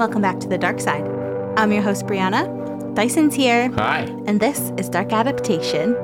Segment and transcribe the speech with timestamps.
[0.00, 1.04] welcome back to the dark side.
[1.58, 2.94] I'm your host, Brianna.
[2.94, 4.04] Dyson's here, Hi.
[4.24, 5.94] and this is Dark Adaptation.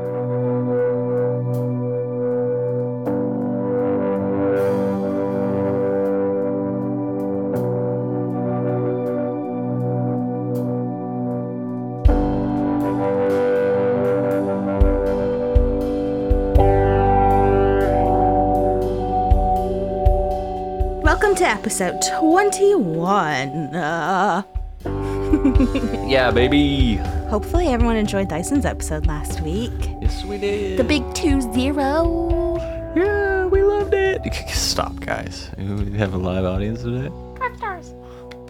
[21.37, 23.75] To episode 21.
[23.75, 24.43] Uh,
[26.07, 26.97] Yeah, baby.
[27.29, 29.73] hopefully, everyone enjoyed Dyson's episode last week.
[30.01, 30.79] Yes, we did.
[30.79, 32.93] The big 2 0.
[32.97, 34.23] Yeah, we loved it.
[34.49, 35.51] Stop, guys.
[35.59, 37.11] We have a live audience today.
[37.39, 37.95] Five stars.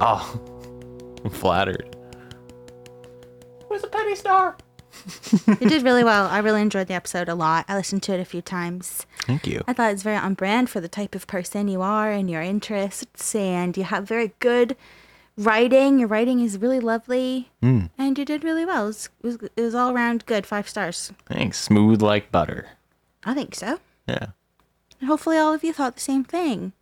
[0.01, 0.41] Oh,
[1.25, 1.97] I'm flattered.
[3.69, 4.57] Where's a penny star?
[5.47, 6.27] You did really well.
[6.27, 7.65] I really enjoyed the episode a lot.
[7.69, 9.07] I listened to it a few times.
[9.27, 9.63] Thank you.
[9.67, 12.31] I thought it was very on brand for the type of person you are and
[12.31, 14.77] your interests, and you have very good
[15.37, 15.99] writing.
[15.99, 18.85] Your writing is really lovely, Mm, and you did really well.
[18.85, 20.47] It was, it was, it was all around good.
[20.47, 21.13] Five stars.
[21.27, 21.59] thanks.
[21.59, 22.69] Smooth like butter.
[23.25, 23.81] I think so.
[24.09, 24.27] Yeah.
[25.01, 26.73] And hopefully, all of you thought the same thing.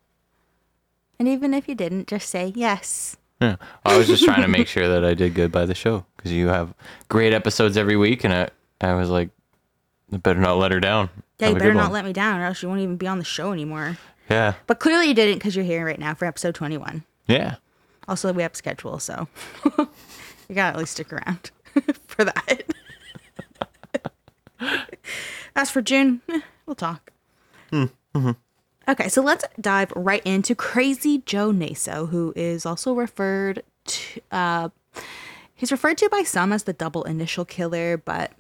[1.19, 3.17] And even if you didn't, just say yes.
[3.41, 3.57] Yeah.
[3.85, 6.31] I was just trying to make sure that I did good by the show because
[6.33, 6.75] you have
[7.09, 8.49] great episodes every week, and I,
[8.81, 9.31] I was like,
[10.13, 11.09] I better not let her down.
[11.39, 13.19] Yeah, Have you better not let me down, or else you won't even be on
[13.19, 13.99] the show anymore.
[14.31, 14.55] Yeah.
[14.67, 17.03] But clearly, you didn't because you're here right now for episode 21.
[17.27, 17.57] Yeah.
[18.07, 19.29] Also, we have schedule, so
[19.79, 21.51] you gotta at least stick around
[22.07, 22.63] for that.
[25.57, 27.11] As for June, eh, we'll talk.
[28.87, 34.21] Okay, so let's dive right into Crazy Joe Naso, who is also referred to.
[34.31, 34.69] Uh,
[35.55, 38.33] he's referred to by some as the double initial killer, but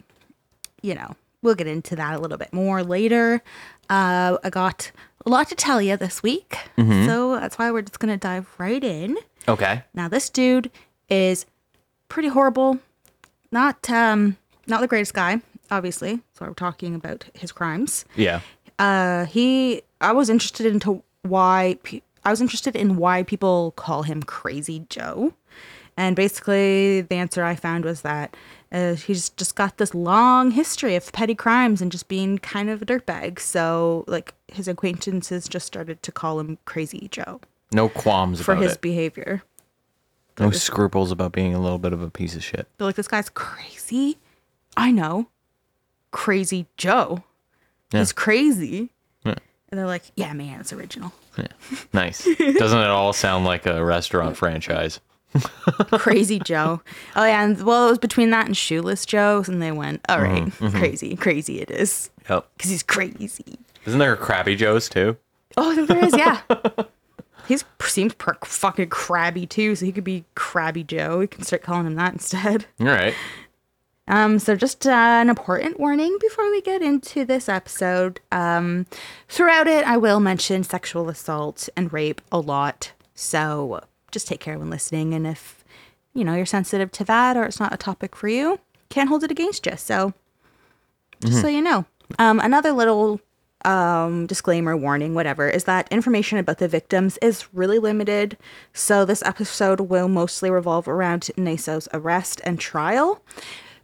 [0.82, 3.40] you know, we'll get into that a little bit more later.
[3.88, 4.90] Uh, I got
[5.26, 8.82] a lot to tell you this week, so that's why we're just gonna dive right
[8.82, 9.16] in.
[9.46, 9.82] Okay.
[9.94, 10.70] Now this dude
[11.08, 11.46] is
[12.08, 12.78] pretty horrible.
[13.52, 15.40] Not um not the greatest guy,
[15.70, 16.20] obviously.
[16.32, 18.04] So we're talking about his crimes.
[18.16, 18.40] Yeah.
[18.78, 24.02] Uh he I was interested into why pe- I was interested in why people call
[24.02, 25.34] him Crazy Joe.
[25.96, 28.34] And basically the answer I found was that
[28.74, 32.82] uh, he's just got this long history of petty crimes and just being kind of
[32.82, 33.38] a dirtbag.
[33.38, 37.40] So like his acquaintances just started to call him Crazy Joe
[37.72, 38.80] No qualms for about his it.
[38.80, 39.42] behavior.
[40.40, 42.66] No scruples about being a little bit of a piece of shit.
[42.76, 44.18] They're like, this guy's crazy.
[44.76, 45.28] I know.
[46.10, 47.22] Crazy Joe.
[47.92, 48.90] He's crazy.
[49.24, 49.34] Yeah.
[49.70, 51.12] And they're like, yeah, man, it's original.
[51.38, 51.46] Yeah.
[51.92, 52.24] Nice.
[52.24, 54.98] Doesn't it all sound like a restaurant franchise?
[55.98, 56.80] Crazy Joe.
[57.16, 57.42] Oh, yeah.
[57.44, 59.44] And well, it was between that and Shoeless Joe.
[59.46, 62.10] And they went, all right, crazy, crazy it is.
[62.28, 62.48] Yep.
[62.56, 63.58] Because he's crazy.
[63.86, 65.16] Isn't there a Crabby Joe's too?
[65.56, 66.40] Oh, there is, yeah.
[67.48, 71.18] he seems per- fucking crabby too, so he could be Crabby Joe.
[71.18, 72.66] We can start calling him that instead.
[72.80, 73.14] All right.
[74.06, 78.20] Um, so just uh, an important warning before we get into this episode.
[78.30, 78.86] Um,
[79.28, 82.92] throughout it, I will mention sexual assault and rape a lot.
[83.14, 83.80] So
[84.14, 85.12] just take care when listening.
[85.12, 85.62] And if
[86.14, 88.58] you know you're sensitive to that or it's not a topic for you,
[88.88, 89.76] can't hold it against you.
[89.76, 90.14] So
[91.20, 91.84] just so you know.
[92.18, 93.20] Um, another little
[93.64, 98.36] um, disclaimer, warning, whatever, is that information about the victims is really limited.
[98.72, 103.22] So this episode will mostly revolve around Naso's arrest and trial.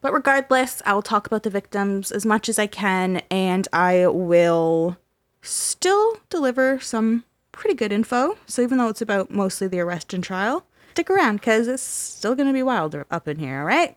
[0.03, 4.07] But regardless, I will talk about the victims as much as I can, and I
[4.07, 4.97] will
[5.43, 8.37] still deliver some pretty good info.
[8.47, 12.35] So even though it's about mostly the arrest and trial, stick around because it's still
[12.35, 13.97] going to be wild up in here, all right?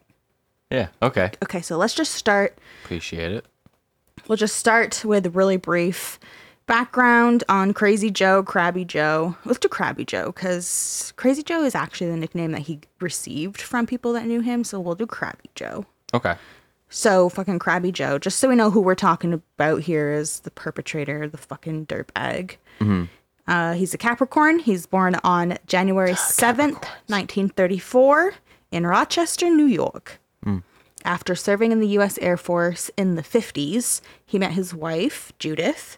[0.69, 0.87] Yeah.
[1.01, 1.31] Okay.
[1.43, 3.45] Okay, so let's just start Appreciate it.
[4.27, 6.19] We'll just start with really brief
[6.65, 9.35] background on Crazy Joe, Crabby Joe.
[9.45, 13.85] Let's do Crabby Joe because Crazy Joe is actually the nickname that he received from
[13.85, 14.63] people that knew him.
[14.63, 15.85] So we'll do Crabby Joe.
[16.13, 16.35] Okay.
[16.89, 20.51] So fucking Crabby Joe, just so we know who we're talking about here is the
[20.51, 22.57] perpetrator, the fucking dirtbag.
[22.79, 23.05] Mm-hmm.
[23.47, 24.59] Uh, he's a Capricorn.
[24.59, 28.35] He's born on January 7th, 1934
[28.71, 30.19] in Rochester, New York.
[31.05, 32.17] After serving in the U.S.
[32.19, 35.97] Air Force in the 50s, he met his wife, Judith.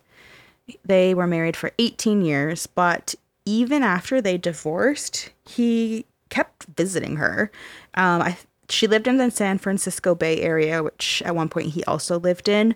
[0.84, 3.14] They were married for 18 years, but
[3.46, 7.52] even after they divorced, he kept visiting her.
[7.94, 8.38] Um, I,
[8.68, 12.50] she lived in the San Francisco Bay Area, which at one point he also lived
[12.50, 12.76] in.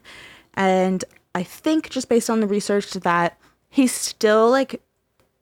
[0.53, 3.39] And I think just based on the research that
[3.69, 4.81] he still like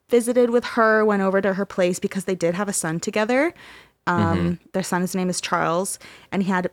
[0.08, 3.52] visited with her, went over to her place because they did have a son together.
[4.06, 5.98] Um, Their son, his name is Charles,
[6.32, 6.70] and he had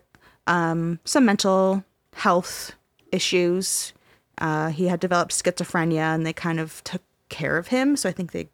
[0.48, 2.72] um, some mental health
[3.12, 3.92] issues.
[4.38, 7.98] Uh, he had developed schizophrenia, and they kind of took care of him.
[7.98, 8.48] So I think they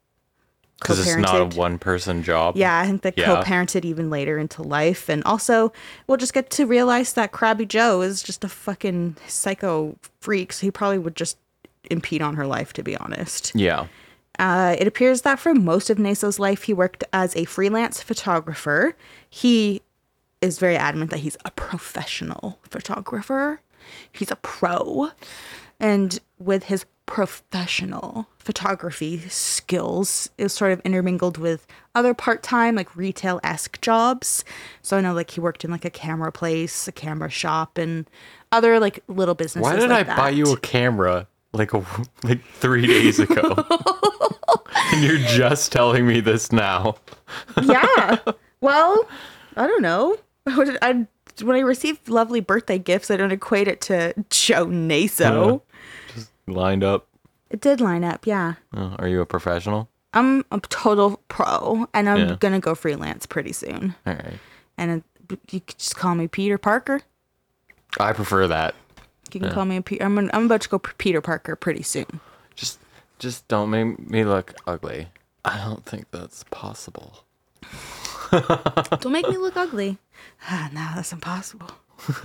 [0.80, 2.56] Because it's not a one person job.
[2.56, 3.36] Yeah, I think they Yeah.
[3.36, 5.72] co-parented even later into life, and also
[6.08, 10.52] we'll just get to realize that Crabby Joe is just a fucking psycho freak.
[10.52, 11.36] So he probably would just
[11.92, 13.52] impede on her life, to be honest.
[13.54, 13.86] Yeah.
[14.38, 18.96] Uh, it appears that for most of Naso's life, he worked as a freelance photographer.
[19.28, 19.82] He
[20.40, 23.60] is very adamant that he's a professional photographer.
[24.10, 25.10] He's a pro.
[25.78, 32.96] And with his professional photography skills, is sort of intermingled with other part time, like
[32.96, 34.44] retail esque jobs.
[34.80, 38.08] So I know, like, he worked in like a camera place, a camera shop, and
[38.50, 39.70] other like little businesses.
[39.70, 41.84] Why did like I buy you a camera like a,
[42.24, 43.54] like three days ago?
[44.92, 46.96] and you're just telling me this now.
[47.62, 48.16] yeah.
[48.60, 49.08] Well,
[49.56, 50.16] I don't know.
[50.46, 51.04] I
[51.42, 55.62] when I receive lovely birthday gifts, I don't equate it to Joe Naso.
[56.46, 57.08] Lined up.
[57.50, 58.54] It did line up, yeah.
[58.76, 59.88] Oh, are you a professional?
[60.14, 62.36] I'm a total pro, and I'm Yeah.
[62.38, 63.96] gonna go freelance pretty soon.
[64.06, 64.38] All right.
[64.78, 67.00] And it, you could just call me Peter Parker.
[67.98, 68.76] I prefer that.
[69.34, 72.20] You can call me a Pe- I'm, I'm about to go Peter Parker pretty soon.
[72.54, 72.78] Just
[73.18, 75.08] just don't make me look ugly.
[75.44, 77.24] I don't think that's possible.
[78.32, 79.98] Don't make me look ugly.
[80.48, 81.70] Ah, no, that's impossible.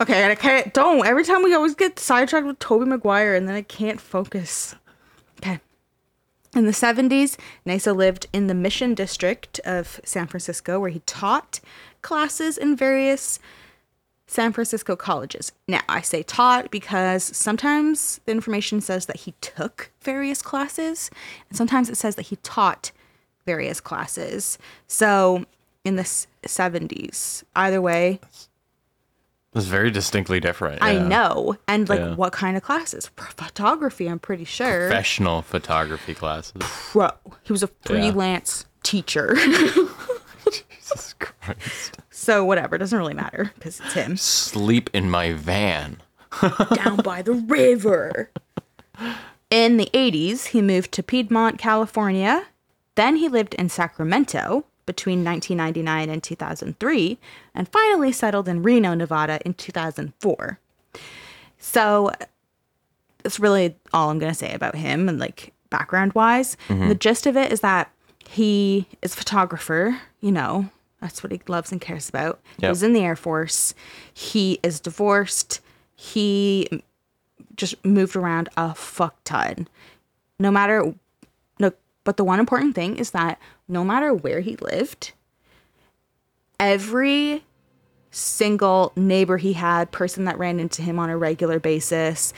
[0.00, 0.74] okay, and I can't.
[0.74, 1.06] Don't.
[1.06, 4.74] Every time we always get sidetracked with Tobey Maguire, and then I can't focus.
[5.38, 5.60] Okay.
[6.54, 11.60] In the 70s, Naso lived in the Mission District of San Francisco, where he taught
[12.02, 13.38] classes in various
[14.26, 15.52] San Francisco colleges.
[15.68, 21.10] Now, I say taught because sometimes the information says that he took various classes,
[21.48, 22.92] and sometimes it says that he taught
[23.44, 24.58] various classes.
[24.86, 25.44] So,
[25.84, 26.02] in the
[26.46, 28.20] 70s, either way,
[29.54, 30.82] It's very distinctly different.
[30.82, 31.56] I know.
[31.68, 32.14] And like, Yeah.
[32.14, 33.10] what kind of classes?
[33.16, 34.86] Photography, I'm pretty sure.
[34.88, 36.54] Professional photography classes.
[36.60, 37.10] Pro.
[37.42, 39.36] He was a freelance teacher.
[40.82, 41.98] Jesus Christ.
[42.10, 42.78] so, whatever.
[42.78, 44.16] Doesn't really matter because it's him.
[44.16, 45.98] Sleep in my van.
[46.74, 48.30] down by the river.
[49.50, 52.46] In the 80s, he moved to Piedmont, California.
[52.94, 57.18] Then he lived in Sacramento between 1999 and 2003,
[57.54, 60.58] and finally settled in Reno, Nevada in 2004.
[61.58, 62.10] So
[63.22, 66.56] that's really all I'm going to say about him and like background wise.
[66.68, 66.88] Mm-hmm.
[66.88, 67.90] The gist of it is that
[68.28, 70.70] he is a photographer, you know,
[71.00, 72.40] that's what he loves and cares about.
[72.58, 72.70] He Yep.
[72.70, 73.74] was in the Air Force.
[74.14, 75.60] He is divorced.
[75.94, 76.82] He
[77.56, 79.68] just moved around a fuck ton.
[80.38, 80.94] No matter
[81.58, 81.72] no
[82.04, 83.38] but the one important thing is that
[83.68, 85.12] no matter where he lived,
[86.58, 87.44] every
[88.10, 92.32] single neighbor he had, person that ran into him on a regular basis,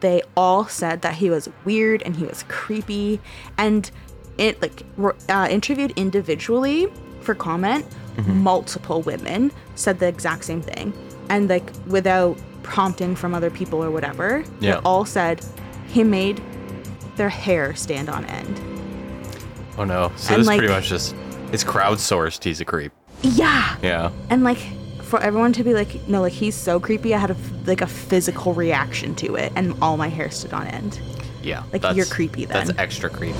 [0.00, 3.20] they all said that he was weird and he was creepy
[3.56, 3.90] and
[4.38, 4.82] it like
[5.28, 6.88] uh, interviewed individually
[7.20, 7.84] for comment
[8.28, 10.92] multiple women said the exact same thing
[11.28, 14.72] and like without prompting from other people or whatever Yeah.
[14.76, 15.44] they all said
[15.86, 16.40] he made
[17.16, 18.60] their hair stand on end
[19.78, 20.10] Oh no.
[20.16, 21.14] So And, this like- is pretty much just
[21.52, 22.42] it's crowdsourced.
[22.42, 22.92] He's a creep.
[23.22, 24.10] yeah Yeah.
[24.30, 24.58] and like
[25.02, 27.86] for everyone to be like no like he's so creepy i had a like a
[27.86, 30.98] physical reaction to it and all my hair stood on end
[31.42, 31.62] Yeah.
[31.72, 32.54] Like, you're creepy though.
[32.54, 33.38] That's extra creepy.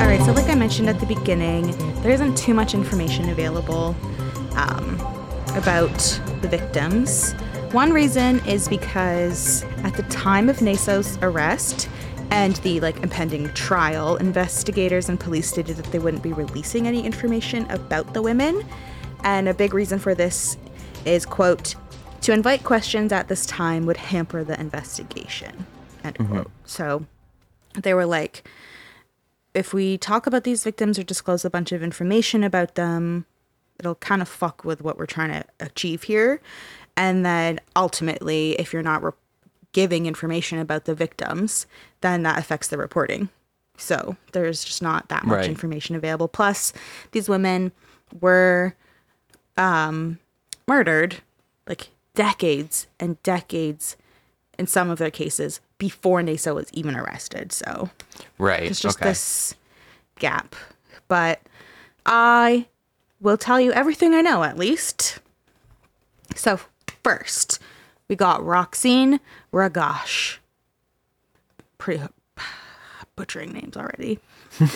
[0.00, 1.70] All right so like i mentioned at the beginning
[2.02, 3.94] there isn't too much information available
[4.56, 5.00] um,
[5.56, 5.98] about
[6.40, 7.32] the victims.
[7.72, 11.88] One reason is because at the time of naso's arrest
[12.30, 17.04] and the like impending trial investigators and police stated that they wouldn't be releasing any
[17.04, 18.64] information about the women.
[19.24, 20.56] And a big reason for this
[21.04, 21.74] is quote
[22.22, 25.66] to invite questions at this time would hamper the investigation
[26.04, 27.04] end quote so
[27.80, 28.48] they were like
[29.54, 33.26] if we talk about these victims or disclose a bunch of information about them,
[33.78, 36.40] it'll kind of fuck with what we're trying to achieve here.
[36.96, 39.12] And then ultimately, if you're not re-
[39.72, 41.66] giving information about the victims,
[42.00, 43.28] then that affects the reporting.
[43.76, 45.48] So there's just not that much Right.
[45.48, 46.28] information available.
[46.28, 46.72] Plus,
[47.10, 47.72] these women
[48.22, 48.74] were
[49.58, 50.18] um,
[50.66, 51.16] murdered
[51.68, 53.96] like decades and decades
[54.58, 57.52] in some of their cases before Naso was even arrested.
[57.52, 57.90] So
[58.38, 58.62] Right.
[58.64, 59.08] it's just okay.
[59.08, 59.54] this
[60.18, 60.54] gap.
[61.08, 61.40] But
[62.06, 62.66] I
[63.20, 65.18] will tell you everything I know, at least.
[66.34, 66.60] So,
[67.04, 67.58] first,
[68.08, 69.20] we got Roxene
[69.52, 70.38] Roggasch.
[71.78, 72.02] Pretty
[73.16, 74.18] butchering names already.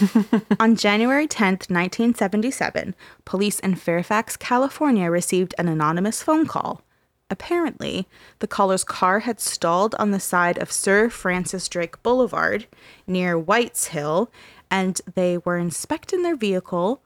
[0.60, 6.82] On January 10th, 1977, police in Fairfax, California received an anonymous phone call.
[7.28, 8.06] Apparently,
[8.38, 12.66] the caller's car had stalled on the side of Sir Francis Drake Boulevard
[13.06, 14.30] near White's Hill,
[14.70, 17.02] and they were inspecting their vehicle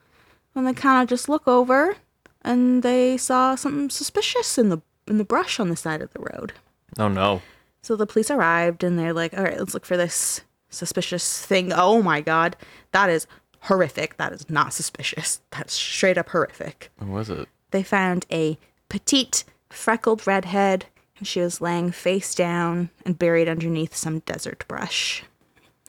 [0.53, 1.97] when they kind of just look over
[2.43, 6.21] and they saw something suspicious in the in the brush on the side of the
[6.21, 6.53] road.
[6.99, 7.43] Oh no.
[7.83, 11.73] So the police arrived and they're like, all right, let's look for this suspicious thing.
[11.73, 12.57] Oh my God.
[12.93, 13.27] That is
[13.63, 14.17] horrific.
[14.19, 15.41] That is not suspicious.
[15.51, 16.91] That's straight up horrific.
[16.99, 17.49] What was it?
[17.71, 18.59] They found a
[18.89, 20.87] petite, freckled redhead,
[21.19, 25.23] and she was laying face down and buried underneath some desert brush.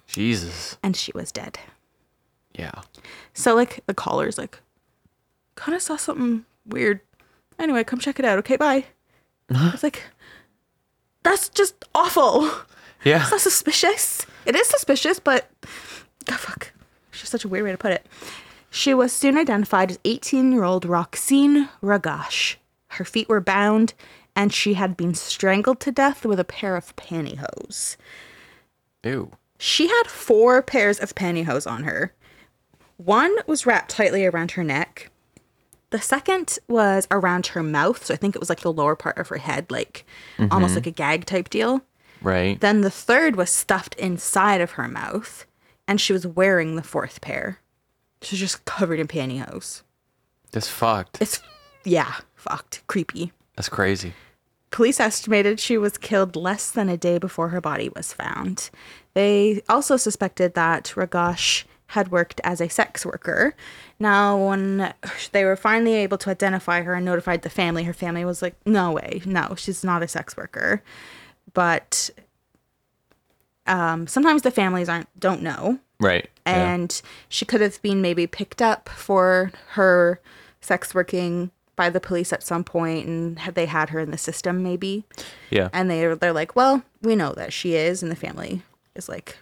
[0.08, 0.78] Jesus.
[0.84, 1.60] And she was dead.
[2.54, 2.82] Yeah.
[3.34, 4.60] So, like, the caller's like,
[5.56, 7.00] kind of saw something weird.
[7.58, 8.38] Anyway, come check it out.
[8.40, 8.86] Okay, bye.
[9.50, 10.04] It's like,
[11.24, 12.50] that's just awful.
[13.04, 13.22] Yeah.
[13.22, 14.26] It's not suspicious.
[14.46, 15.50] It is suspicious, but
[16.30, 16.72] oh, fuck.
[17.10, 18.06] It's just such a weird way to put it.
[18.70, 22.56] She was soon identified as 18 year old Roxene Roggasch.
[22.92, 23.94] Her feet were bound,
[24.36, 27.96] and she had been strangled to death with a pair of pantyhose.
[29.04, 29.32] Ew.
[29.58, 32.14] She had four pairs of pantyhose on her.
[32.98, 35.10] One was wrapped tightly around her neck.
[35.92, 39.18] The second was around her mouth, so I think it was like the lower part
[39.18, 40.06] of her head, like
[40.38, 40.52] mm-hmm.
[40.52, 41.82] almost like a gag type deal.
[42.22, 42.60] Right.
[42.60, 45.46] Then the third was stuffed inside of her mouth,
[45.88, 47.60] and she was wearing the fourth pair.
[48.22, 49.82] She was just covered in pantyhose.
[50.52, 51.18] That's fucked.
[51.22, 51.42] It's,
[51.84, 52.82] yeah, fucked.
[52.88, 53.32] Creepy.
[53.56, 54.14] That's crazy.
[54.72, 58.70] Police estimated she was killed less than a day before her body was found.
[59.14, 63.54] They also suspected that Roggasch had worked as a sex worker.
[64.00, 64.94] Now, when
[65.34, 68.56] they were finally able to identify her and notified the family, her family was like,
[68.66, 70.82] no way, no, she's not a sex worker.
[71.54, 72.10] But
[73.68, 76.30] um, sometimes the families aren't don't know Right.
[76.48, 76.74] yeah.
[76.74, 80.20] and she could have been maybe picked up for her
[80.62, 84.18] sex working by the police at some point and had they had her in the
[84.18, 85.04] system maybe.
[85.50, 85.70] Yeah.
[85.74, 88.62] and they they're like well we know that she is and the family
[88.94, 89.40] is like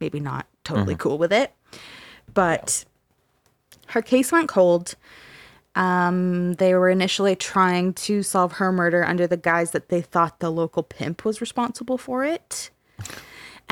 [0.00, 1.52] maybe not totally cool with it.
[2.34, 2.84] But
[3.86, 4.96] her case went cold.
[5.76, 10.40] Um, they were initially trying to solve her murder under the guise that they thought
[10.40, 12.70] the local pimp was responsible for it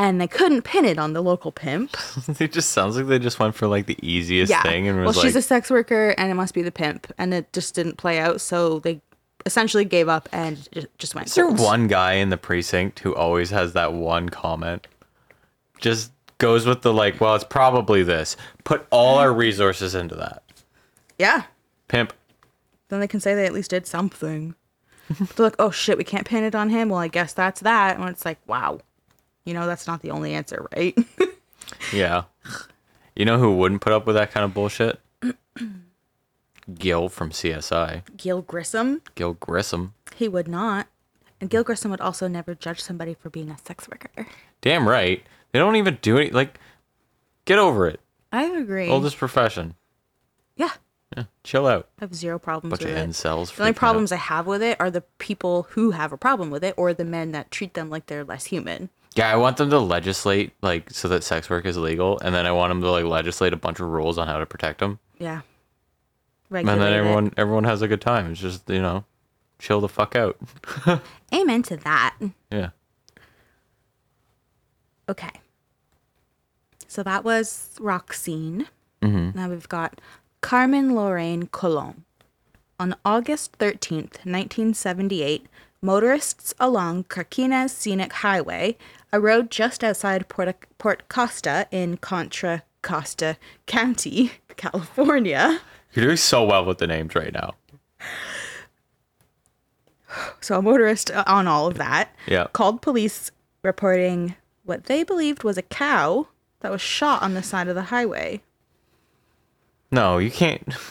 [0.00, 1.94] and they couldn't pin it on the local pimp
[2.40, 5.20] it just sounds like they just went for like the easiest thing and well, was
[5.20, 7.12] she's a sex worker and it must be the pimp.
[7.18, 8.40] And it just didn't play out.
[8.40, 9.00] So they
[9.46, 11.28] essentially gave up and just went.
[11.28, 11.58] Is there cold.
[11.58, 14.86] one guy in the precinct who always has that one comment?
[15.78, 18.36] Just goes with the like, well, it's probably this.
[18.64, 20.42] Put all our resources into that.
[21.18, 21.44] Yeah.
[21.88, 22.12] Pimp.
[22.88, 24.54] Then they can say they at least did something.
[25.08, 26.88] They're like, oh shit, we can't pin it on him.
[26.88, 27.98] Well, I guess that's that.
[27.98, 28.80] And it's like, wow.
[29.44, 30.96] You know, that's not the only answer, right?
[31.92, 32.24] Yeah.
[33.14, 34.98] You know who wouldn't put up with that kind of bullshit?
[36.74, 38.02] Gil from CSI.
[38.16, 39.94] Gil Grissom, Gil Grissom.
[40.16, 40.86] he would not.
[41.40, 44.26] And Gil Grissom would also never judge somebody for being a sex worker.
[44.60, 45.22] Damn right.
[45.52, 46.32] They don't even do it.
[46.34, 46.58] Like,
[47.44, 48.00] get over it.
[48.32, 48.88] I agree.
[48.88, 49.74] Oldest profession.
[50.56, 50.70] yeah.
[51.16, 51.24] Yeah.
[51.42, 51.88] Chill out.
[52.00, 53.08] I have zero problems Bunch with of it.
[53.10, 53.54] incels.
[53.54, 53.76] The only freaking out.
[53.76, 56.94] problems I have with it are the people who have a problem with it or
[56.94, 58.90] the men that treat them like they're less human.
[59.16, 62.46] Yeah, I want them to legislate like so that sex work is legal, and then
[62.46, 64.98] I want them to like legislate a bunch of rules on how to protect them,
[65.18, 65.40] Yeah.
[65.40, 65.42] and
[66.50, 66.96] Regulate then it.
[66.96, 68.30] everyone everyone has a good time.
[68.30, 69.04] It's just you know,
[69.58, 70.36] chill the fuck out.
[71.34, 72.14] Amen to that.
[72.52, 72.70] Yeah.
[75.08, 75.30] Okay.
[76.86, 78.66] So that was Roxene.
[79.02, 79.36] Mm-hmm.
[79.38, 80.00] Now we've got
[80.40, 82.04] Carmen Lorraine Colon.
[82.78, 85.46] On August 13th, 1978,
[85.82, 88.76] motorists along Carquinez Scenic Highway,
[89.12, 93.36] a road just outside Port, Port Costa in Contra Costa
[93.66, 95.60] County, California.
[95.92, 97.54] You're doing so well with the names right now.
[100.40, 102.48] So a motorist uh, on all of that Yeah.
[102.52, 103.30] called police
[103.62, 106.26] reporting what they believed was a cow
[106.60, 108.42] that was shot on the side of the highway.
[109.92, 110.74] No, you can't.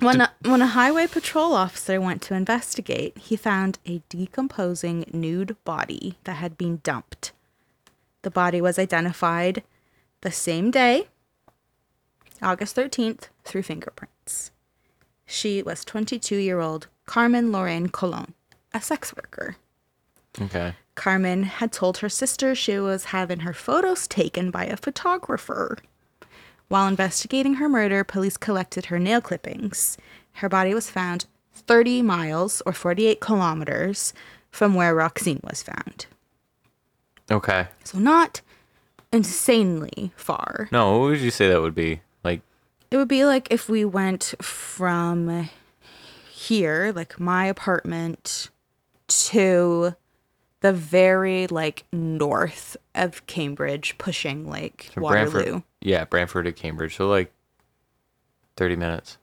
[0.00, 5.56] When a, when a highway patrol officer went to investigate, he found a decomposing nude
[5.64, 7.32] body that had been dumped.
[8.26, 9.62] The body was identified
[10.22, 11.06] the same day,
[12.42, 14.50] August 13th, through fingerprints.
[15.26, 18.34] She was 22 year old Carmen Lorraine Colon,
[18.74, 19.58] a sex worker.
[20.40, 20.74] Okay.
[20.96, 25.78] Carmen had told her sister she was having her photos taken by a photographer.
[26.66, 29.96] While investigating her murder, police collected her nail clippings.
[30.42, 34.12] Her body was found 30 miles or 48 kilometers
[34.50, 36.06] from where Roxene was found.
[37.30, 37.66] Okay.
[37.84, 38.40] So, not
[39.12, 40.68] insanely far.
[40.70, 42.00] No, what would you say that would be?
[42.24, 42.40] Like,
[42.90, 45.48] It would be like if we went from
[46.30, 48.50] here, like my apartment,
[49.08, 49.94] to
[50.60, 55.30] the very like north of Cambridge, pushing like Waterloo.
[55.30, 55.62] Brantford.
[55.80, 56.96] Yeah, Brantford to Cambridge.
[56.96, 57.32] So like
[58.56, 59.18] 30 minutes.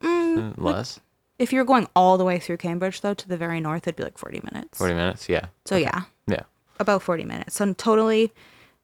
[0.00, 1.00] Mm, Uh, Less.
[1.38, 4.02] If you're going all the way through Cambridge, though, to the very north, it'd be
[4.02, 4.76] like 40 minutes.
[4.78, 5.28] 40 minutes.
[5.28, 5.46] Yeah.
[5.66, 6.02] So yeah, Yeah.
[6.78, 7.56] About 40 minutes.
[7.56, 8.32] So totally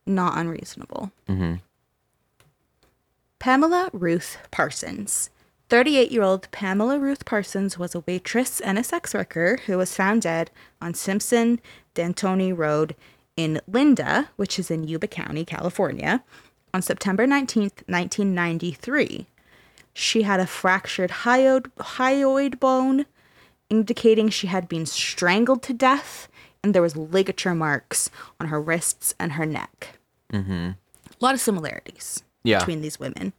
[0.07, 1.11] not unreasonable.
[1.29, 1.61] Mhm.
[3.39, 5.31] Pamela Ruth Parsons.
[5.69, 9.95] 38 year old Pamela Ruth Parsons was a waitress and a sex worker who was
[9.97, 11.61] found dead on Simpson
[11.95, 12.95] D'Antoni Road
[13.37, 16.23] in Linda, which is in Yuba County, California,
[16.73, 19.27] on September 19th, 1993.
[19.93, 23.07] She had a fractured hyoid, hyoid bone,
[23.71, 26.29] indicating she had been strangled to death,
[26.65, 29.99] and there was ligature marks on her wrists and her neck.
[30.33, 30.53] Mm-hmm.
[30.71, 30.77] A
[31.21, 32.59] lot of similarities Yeah.
[32.61, 33.35] between these women.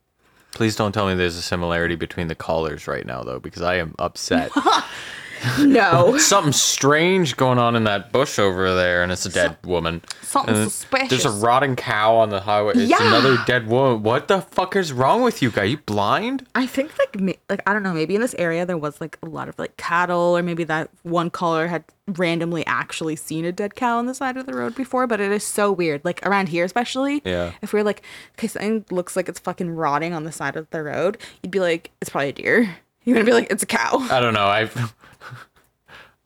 [0.54, 3.76] Please don't tell me there's a similarity between the callers right now, though, because I
[3.76, 4.52] am upset.
[5.60, 6.18] No.
[6.20, 10.02] Something strange going on in that bush over there, and it's a dead woman.
[10.22, 11.10] something And suspicious.
[11.10, 12.74] There's a rotting cow on the highway.
[12.76, 13.06] It's Yeah.
[13.08, 14.04] another dead woman.
[14.04, 15.64] What the fuck is wrong with you, guy?
[15.66, 16.46] You blind?
[16.56, 19.28] I think like like I don't know, maybe in this area there was like a
[19.28, 23.76] lot of like cattle, or maybe that one caller had randomly actually seen a dead
[23.76, 25.08] cow on the side of the road before.
[25.08, 27.22] But it is so weird, like around here especially.
[27.26, 27.52] Yeah.
[27.62, 28.02] If we're like,
[28.34, 31.60] okay, something looks like it's fucking rotting on the side of the road, you'd be
[31.60, 32.76] like, it's probably a deer.
[33.06, 34.00] You're gonna be like, it's a cow.
[34.10, 34.48] I don't know.
[34.48, 34.95] I've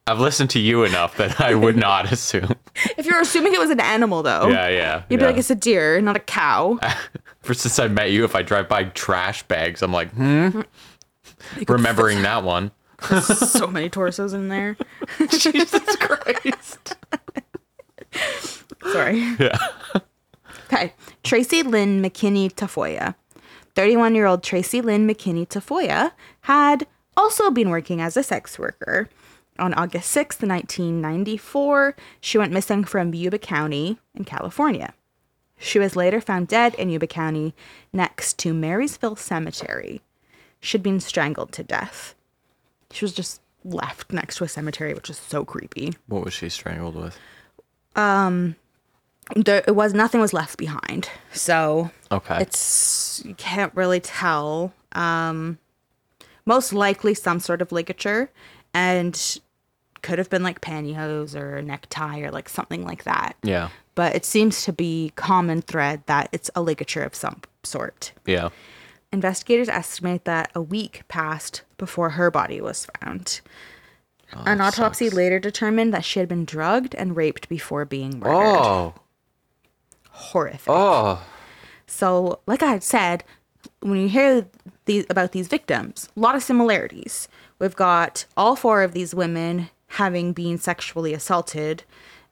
[0.09, 2.55] I've listened to you enough that I would not assume.
[2.97, 5.03] if you're assuming it was an animal though, Yeah, yeah.
[5.09, 5.27] you'd yeah.
[5.27, 6.79] be like, it's a deer, not a cow.
[7.41, 10.61] For since I met you, if I drive by trash bags, I'm like, hmm.
[11.67, 12.71] Remembering that one.
[13.23, 14.75] so many torsos in there.
[15.29, 16.95] Jesus Christ.
[18.91, 19.19] Sorry.
[19.39, 19.57] Yeah.
[20.65, 20.93] Okay.
[21.23, 23.15] Tracy Lynn McKinney Tafoya.
[23.75, 29.09] 31 year old Tracy Lynn McKinney Tafoya had also been working as a sex worker.
[29.59, 34.93] On August 6th, 1994, she went missing from Yuba County in California.
[35.57, 37.53] She was later found dead in Yuba County
[37.91, 40.01] next to Marysville Cemetery.
[40.61, 42.15] She'd been strangled to death.
[42.91, 45.93] She was just left next to a cemetery, which is so creepy.
[46.07, 47.17] What was she strangled with?
[47.95, 48.55] Um,
[49.35, 52.37] there, it was nothing was left behind, so Okay.
[52.41, 55.59] it's you can't really tell um
[56.45, 58.31] most likely some sort of ligature
[58.73, 59.39] and
[60.01, 63.69] could have been like pantyhose or a necktie or like something like that yeah.
[63.95, 68.49] but it seems to be common thread that it's a ligature of some sort Yeah.
[69.11, 73.41] investigators estimate that a week passed before her body was found
[74.35, 75.15] oh, an autopsy sucks.
[75.15, 78.93] later determined that she had been drugged and raped before being murdered Oh.
[80.11, 81.21] horrific Oh.
[81.87, 83.23] So, like I had said,
[83.79, 84.47] when you hear
[84.85, 87.27] these about these victims, a lot of similarities.
[87.57, 91.83] We've got all four of these women having been sexually assaulted.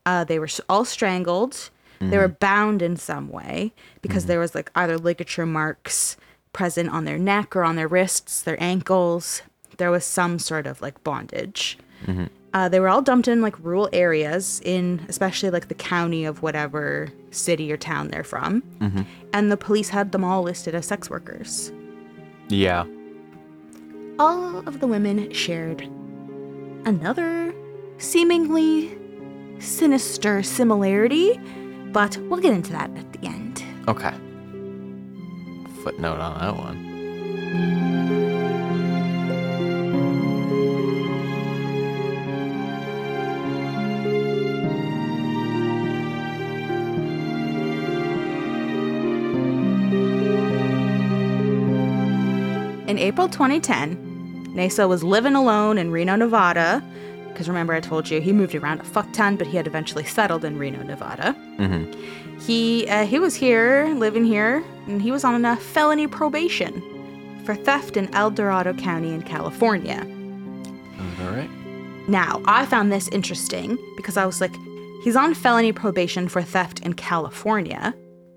[0.05, 1.69] Uh, they were all strangled.
[1.99, 6.15] They were bound in some way because there was like either ligature marks
[6.53, 9.41] present on their neck or on their wrists, their ankles.
[9.77, 11.77] There was some sort of like bondage.
[12.53, 16.43] Uh, they were all dumped in like rural areas in especially like the county of
[16.43, 18.61] whatever city or town they're from.
[19.33, 21.71] And the police had them all listed as sex workers.
[22.49, 22.85] Yeah.
[24.19, 25.87] All of the women shared
[26.87, 27.53] another
[27.97, 28.97] seemingly
[29.59, 31.37] sinister similarity,
[31.91, 33.61] but we'll get into that at the end.
[33.89, 34.13] Okay.
[35.83, 36.87] Footnote on that one.
[52.87, 54.06] In April 2010,
[54.57, 56.83] Naso was living alone in Reno, Nevada.
[57.29, 60.03] Because remember, I told you he moved around a fuck ton, but he had eventually
[60.03, 61.35] settled in Reno, Nevada.
[61.59, 62.39] Mm-hmm.
[62.39, 66.81] He uh, he was here, living here, and he was on a felony probation
[67.45, 69.99] for theft in El Dorado County in California.
[71.21, 71.49] All right.
[72.07, 74.55] Now, I found this interesting because I was like,
[75.03, 77.93] he's on felony probation for theft in California.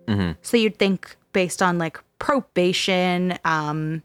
[0.09, 0.37] Mhm.
[0.43, 4.03] So you'd think, based on like probation um,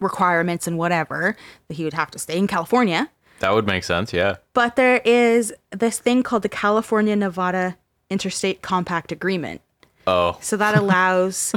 [0.00, 1.36] requirements and whatever,
[1.68, 3.08] that he would have to stay in California.
[3.40, 4.12] That would make sense.
[4.12, 4.36] Yeah.
[4.52, 7.76] But there is this thing called the California Nevada
[8.10, 9.60] Interstate Compact Agreement.
[10.06, 10.38] Oh.
[10.40, 11.52] So that allows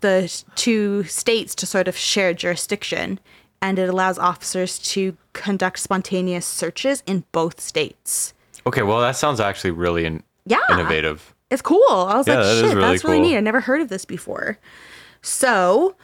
[0.00, 3.18] the two states to sort of share jurisdiction
[3.60, 8.34] and it allows officers to conduct spontaneous searches in both states.
[8.66, 8.82] Okay.
[8.82, 10.58] Well, that sounds actually really in- Yeah.
[10.70, 11.34] innovative.
[11.50, 11.82] It's cool.
[11.88, 13.36] I was Yeah, like, that shit, really that's really neat.
[13.36, 14.58] I never heard of this before.
[15.20, 15.94] So,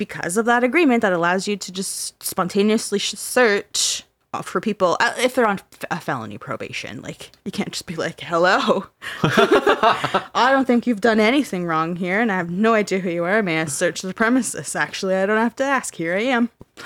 [0.00, 4.02] because of that agreement that allows you to just spontaneously search
[4.42, 5.60] for people uh, if they're on
[5.90, 8.86] a felony probation, like you can't just be like, "Hello,
[9.22, 13.24] I don't think you've done anything wrong here, and I have no idea who you
[13.24, 13.42] are.
[13.42, 14.74] May I search the premises?
[14.74, 15.94] Actually, I don't have to ask.
[15.94, 16.48] Here I am.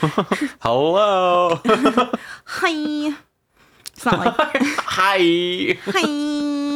[0.60, 1.60] Hello.
[2.44, 3.14] Hi."
[3.92, 5.78] It's not like Hi.
[5.84, 6.73] Hi.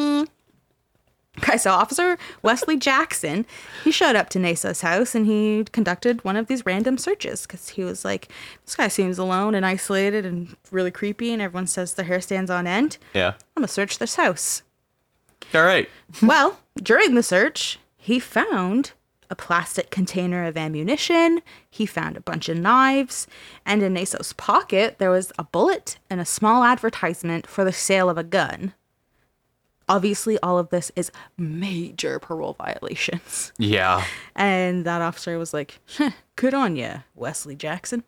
[1.39, 3.47] Okay, so Officer Wesley Jackson,
[3.85, 7.71] he showed up to Naso's house and he conducted one of these random searches because
[7.71, 8.29] he was like,
[8.65, 12.51] this guy seems alone and isolated and really creepy, and everyone says their hair stands
[12.51, 12.99] on end.
[13.15, 13.35] Yeah.
[13.57, 14.63] I'm gonna search this house.
[15.55, 15.89] All right.
[16.23, 18.93] well, during the search, he found
[19.31, 21.41] a plastic container of ammunition.
[21.71, 23.27] He found a bunch of knives,
[23.65, 28.09] and in Naso's pocket there was a bullet and a small advertisement for the sale
[28.09, 28.75] of a gun.
[29.89, 33.53] Obviously, all of this is major parole violations.
[33.59, 34.05] Yeah.
[34.37, 38.05] And that officer was like, huh, "Good on you, Wesley Jackson.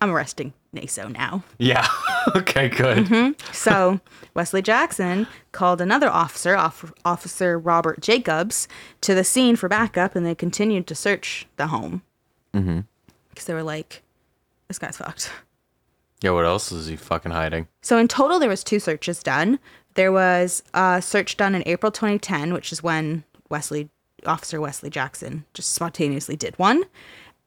[0.00, 1.86] I'm arresting Naso now." Yeah.
[2.36, 3.36] okay, good.
[3.52, 4.00] So
[4.34, 8.66] Wesley Jackson called another officer, off- Officer Robert Jacobs,
[9.02, 12.02] to the scene for backup, and they continued to search the home.
[12.52, 12.80] Mm-hmm.
[13.30, 14.02] Because they were like,
[14.68, 15.30] "This guy's fucked."
[16.22, 17.68] Yeah, what else is he fucking hiding?
[17.82, 19.58] So in total, there was two searches done.
[19.94, 23.88] There was a search done in April 2010, which is when Wesley,
[24.26, 26.84] Officer Wesley Jackson, just spontaneously did one.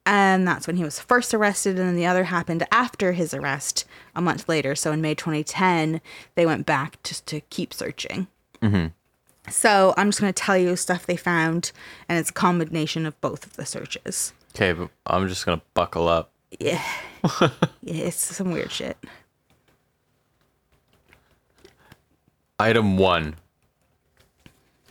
[0.06, 3.84] And that's when he was first arrested, and then the other happened after his arrest
[4.14, 4.74] a month later.
[4.74, 6.00] So in May 2010,
[6.34, 8.26] they went back just to keep searching.
[8.62, 8.86] Mm-hmm.
[9.50, 11.72] So I'm just going to tell you stuff they found,
[12.08, 14.32] and it's a combination of both of the searches.
[14.54, 16.32] Okay, but I'm just gonna buckle up.
[16.58, 16.82] Yeah.
[17.40, 17.50] yeah,
[17.82, 18.96] it's some weird shit.
[22.58, 23.36] Item one.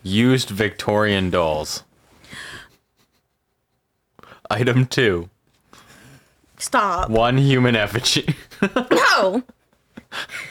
[0.03, 1.84] Used Victorian dolls.
[4.49, 5.30] Item two.
[6.58, 7.10] Stop.
[7.10, 8.36] One human effigy.
[9.17, 9.43] No.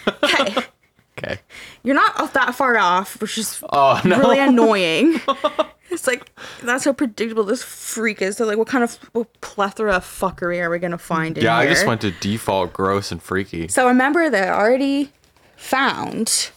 [0.07, 0.55] Okay.
[1.19, 1.41] okay.
[1.83, 4.19] You're not off that far off, which is Oh no.
[4.19, 5.21] really annoying.
[5.91, 6.31] it's like
[6.63, 8.37] that's how predictable this freak is.
[8.37, 11.61] So like, what kind of what plethora of fuckery are we gonna find in yeah,
[11.61, 11.71] here?
[11.71, 13.69] I just went to default gross and freaky.
[13.69, 15.11] So remember, they already
[15.57, 16.51] found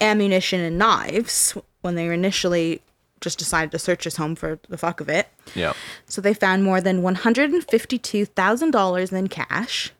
[0.00, 2.82] ammunition and knives when they initially
[3.20, 5.28] just decided to search his home for the fuck of it.
[5.54, 5.72] Yeah.
[6.06, 9.92] So they found more than $152,000 in cash.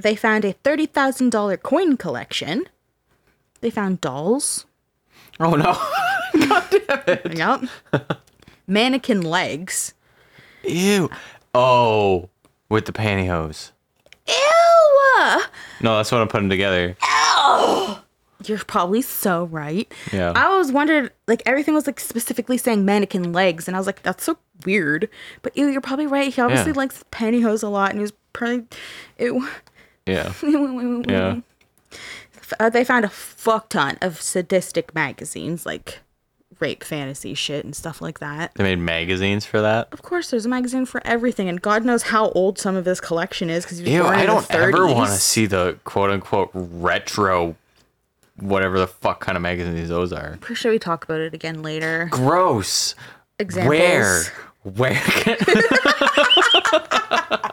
[0.00, 2.68] They found a $30,000 coin collection.
[3.60, 4.66] They found dolls.
[5.40, 5.72] Oh no.
[6.48, 7.36] God damn it.
[7.36, 7.64] Yep.
[8.68, 9.94] Mannequin legs.
[10.62, 11.10] Ew.
[11.54, 12.28] Oh,
[12.68, 13.72] with the pantyhose.
[14.28, 15.40] Ew!
[15.80, 16.94] No, that's what I'm putting together.
[18.48, 19.92] You're probably so right.
[20.12, 20.32] Yeah.
[20.34, 23.68] I always wondered, like, everything was, like, specifically saying mannequin legs.
[23.68, 25.08] And I was like, that's so weird.
[25.42, 26.32] But ew, you're probably right.
[26.32, 26.78] He obviously Yeah.
[26.78, 27.90] likes pantyhose a lot.
[27.90, 28.64] And he was probably.
[29.18, 29.48] Ew.
[30.06, 30.32] Yeah.
[31.08, 31.40] Yeah.
[32.58, 35.98] Uh, they found a fuck ton of sadistic magazines, like
[36.60, 38.52] rape fantasy shit and stuff like that.
[38.54, 39.88] They made magazines for that.
[39.92, 43.00] Of course, there's a magazine for everything, and God knows how old some of this
[43.00, 47.54] collection is because Ew, I don't ever want to see the quote unquote retro,
[48.40, 50.36] whatever the fuck kind of magazines those are.
[50.40, 52.08] Pretty sure we talk about it again later.
[52.10, 52.94] Gross.
[53.38, 53.68] Examples.
[53.68, 54.22] Where?
[54.64, 55.02] Where?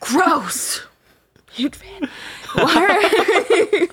[0.00, 0.82] Gross.
[1.52, 2.08] Huge fan.
[2.54, 3.88] Why-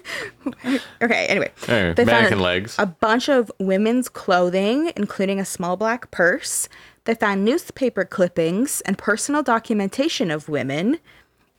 [1.02, 1.26] okay.
[1.28, 2.76] Anyway, Hey, They found legs.
[2.80, 6.70] a bunch of women's clothing, including a small black purse.
[7.06, 11.00] They found newspaper clippings and personal documentation of women,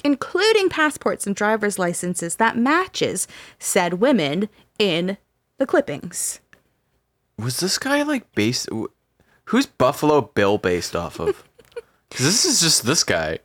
[0.04, 3.26] including passports and driver's licenses that matches
[3.58, 5.16] said women in
[5.58, 6.40] the clippings.
[7.38, 8.68] Was this guy like based?
[9.46, 11.44] Who's Buffalo Bill based off of?
[12.10, 13.38] Because this is just this guy.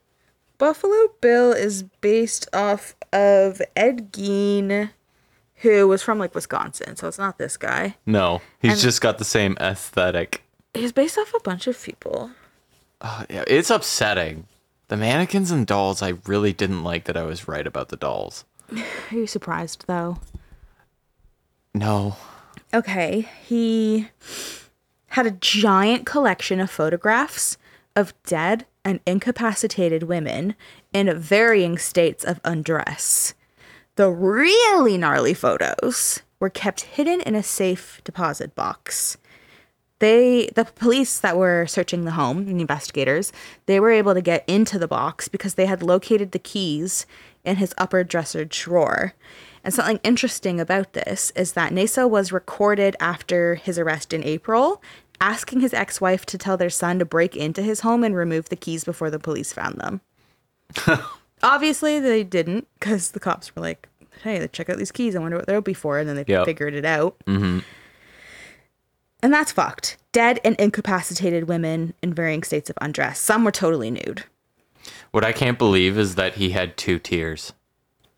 [0.57, 4.89] Buffalo Bill is based off of Ed Gein,
[5.57, 7.95] who was from like Wisconsin, so it's not this guy.
[8.07, 10.41] No, he's And- just got the same aesthetic.
[10.73, 12.31] He's based off a bunch of people.
[13.01, 14.47] Uh, yeah, it's upsetting.
[14.87, 18.45] The mannequins and dolls, I really didn't like that I was right about the dolls.
[18.71, 20.19] Are you surprised though?
[21.73, 22.17] No.
[22.73, 24.09] Okay, he
[25.07, 27.57] had a giant collection of photographs
[27.95, 30.55] of dead and incapacitated women
[30.93, 33.33] in varying states of undress.
[33.95, 39.17] The really gnarly photos were kept hidden in a safe deposit box.
[39.99, 43.31] They the police that were searching the home, the investigators,
[43.65, 47.05] they were able to get into the box because they had located the keys
[47.45, 49.13] in his upper dresser drawer.
[49.63, 54.81] And something interesting about this is that Naso was recorded after his arrest in April,
[55.21, 58.55] asking his ex-wife to tell their son to break into his home and remove the
[58.55, 60.01] keys before the police found them.
[61.43, 63.87] Obviously, they didn't because the cops were like,
[64.23, 65.15] "Hey, check out these keys.
[65.15, 66.45] I wonder what they'll be for." And then they Yep.
[66.45, 67.15] figured it out.
[67.27, 67.59] Mm-hmm.
[69.21, 69.97] And that's fucked.
[70.11, 73.19] Dead and incapacitated women in varying states of undress.
[73.19, 74.23] Some were totally nude.
[75.11, 77.53] What I can't believe is that he had two tiers.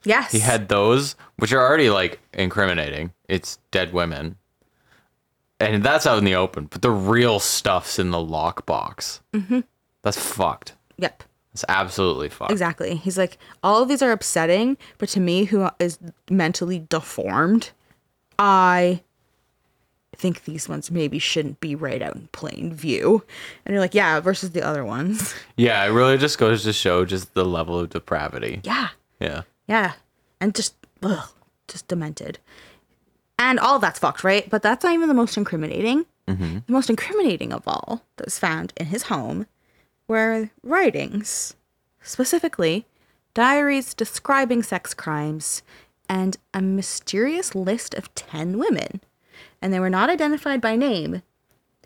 [0.04, 0.32] Yes.
[0.32, 3.14] He had those, which are already like incriminating.
[3.28, 4.36] It's dead women.
[5.60, 9.22] And that's out in the open, but the real stuff's in the lockbox.
[9.34, 9.62] Mm-hmm.
[10.04, 10.76] That's fucked.
[10.98, 11.24] Yep.
[11.54, 12.52] It's absolutely fucked.
[12.52, 12.96] Exactly.
[12.96, 15.98] He's like, all of these are upsetting, but to me, who is
[16.30, 17.72] mentally deformed,
[18.38, 19.02] I
[20.18, 23.24] think these ones maybe shouldn't be right out in plain view.
[23.66, 25.34] And you're like, yeah, versus the other ones.
[25.60, 28.62] Yeah, it really just goes to show just the level of depravity.
[28.64, 28.90] Yeah.
[29.20, 29.42] Yeah.
[29.68, 29.94] Yeah.
[30.40, 31.28] And just, ugh,
[31.68, 32.38] just demented.
[33.40, 34.48] And all that's fucked, right?
[34.48, 36.06] But that's not even the most incriminating.
[36.28, 36.60] Mm-hmm.
[36.68, 39.48] The most incriminating of all that was found in his home
[40.08, 41.56] were writings,
[42.02, 42.86] specifically
[43.34, 45.62] diaries describing sex crimes
[46.10, 49.02] and a mysterious list of 10 women.
[49.62, 51.24] And they were not identified by name,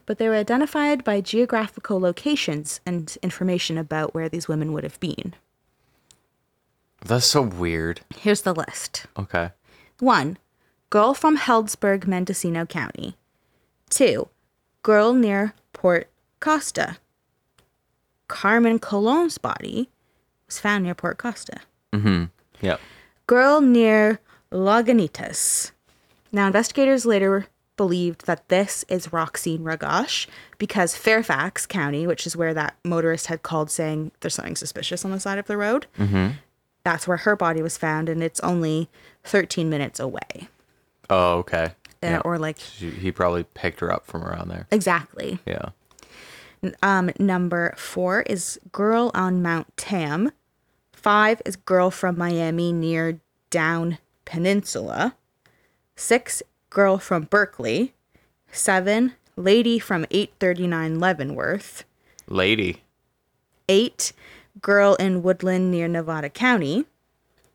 [0.06, 5.00] but they were identified by geographical locations and information about where these women would have
[5.00, 5.36] been.
[7.04, 8.02] That's so weird.
[8.16, 9.06] Here's the list.
[9.18, 9.52] Okay.
[10.00, 10.38] 1.
[10.90, 13.16] Girl from Healdsburg, Mendocino County.
[13.90, 14.28] 2.
[14.84, 16.98] Girl near Port Costa.
[18.28, 19.90] Carmen Colon's body
[20.48, 21.60] was found near Port Costa.
[21.94, 22.26] Mm-hmm.
[22.62, 22.80] Yep.
[23.28, 24.20] Girl near
[24.52, 25.72] Lagunitas.
[26.32, 27.48] Now, investigators later
[27.86, 30.28] believed that this is Roxene Roggasch
[30.60, 35.10] because Fairfax County, which is where that motorist had called saying there's something suspicious on
[35.10, 35.88] the side of the road,
[36.84, 38.88] that's where her body was found, and it's only
[39.24, 40.48] 13 minutes away.
[41.10, 41.74] Oh, okay.
[42.04, 42.22] Uh, Yeah.
[42.24, 44.68] Or like, She- He probably picked her up from around there.
[44.70, 45.40] exactly.
[45.46, 45.70] Yeah.
[46.84, 50.32] Um, number four is Girl on Mount Tam.
[50.94, 55.16] Five is Girl from Miami near Down Peninsula.
[55.96, 56.42] Six,
[56.72, 57.94] Girl from Berkeley.
[58.52, 61.84] Seven, Lady from 839 Leavenworth.
[62.28, 62.82] Lady.
[63.70, 64.14] Eight,
[64.62, 66.86] Girl in Woodland near Nevada County.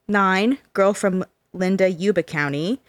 [0.06, 2.80] Nine, Girl from Linda Yuba County.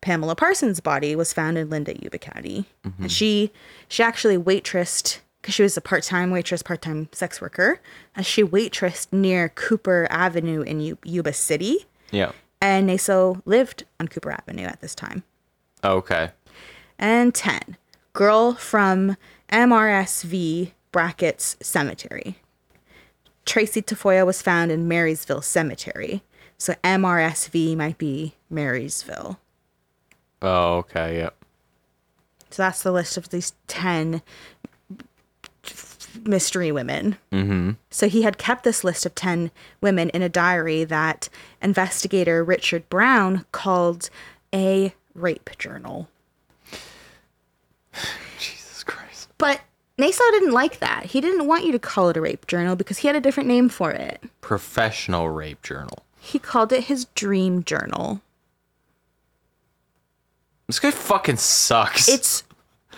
[0.00, 3.06] Pamela Parsons' body was found in Linda Yuba County, and mm-hmm.
[3.06, 3.50] she
[3.88, 7.80] she actually waitressed because she was a part time waitress, part time sex worker.
[8.14, 12.32] And she waitressed near Cooper Avenue in U- Yuba City, Yeah.
[12.60, 15.22] and Naso lived on Cooper Avenue at this time.
[15.84, 16.30] Okay.
[16.98, 17.76] And 10.
[18.12, 19.16] Girl from
[19.50, 22.38] MRSV brackets cemetery.
[23.44, 26.22] Tracy Tafoya was found in Marysville Cemetery.
[26.56, 29.38] So MRSV might be Marysville.
[30.40, 31.18] Oh, okay.
[31.18, 31.36] Yep.
[32.50, 34.22] So that's the list of these 10
[36.22, 37.16] mystery women.
[37.32, 37.72] Mm-hmm.
[37.90, 41.28] So he had kept this list of 10 women in a diary that
[41.60, 44.08] investigator Richard Brown called
[44.54, 46.08] a rape journal.
[48.38, 49.28] Jesus Christ.
[49.38, 49.60] But
[49.98, 51.06] Naso didn't like that.
[51.06, 53.48] He didn't want you to call it a rape journal because he had a different
[53.48, 54.22] name for it.
[54.40, 56.04] Professional rape journal.
[56.18, 58.20] He called it his dream journal.
[60.66, 62.08] This guy fucking sucks.
[62.08, 62.44] It's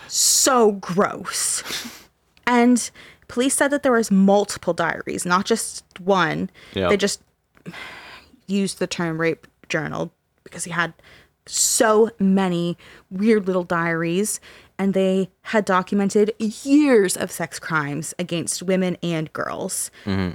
[0.07, 1.63] so gross.
[2.49, 2.89] And
[3.27, 6.49] police said that there was multiple diaries, not just one.
[6.73, 6.87] Yeah.
[6.87, 7.21] They just
[8.47, 10.13] used the term rape journal
[10.45, 10.93] because he had
[11.47, 12.77] so many
[13.09, 14.39] weird little diaries
[14.79, 19.89] and they had documented years of sex crimes against women and girls.
[20.05, 20.33] Mm-hmm.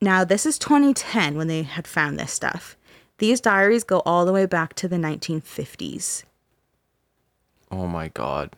[0.00, 2.76] Now, this is 2010 when they had found this stuff.
[3.18, 6.24] These diaries go all the way back to the 1950s.
[7.70, 8.50] oh my god.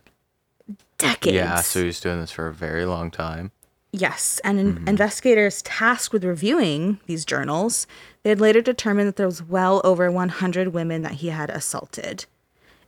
[0.99, 1.35] Decades.
[1.35, 3.53] Yeah, so he's doing this for a very long time.
[3.93, 4.89] Yes, and in- mm-hmm.
[4.89, 7.87] investigators tasked with reviewing these journals,
[8.27, 12.27] they had later determined that there was well over 100 women that he had assaulted.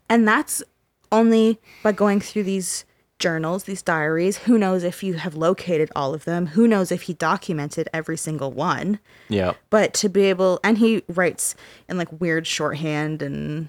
[0.08, 0.64] And that's
[1.12, 2.84] only by going through these
[3.20, 4.38] journals, these diaries.
[4.38, 6.46] Who knows if you have located all of them?
[6.46, 8.98] Who knows if he documented every single one?
[9.28, 9.52] Yeah.
[9.70, 11.54] But to be able, and he writes
[11.88, 13.68] in like weird shorthand and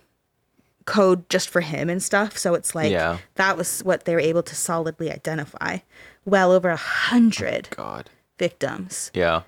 [0.86, 2.36] code just for him and stuff.
[2.36, 3.20] So it's like Yeah.
[3.36, 5.78] that was what they were able to solidly identify.
[6.26, 8.10] Well over a hundred oh, God.
[8.40, 9.12] victims.
[9.14, 9.44] Yeah.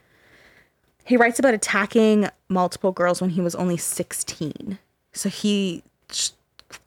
[1.12, 4.80] He writes about attacking multiple girls when he was only 16.
[5.12, 5.84] So he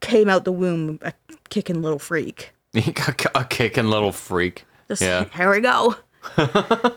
[0.01, 1.13] came out the womb a
[1.51, 2.55] kicking little freak.
[2.75, 4.65] A kicking little freak.
[4.89, 5.25] Just, yeah.
[5.37, 5.95] Here we go.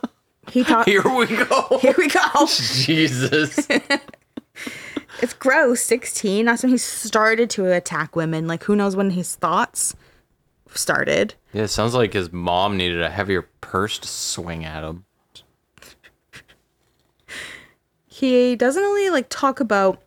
[0.51, 0.63] he.
[0.63, 1.79] Here we go.
[1.81, 2.47] Here we go.
[2.47, 3.67] Jesus.
[5.21, 5.81] It's gross.
[5.81, 6.45] 16.
[6.45, 8.47] That's when he started to attack women.
[8.47, 9.97] Like, who knows when his thoughts
[10.73, 11.33] started.
[11.51, 15.03] Yeah, it sounds like his mom needed a heavier purse to swing at him.
[18.17, 20.01] He doesn't only like talk about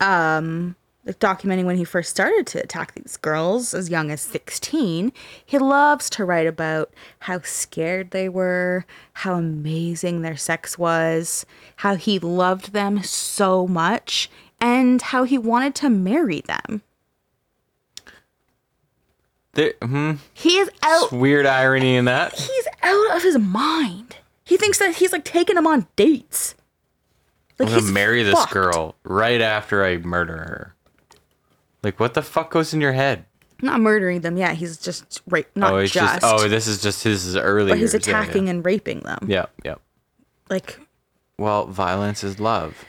[0.00, 5.12] um like documenting when he first started to attack these girls as young as 16.
[5.44, 11.44] He loves to write about how scared they were, how amazing their sex was,
[11.76, 16.82] how he loved them so much, and how he wanted to marry them.
[19.54, 22.34] There, hmm, He is out weird irony in that.
[22.34, 24.18] he's out of his mind.
[24.44, 26.54] He thinks that he's like taking them on dates.
[27.58, 28.52] Like I'm gonna marry this fucked.
[28.52, 30.74] girl right after I murder her.
[31.82, 33.24] Like, what the fuck goes in your head?
[33.60, 34.56] Not murdering them yet.
[34.56, 35.48] He's just rape.
[35.54, 35.94] Not oh, just.
[35.94, 37.70] just, oh, this is just his early.
[37.70, 38.06] but he's years.
[38.06, 39.26] Yeah, attacking Yeah, and raping them.
[39.28, 39.76] yeah, yeah.
[40.50, 40.80] Like
[41.38, 42.84] Well, violence is love.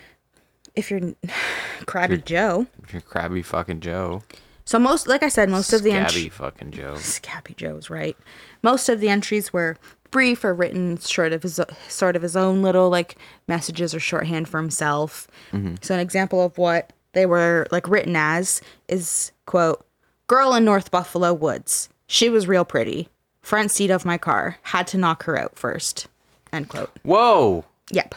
[0.76, 1.02] if you're
[1.86, 2.68] crabby Joe.
[2.84, 4.24] If you're crabby fucking Joe,
[4.66, 6.96] So most, like I said, most of the scabby fucking Joe.
[6.96, 8.18] Scabby Joe's right.
[8.64, 9.78] Most of the entries were
[10.14, 13.18] brief or written sort of his sort of his own little like
[13.50, 15.28] messages or shorthand for himself.
[15.52, 15.76] Mm-hmm.
[15.82, 19.86] So an example of what they were like written as is quote
[20.28, 21.90] girl in North Buffalo Woods.
[22.08, 23.10] She was real pretty.
[23.42, 24.58] Front seat of my car.
[24.62, 26.08] Had to knock her out first.
[26.54, 26.92] End quote.
[27.04, 28.16] Whoa, Yep.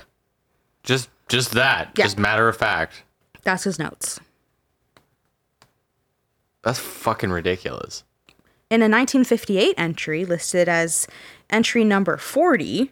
[0.84, 2.04] just just that, Yeah.
[2.04, 3.02] just matter of fact.
[3.42, 4.20] That's his notes.
[6.62, 8.04] That's fucking ridiculous.
[8.68, 11.06] In a 1958 entry listed as
[11.48, 12.90] entry number 40,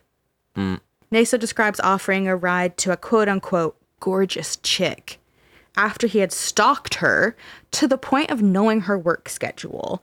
[1.10, 5.18] Naso describes offering a ride to a quote unquote gorgeous chick
[5.76, 7.36] after he had stalked her
[7.72, 10.00] to the point of knowing her work schedule.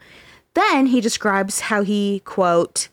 [0.56, 2.90] Then he describes how he, quote,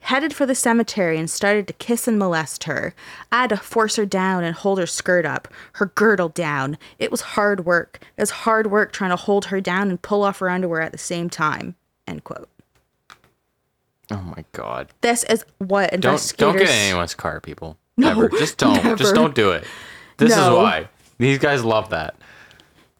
[0.00, 2.92] headed for the cemetery and started to kiss and molest her.
[3.30, 6.76] I had to force her down and hold her skirt up, her girdle down.
[6.98, 8.00] It was hard work.
[8.16, 10.90] It was hard work trying to hold her down and pull off her underwear at
[10.90, 11.76] the same time.
[12.06, 12.48] End quote.
[14.10, 14.88] Oh my god.
[15.00, 16.36] This is what Don't investigators.
[16.38, 17.78] don't get in anyone's car, people.
[17.96, 18.28] Never.
[18.28, 18.74] Just don't.
[18.74, 18.96] never.
[18.96, 19.64] Just don't do it.
[20.16, 20.88] This is why.
[21.18, 22.16] These guys love that.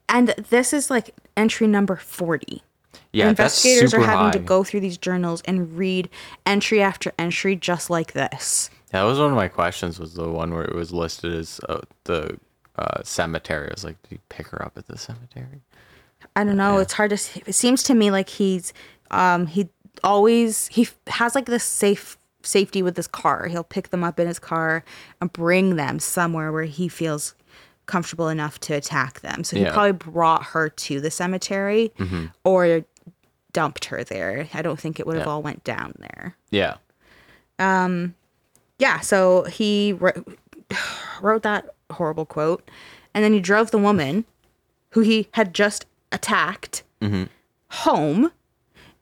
[0.08, 2.62] And this is like entry number 40.
[3.12, 4.30] Yeah, investigators that's super are having high.
[4.32, 6.08] to go through these journals and read
[6.46, 8.70] entry after entry just like this.
[8.90, 9.98] That was one of my questions.
[9.98, 12.38] Was the one where it was listed as uh, the
[12.76, 13.68] uh, cemetery?
[13.68, 15.62] I was like, did he pick her up at the cemetery?
[16.36, 16.78] I don't know.
[16.78, 17.42] It's hard to.
[17.46, 18.72] It seems to me like he's,
[19.14, 19.68] um, he
[20.02, 23.46] always he f- has like this safe safety with his car.
[23.48, 24.84] He'll pick them up in his car
[25.20, 27.34] and bring them somewhere where he feels
[27.86, 29.44] comfortable enough to attack them.
[29.44, 29.72] So he Yeah.
[29.72, 32.26] probably brought her to the cemetery mm-hmm.
[32.44, 32.84] or
[33.52, 34.48] dumped her there.
[34.52, 35.32] I don't think it would have Yeah.
[35.32, 36.36] all went down there.
[36.50, 36.76] Yeah.
[37.58, 38.14] Um,
[38.78, 40.26] yeah, so he wrote,
[41.22, 42.68] wrote that horrible quote,
[43.14, 44.24] and then he drove the woman,
[44.90, 47.24] who he had just attacked, mm-hmm.
[47.68, 48.32] home,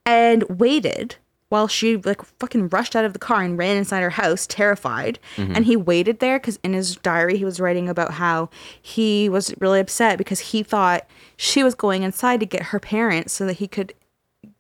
[0.04, 1.16] and waited
[1.48, 5.18] while she like fucking rushed out of the car and ran inside her house, terrified.
[5.36, 5.52] Mm-hmm.
[5.54, 8.48] And he waited there because in his diary he was writing about how
[8.80, 13.34] he was really upset because he thought she was going inside to get her parents
[13.34, 13.92] so that he could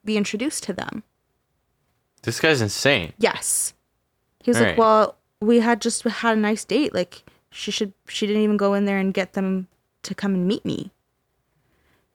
[0.04, 1.02] be introduced to them.
[2.24, 3.14] This guy's insane.
[3.18, 3.72] Yes.
[4.42, 4.78] He was like, Right.
[4.78, 6.94] "Well, we had just had a nice date.
[6.94, 7.94] Like, she should.
[8.06, 9.68] She didn't even go in there and get them
[10.02, 10.92] to come and meet me."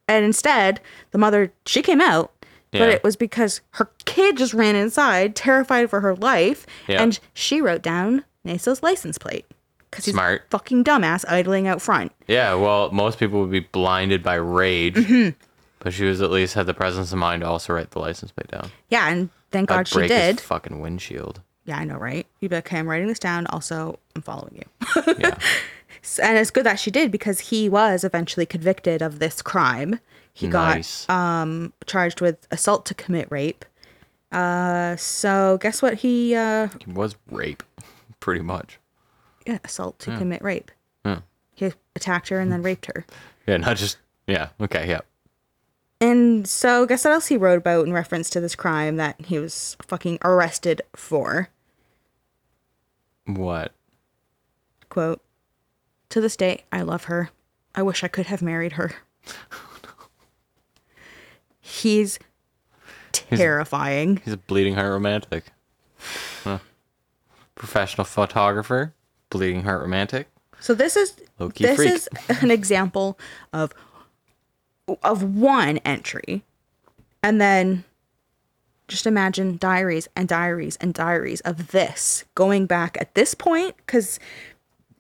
[0.07, 2.31] And instead, the mother she came out,
[2.71, 7.01] but it was because her kid just ran inside, terrified for her life, Yeah.
[7.01, 9.45] and she wrote down Naso's license plate
[9.89, 10.43] because he's Smart.
[10.47, 12.12] a fucking dumbass idling out front.
[12.27, 12.53] Yeah.
[12.56, 15.30] Well, most people would be blinded by rage, Mm-hmm.
[15.80, 18.32] but she was at least had the presence of mind to also write the license
[18.32, 18.69] plate down.
[18.89, 20.39] Yeah, and thank I'd God she break his did.
[20.41, 21.41] fucking windshield.
[21.65, 22.25] Yeah, I know, right?
[22.39, 23.46] You'd be like, "Okay, I'm writing this down.
[23.48, 25.37] Also, I'm following you." Yeah.
[26.23, 30.00] And it's good that she did because he was eventually convicted of this crime.
[30.38, 31.08] He Nice.
[31.08, 33.65] got um, charged with assault to commit rape.
[34.31, 35.96] Uh, so guess what?
[35.96, 37.63] He uh, It was rape,
[38.19, 38.77] pretty much.
[39.48, 40.69] yeah, assault to commit rape.
[41.04, 41.21] Yeah.
[41.56, 43.04] He attacked her and then raped her.
[43.48, 43.58] Yeah.
[43.58, 43.98] Not just.
[44.27, 44.50] Yeah.
[44.62, 44.88] Okay.
[44.90, 45.00] Yeah.
[46.02, 49.40] And so guess what else he wrote about in reference to this crime that he
[49.40, 51.48] was fucking arrested for?
[53.25, 53.71] What?
[54.90, 55.21] Quote:
[56.10, 57.29] To this day, I love her.
[57.73, 58.92] I wish I could have married her.
[61.67, 62.17] He's
[63.11, 64.21] terrifying.
[64.23, 65.45] He's a bleeding heart romantic.
[66.43, 66.59] Huh.
[67.55, 68.93] Professional photographer,
[69.29, 70.27] bleeding heart romantic.
[70.59, 71.91] So this is Low-key this freak.
[71.93, 72.09] is
[72.41, 73.19] an example
[73.53, 73.73] of
[75.03, 76.43] of one entry,
[77.21, 77.83] and then
[78.87, 84.17] Just imagine diaries and diaries and diaries of this going back at this point because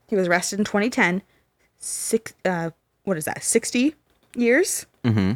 [0.09, 1.21] he was arrested in 2010.
[1.79, 2.71] Six, uh,
[3.05, 3.41] what is that?
[3.43, 3.95] 60
[4.35, 4.85] years?
[5.05, 5.33] Mm-hmm.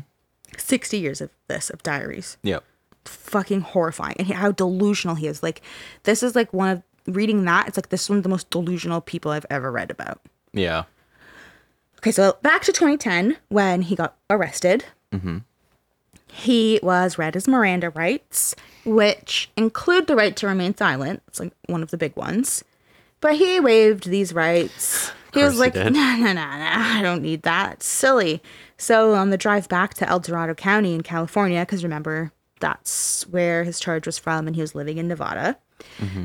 [0.58, 2.38] 60 years of this, of diaries.
[2.44, 2.64] Yep.
[3.06, 4.16] Fucking horrifying.
[4.20, 5.42] And how delusional he is.
[5.42, 5.62] Like,
[6.04, 8.50] this is like one of, reading that, it's like this is one of the most
[8.50, 10.22] delusional people I've ever read about.
[10.54, 10.84] Yeah.
[12.00, 14.86] Okay, so back to 2010 when he got arrested.
[15.12, 15.40] Mm-hmm.
[16.28, 21.22] He was read his Miranda rights, which include the right to remain silent.
[21.28, 22.64] It's like one of the big ones.
[23.20, 25.12] But he waived these rights.
[25.34, 27.74] He was like, no, no, no, no, I don't need that.
[27.74, 28.42] It's silly.
[28.78, 33.64] So on the drive back to El Dorado County in California, because remember, that's where
[33.64, 35.58] his charge was from, and he was living in Nevada.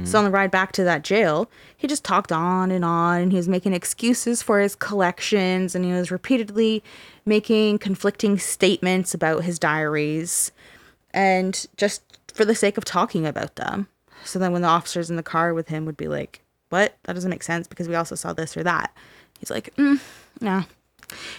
[0.04, 3.32] So on the ride back to that jail, he just talked on and on, and
[3.32, 6.84] he was making excuses for his collections, and he was repeatedly
[7.24, 10.52] making conflicting statements about his diaries,
[11.14, 12.02] and just
[12.34, 13.88] for the sake of talking about them.
[14.24, 16.96] So then when the officers in the car with him would be like, "What?
[17.04, 18.94] That doesn't make sense because we also saw this or that,"
[19.38, 20.00] he's like, mm,
[20.40, 20.64] "No."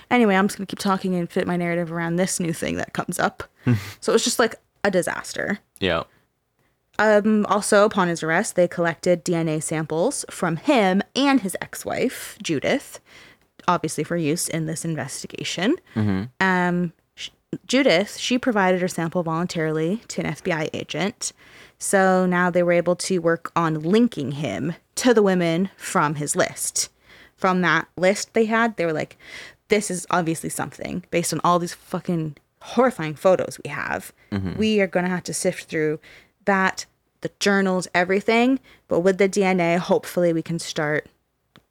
[0.09, 2.93] Anyway, I'm just gonna keep talking and fit my narrative around this new thing that
[2.93, 3.43] comes up.
[3.99, 5.59] so it was just like a disaster.
[5.79, 6.03] Yeah.
[6.99, 12.37] Um, also, upon his arrest, they collected DNA samples from him and his ex wife,
[12.41, 12.99] Judith,
[13.67, 15.75] obviously for use in this investigation.
[16.39, 17.29] Um, sh-
[17.67, 21.33] Judith, she provided her sample voluntarily to an FBI agent.
[21.79, 26.35] So now they were able to work on linking him to the women from his
[26.35, 26.89] list.
[27.35, 29.17] From that list they had, they were like,
[29.67, 34.11] this is obviously something based on all these fucking horrifying photos we have.
[34.31, 34.57] Mm-hmm.
[34.57, 35.99] We are going to have to sift through
[36.45, 36.85] that,
[37.21, 38.59] the journals, everything.
[38.87, 41.07] But with the DNA, hopefully we can start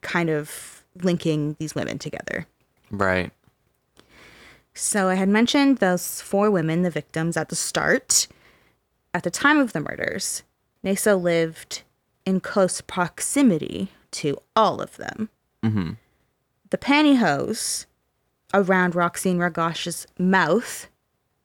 [0.02, 2.46] kind of linking these women together.
[2.90, 3.32] Right.
[4.74, 8.28] So I had mentioned those four women, the victims, at the start.
[9.16, 10.42] At the time of the murders,
[10.82, 11.84] Naso lived
[12.26, 15.30] in close proximity to all of them.
[15.64, 15.92] Mm-hmm.
[16.68, 17.86] The pantyhose
[18.52, 20.88] around Roxene Roggasch's mouth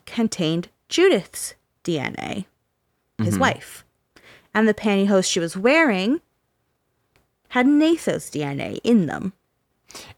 [0.06, 1.54] contained Judith's
[1.86, 2.44] DNA,
[3.20, 3.40] his mm-hmm.
[3.40, 3.86] wife.
[4.54, 6.20] And the pantyhose she was wearing
[7.48, 9.32] had Nathan's DNA in them.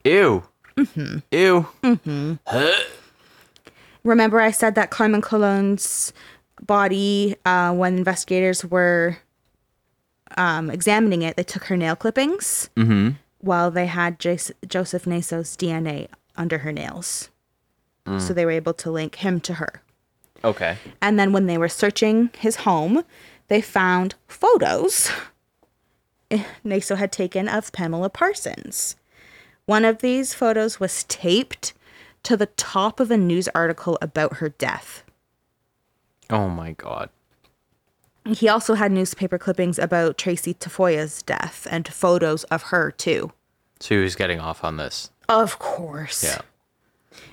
[0.03, 0.41] Ew.
[0.75, 1.19] Mm-hmm.
[1.29, 1.67] Ew.
[1.83, 2.33] Mm-hmm.
[4.03, 6.13] Remember, I said that Carmen Colon's
[6.61, 9.17] body, uh, when investigators were
[10.37, 12.69] um, examining it, they took her nail clippings
[13.39, 17.29] while they had Jas- Joseph Naso's DNA under her nails.
[18.19, 19.81] So they were able to link him to her.
[20.43, 20.77] Okay.
[21.01, 23.05] And then when they were searching his home,
[23.47, 25.09] they found photos
[26.63, 28.95] Naso had taken of Pamela Parsons.
[29.65, 31.73] One of these photos was taped
[32.23, 35.02] to the top of a news article about her death.
[36.29, 37.09] Oh my god.
[38.25, 43.33] He also had newspaper clippings about Tracy Tafoya's death and photos of her too.
[43.79, 45.11] So he was getting off on this.
[45.27, 46.23] Of course.
[46.23, 46.41] Yeah.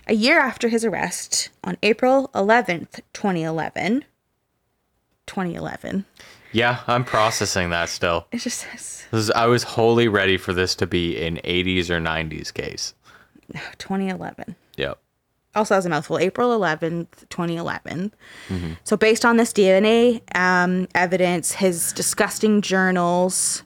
[0.09, 4.05] A year after his arrest, on April 11th, 2011,
[5.27, 6.05] 2011,
[6.53, 8.27] Yeah, I'm processing that still.
[8.33, 11.89] it just says This is- I was wholly ready for this to be an 80s
[11.91, 12.95] or 90s case.
[13.79, 14.57] 2011.
[14.77, 14.99] Yep.
[15.55, 16.19] Also has a mouthful.
[16.19, 18.13] April 11th 2011
[18.85, 23.63] so based on this dna um, evidence his disgusting journals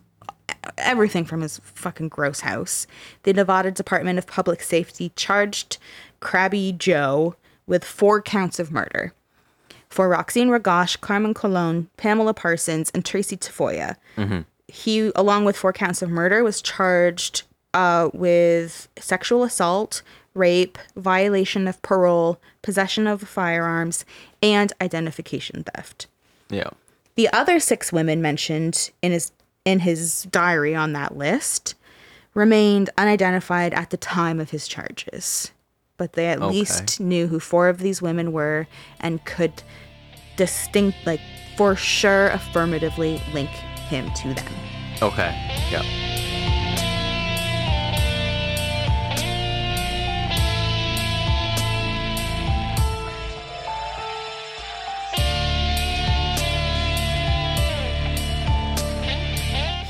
[0.79, 2.87] everything from his fucking gross house
[3.25, 5.79] the nevada department of public safety charged
[6.21, 9.13] crabby joe with four counts of murder.
[9.89, 13.97] For roxene roggasch carmen colon pamela parsons and tracy tafoya.
[14.67, 17.43] He along with four counts of murder was charged
[17.75, 20.03] uh, with sexual assault
[20.35, 24.05] rape violation of parole possession of firearms
[24.43, 26.07] and identification theft
[26.51, 26.71] Yeah.
[27.15, 29.31] the other six women mentioned in his
[29.65, 31.75] in his diary on that list
[32.35, 35.53] remained unidentified at the time of his charges
[35.97, 36.47] but they at Okay.
[36.59, 38.67] least knew who four of these women were
[39.01, 39.63] and could
[40.37, 41.21] distinct like
[41.57, 44.53] for sure affirmatively link him to them
[45.03, 45.33] Okay.
[45.71, 45.85] Yep.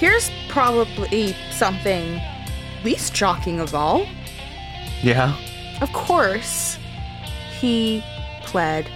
[0.04, 2.20] Here's probably something
[2.84, 4.06] least shocking of all.
[5.02, 5.34] Yeah.
[5.80, 6.76] Of course,
[7.58, 8.04] he
[8.42, 8.86] pled,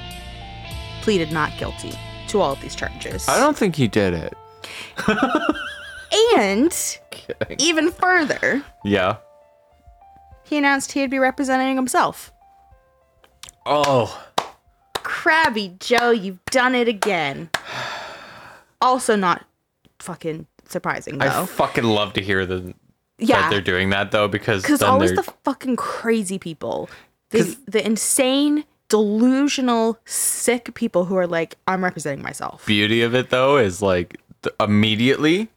[1.01, 1.95] pleaded not guilty
[2.27, 3.27] to all of these charges.
[3.27, 4.35] I don't think he did it.
[6.37, 6.71] And
[7.11, 7.57] Kidding.
[7.59, 9.17] even further, Yeah.
[10.45, 12.35] he announced he'd be representing himself.
[13.65, 14.27] Oh.
[14.93, 17.49] Crabby Joe, you've done it again.
[18.83, 19.45] Also, not
[19.99, 21.27] fucking surprising Though.
[21.27, 22.75] I fucking love to hear the,
[23.19, 26.89] yeah, that they're doing that though because because always they're the fucking crazy people,
[27.31, 32.65] the the insane, delusional, sick people who are like, I'm representing myself.
[32.67, 35.49] beauty of it though is like th- immediately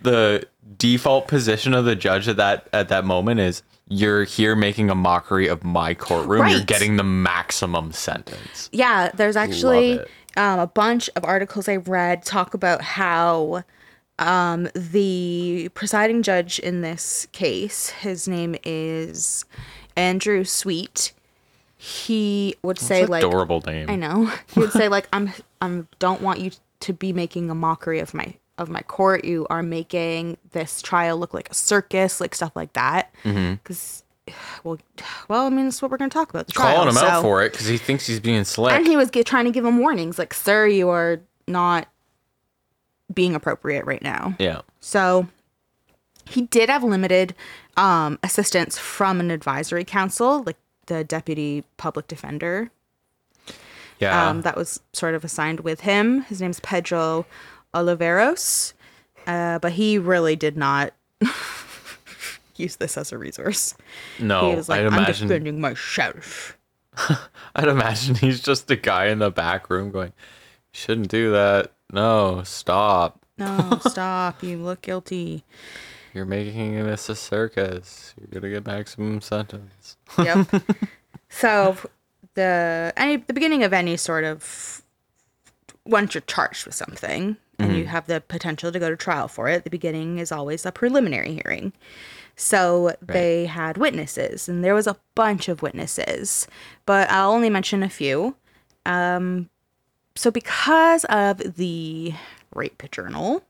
[0.00, 0.46] the
[0.78, 4.94] default position of the judge at that at that moment is you're here making a
[4.94, 6.48] mockery of my courtroom.
[6.48, 8.70] You're getting the maximum sentence.
[8.72, 9.98] Yeah, there's actually
[10.36, 13.64] um, a bunch of articles I read talk about how
[14.28, 19.44] um, the presiding judge in this case, his name is
[19.96, 21.12] Andrew Sweet.
[21.76, 23.90] He would say like, adorable name.
[23.90, 24.32] I know.
[24.54, 28.14] He would say like, I'm, I'm, don't want you to be making a mockery of
[28.14, 29.24] my of my court.
[29.24, 33.12] You are making this trial look like a circus, like stuff like that.
[33.24, 34.04] Because,
[34.64, 34.78] well,
[35.28, 36.46] well, I mean, that's what we're going to talk about.
[36.46, 38.72] The trial, Calling him out for it because he thinks he's being slick.
[38.74, 41.88] and he was get, trying to give him warnings, like, "Sir, you are not
[43.14, 44.62] being appropriate right now." yeah.
[44.80, 45.28] So
[46.24, 47.34] he did have limited
[47.76, 50.56] um, assistance from an advisory counsel, like
[50.86, 52.70] the deputy public defender
[53.98, 54.28] Yeah.
[54.30, 56.22] um, that was sort of assigned with him.
[56.22, 57.24] His name's Pedro
[57.74, 58.72] Oliveros,
[59.26, 60.92] uh, but he really did not
[62.56, 63.74] use this as a resource.
[64.18, 65.28] no, he was like, I'd "I'm imagine.
[65.28, 66.56] defending myself."
[67.56, 70.12] I'd imagine he's just a guy in the back room going,
[70.72, 71.72] "Shouldn't do that.
[71.92, 73.24] No, stop.
[73.38, 74.42] No, stop!
[74.42, 75.44] You look guilty.
[76.14, 78.14] You're making this a circus.
[78.18, 80.48] You're gonna get maximum sentence." Yep.
[81.28, 81.76] so
[82.34, 84.82] the any the beginning of any sort of
[85.84, 89.48] once you're charged with something and you have the potential to go to trial for
[89.48, 91.72] it, the beginning is always a preliminary hearing.
[92.34, 96.48] So they had witnesses, and there was a bunch of witnesses,
[96.86, 98.34] but I'll only mention a few.
[98.84, 99.48] Um,
[100.14, 102.14] so because of the
[102.54, 103.42] rape journal,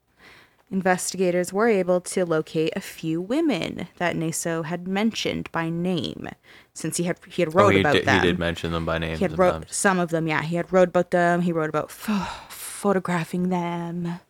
[0.70, 6.28] investigators were able to locate a few women that Naso had mentioned by name,
[6.74, 8.20] since he had he had wrote oh, he about did, them.
[8.20, 9.16] he did mention them by name.
[9.18, 10.26] He had wrote some of them.
[10.26, 11.42] Yeah, he had wrote about them.
[11.42, 14.20] He wrote about ph- photographing them.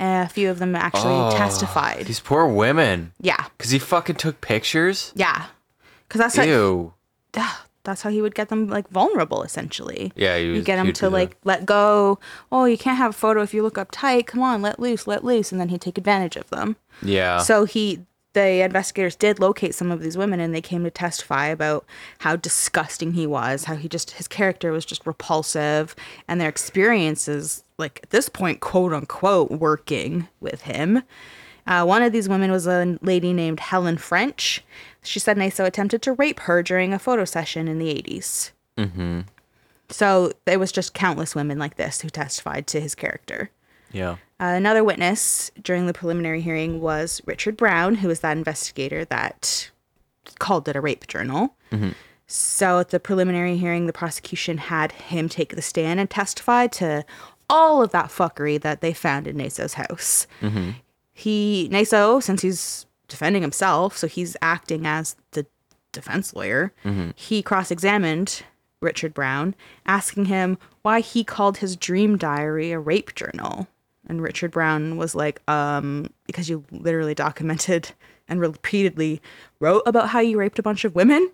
[0.00, 2.06] Uh, a few of them actually Oh, testified.
[2.06, 3.12] These poor women.
[3.20, 5.12] Yeah, Because he fucking took pictures?
[5.14, 5.46] yeah,
[6.08, 6.92] because that's Ew.
[7.84, 10.12] That's how he would get them like vulnerable essentially.
[10.16, 11.10] Yeah, he you get them to do that.
[11.10, 12.18] like let go.
[12.50, 14.26] Oh, you can't have a photo if you look uptight.
[14.26, 16.76] Come on, let loose, let loose, and then he'd take advantage of them.
[17.02, 17.38] Yeah.
[17.38, 18.00] So he,
[18.34, 21.84] the investigators did locate some of these women, and they came to testify about
[22.20, 25.96] how disgusting he was, how he just his character was just repulsive,
[26.28, 31.02] and their experiences, like at this point, quote unquote, working with him.
[31.66, 34.62] Uh, one of these women was a lady named Helen French.
[35.02, 38.50] She said Naso attempted to rape her during a photo session in the 80s.
[38.76, 39.20] Mm-hmm.
[39.90, 43.50] So it was just countless women like this who testified to his character.
[43.92, 44.16] yeah.
[44.40, 49.70] Uh, another witness during the preliminary hearing was Richard Brown, who was that investigator that
[50.40, 51.54] called it a rape journal.
[52.26, 57.04] So at the preliminary hearing, the prosecution had him take the stand and testify to
[57.48, 60.26] all of that fuckery that they found in Naso's house.
[61.12, 65.46] He Naso, since he's defending himself, so he's acting as the
[65.92, 66.72] defense lawyer.
[67.14, 68.42] He cross-examined
[68.80, 69.54] Richard Brown,
[69.86, 73.68] asking him why he called his dream diary a rape journal.
[74.08, 77.92] And Richard Brown was like, um, because you literally documented
[78.28, 79.22] and repeatedly
[79.60, 81.30] wrote about how you raped a bunch of women.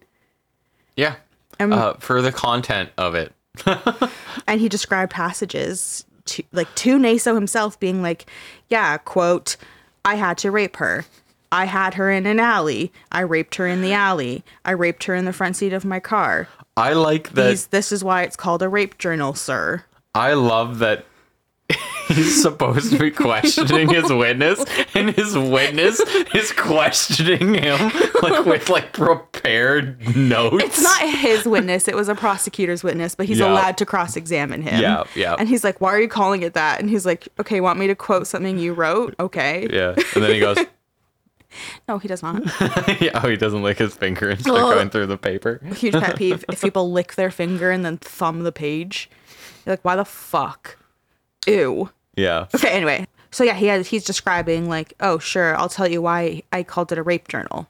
[0.97, 1.17] Yeah.
[1.61, 3.33] Um, uh, for the content of it.
[4.47, 8.27] and he described passages to like to Naso himself being like,
[8.69, 9.57] yeah, quote,
[10.05, 11.05] I had to rape her.
[11.51, 12.93] I had her in an alley.
[13.11, 14.45] I raped her in the alley.
[14.65, 16.49] I raped her in the front seat of my car.
[16.77, 17.49] I like that.
[17.49, 19.85] These, this is why it's called a rape journal, sir.
[20.15, 21.07] I love that
[22.09, 24.65] he's supposed to be questioning his witness,
[24.95, 26.01] and his witness
[26.35, 27.79] is questioning him
[28.23, 30.65] like with like prepared notes.
[30.65, 31.87] It's not his witness.
[31.89, 33.53] It was a prosecutor's witness, but he's Yeah.
[33.53, 34.81] allowed to cross-examine him.
[34.81, 35.37] Yeah, yeah.
[35.39, 37.87] And he's like, "Why are you calling it that?" And he's like, "Okay, want me
[37.89, 39.15] to quote something you wrote?
[39.21, 40.57] Okay." Yeah, and then he goes,
[41.89, 42.43] No, he does not.
[43.01, 46.17] "Yeah, oh, he doesn't lick his finger and start going through the paper." huge pet
[46.17, 49.11] peeve if people lick their finger and then thumb the page.
[49.67, 50.78] You're like, why the fuck?
[51.49, 51.91] Ew.
[52.17, 53.07] Yeah, Okay, anyway.
[53.31, 56.91] So yeah, he has he's describing like, oh sure, I'll tell you why I called
[56.93, 57.69] it a rape journal.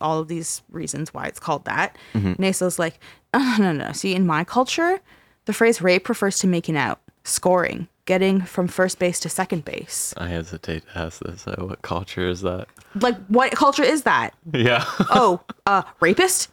[0.00, 1.96] All of these reasons why it's called that.
[2.14, 2.98] Naso's like,
[3.34, 3.92] oh, no, no, no.
[3.92, 5.00] See, in my culture,
[5.44, 10.14] the phrase rape refers to making out, scoring, getting from first base to second base.
[10.16, 11.46] I hesitate to ask this.
[11.46, 12.68] Uh, what culture is that?
[12.94, 14.32] Like, what culture is that?
[14.52, 16.50] Yeah, Oh, uh, rapist?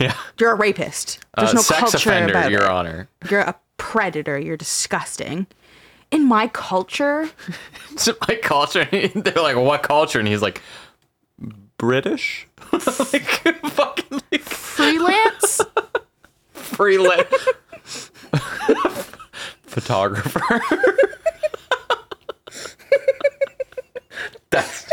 [0.00, 0.14] yeah.
[0.40, 1.20] You're a rapist.
[1.36, 2.68] There's Uh, no sex culture offender, about Your it.
[2.70, 3.08] Honor.
[3.30, 4.38] You're a predator.
[4.38, 5.46] You're disgusting.
[6.10, 7.28] In my culture,
[8.28, 8.84] my culture.
[9.14, 10.18] They're like, what culture?
[10.18, 10.62] And he's like,
[11.76, 12.46] British?
[12.72, 15.60] like, fucking like, freelance.
[16.52, 17.48] freelance
[19.80, 20.60] photographer.
[24.50, 24.86] that's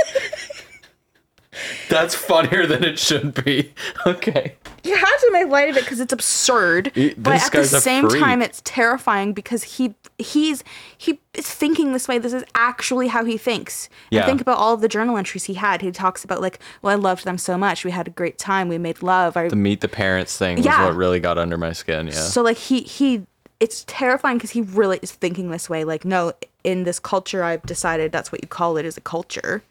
[1.90, 3.74] that's funnier than it should be.
[4.06, 4.56] Okay.
[4.86, 8.22] You have to make light of it because it's absurd, but at the same freak.
[8.24, 10.64] time, it's terrifying because he he's
[10.98, 12.18] he is thinking this way.
[12.20, 13.88] This is actually how he thinks.
[14.12, 14.26] And Yeah.
[14.26, 15.82] think about all of the journal entries he had.
[15.82, 17.84] He talks about like, well, I loved them so much.
[17.84, 18.70] We had a great time.
[18.70, 19.36] We made love.
[19.36, 20.86] I The meet the parents thing was Yeah.
[20.86, 22.08] what really got under my skin.
[22.08, 22.14] Yeah.
[22.14, 23.26] So like he he
[23.60, 25.84] it's terrifying because he really is thinking this way.
[25.84, 26.34] Like, no,
[26.64, 29.64] in this culture I've decided that's what you call it is a culture.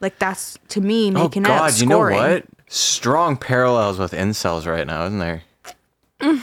[0.00, 2.16] Like that's to me oh making out God, you know scoring.
[2.18, 2.44] what?
[2.72, 5.42] Strong parallels with incels right now, isn't there?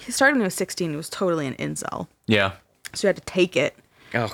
[0.00, 2.08] He started when he was sixteen, he was totally an incel.
[2.26, 2.52] Yeah.
[2.94, 3.76] So you had to take it.
[4.14, 4.32] Oh.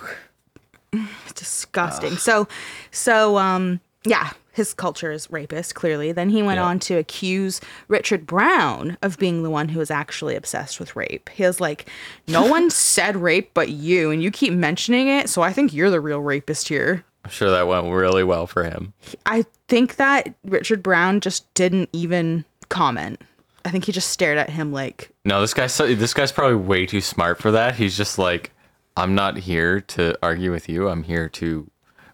[0.93, 2.17] It's disgusting.
[2.17, 2.47] So
[2.93, 6.13] so um yeah, his culture is rapist, clearly.
[6.13, 6.65] Then he went Yeah.
[6.67, 11.29] on to accuse Richard Brown of being the one who was actually obsessed with rape.
[11.31, 11.91] He was like,
[12.29, 15.91] No one said rape but you, and you keep mentioning it, so I think you're
[15.91, 17.05] the real rapist here.
[17.25, 18.93] I'm sure that went really well for him.
[19.25, 23.21] I think that Richard Brown just didn't even comment.
[23.65, 26.57] I think he just stared at him like, No, this guy's so, this guy's probably
[26.57, 27.77] way too smart for that.
[27.77, 28.51] He's just like,
[28.97, 30.89] I'm not here to argue with you.
[30.89, 31.69] I'm here to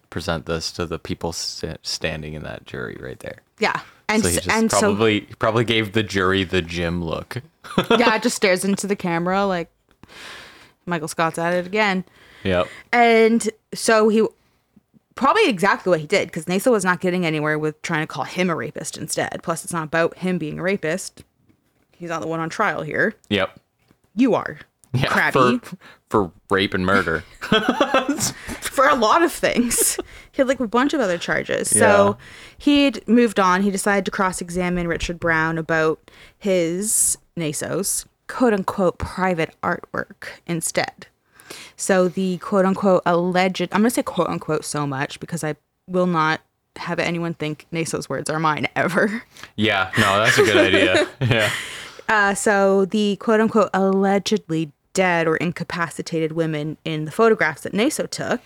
[0.09, 3.39] present this to the people st- standing in that jury right there.
[3.59, 3.81] yeah.
[4.09, 7.41] And So he just and probably he probably gave the jury the Jim look.
[7.91, 9.69] yeah, just stares into the camera like
[10.85, 12.03] Michael Scott's at it again.
[12.43, 12.67] yep.
[12.91, 14.25] And so he
[15.15, 18.23] probably exactly what he did because Naso was not getting anywhere with trying to call
[18.23, 19.41] him a rapist instead.
[19.43, 21.23] Plus, it's not about him being a rapist.
[21.91, 23.13] He's not the one on trial here.
[23.29, 23.59] Yep.
[24.15, 24.59] You are.
[24.93, 25.07] Yeah.
[25.07, 25.59] Crabby.
[25.59, 25.77] For,
[26.09, 27.23] for rape and murder.
[28.61, 29.97] for a lot of things.
[30.31, 31.69] He had like a bunch of other charges.
[31.69, 32.17] So
[32.57, 33.61] he'd moved on.
[33.61, 41.07] He decided to cross examine Richard Brown about his NASO's quote unquote private artwork instead.
[41.77, 45.55] So the quote unquote alleged, I'm going to say quote unquote so much because I
[45.87, 46.41] will not
[46.77, 49.23] have anyone think NASO's words are mine ever.
[49.55, 49.91] yeah.
[49.97, 51.07] No, that's a good idea.
[51.21, 51.49] Yeah.
[52.09, 58.09] Uh, so the quote unquote allegedly dead or incapacitated women in the photographs that NASO
[58.09, 58.41] took.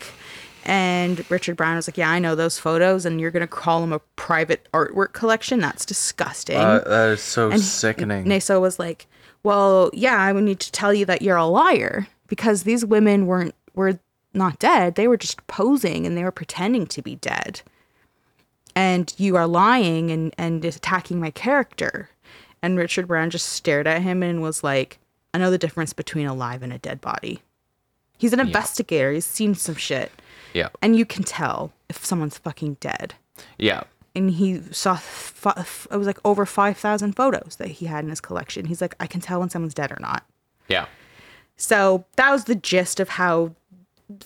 [0.68, 3.82] And Richard Brown was like, Yeah, I know those photos, and you're going to call
[3.82, 5.60] them a private artwork collection?
[5.60, 6.58] That's disgusting.
[6.58, 8.26] that is so And sickening.
[8.26, 9.06] NASO was like,
[9.44, 13.26] Well, yeah, I would need to tell you that you're a liar because these women
[13.26, 14.00] weren't, were
[14.34, 14.96] not dead.
[14.96, 17.62] They were just posing and they were pretending to be dead.
[18.76, 22.10] And you are lying and, and attacking my character.
[22.62, 25.00] And Richard Brown just stared at him and was like,
[25.34, 27.42] I know the difference between a live and a dead body.
[28.18, 29.12] He's an investigator.
[29.12, 30.12] He's seen some shit.
[30.54, 30.70] yeah.
[30.82, 33.14] And you can tell if someone's fucking dead.
[33.58, 33.84] Yeah.
[34.16, 38.22] And he saw, f- it was like over 5,000 photos that he had in his
[38.22, 38.66] collection.
[38.66, 40.24] He's like, I can tell when someone's dead or not.
[40.70, 40.86] Yeah.
[41.58, 43.52] So that was the gist of how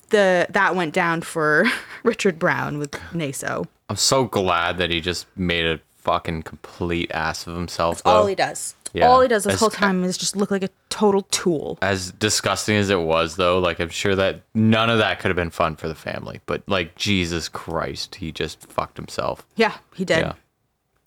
[0.10, 1.66] the that went down for
[2.04, 3.66] Richard Brown with NASO.
[3.90, 8.04] I'm so glad that he just made a fucking complete ass of himself.
[8.04, 8.12] Though.
[8.12, 8.76] All he does.
[8.94, 9.08] Yeah.
[9.08, 11.78] All he does this As- whole time is just look like a total tool.
[11.82, 15.36] as disgusting as it was though like i'm sure that none of that could have
[15.36, 20.04] been fun for the family but like jesus christ he just fucked himself Yeah, he
[20.04, 20.18] did.
[20.20, 20.34] yeah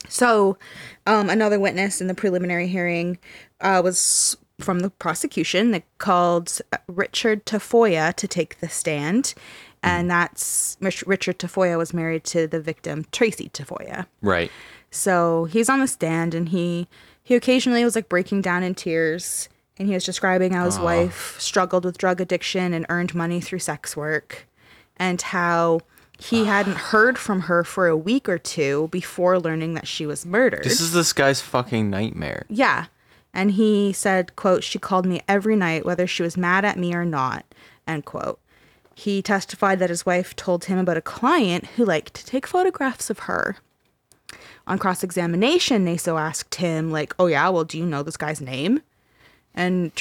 [0.08, 0.56] So,
[1.06, 3.18] um, another witness in the preliminary hearing
[3.60, 9.34] uh, was from the prosecution that called Richard Tafoya to take the stand.
[9.82, 14.06] And that's Richard Tafoya was married to the victim, Tracy Tafoya.
[14.20, 14.50] right
[14.90, 16.86] So he's on the stand and he
[17.22, 19.48] he occasionally was like breaking down in tears
[19.78, 23.58] and he was describing how his wife struggled with drug addiction and earned money through
[23.58, 24.46] sex work
[24.96, 25.80] and how
[26.18, 26.44] he ah.
[26.44, 30.64] hadn't heard from her for a week or two before learning that she was murdered.
[30.64, 32.86] this is this guy's fucking nightmare yeah.
[33.34, 36.94] And he said, quote, she called me every night whether she was mad at me
[36.94, 37.44] or not,
[37.86, 38.38] end quote.
[38.94, 43.08] He testified that his wife told him about a client who liked to take photographs
[43.08, 43.56] of her.
[44.66, 48.40] On cross examination, Naso asked him, like, oh, yeah, well, do you know this guy's
[48.40, 48.82] name?
[49.54, 49.92] And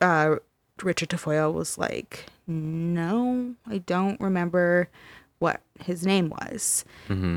[0.00, 0.36] uh,
[0.82, 4.88] Richard Tafoya was like, no, I don't remember
[5.38, 6.84] what his name was.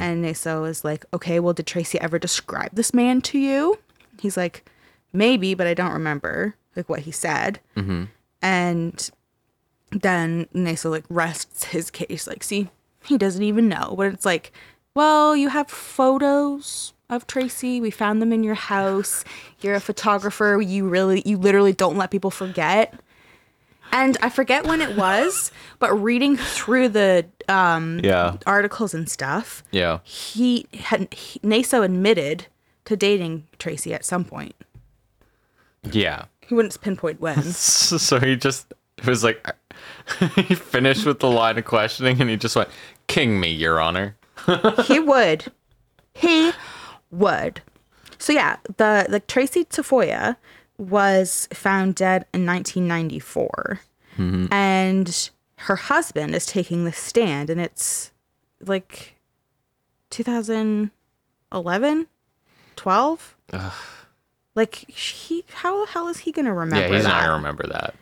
[0.01, 3.80] And Naso was like, okay, well, did Tracy ever describe this man to you?
[4.20, 4.70] He's like,
[5.14, 7.59] maybe, but I don't remember like what he said.
[8.41, 9.09] And
[9.91, 12.70] then Naso like rests his case, like, see,
[13.03, 13.93] he doesn't even know.
[13.97, 14.51] But it's like,
[14.95, 17.80] well, you have photos of Tracy.
[17.80, 19.24] We found them in your house.
[19.61, 20.59] You're a photographer.
[20.61, 22.93] You really, you literally don't let people forget.
[23.91, 28.38] And I forget when it was, but reading through the um, Yeah.
[28.47, 29.99] articles and stuff, Yeah.
[30.03, 32.47] he had he, Naso admitted
[32.86, 34.55] to dating Tracy at some point.
[35.91, 36.25] Yeah.
[36.41, 37.41] He wouldn't pinpoint when.
[37.53, 39.45] So he just it was like
[40.36, 42.69] he finished with the line of questioning and he just went,
[43.07, 44.15] "King me, Your Honor."
[44.86, 45.51] he would.
[46.13, 46.51] He
[47.11, 47.61] would.
[48.17, 50.38] So yeah, the the Tracy Tafoya
[50.77, 53.81] was found dead in 1994,
[54.17, 54.51] mm-hmm.
[54.51, 58.11] and her husband is taking the stand, and it's
[58.61, 59.15] like
[60.09, 62.07] 2011,
[62.75, 63.36] 12.
[64.56, 67.10] Like he, how the hell is he gonna remember Yeah, he's that?
[67.10, 67.95] not gonna remember that.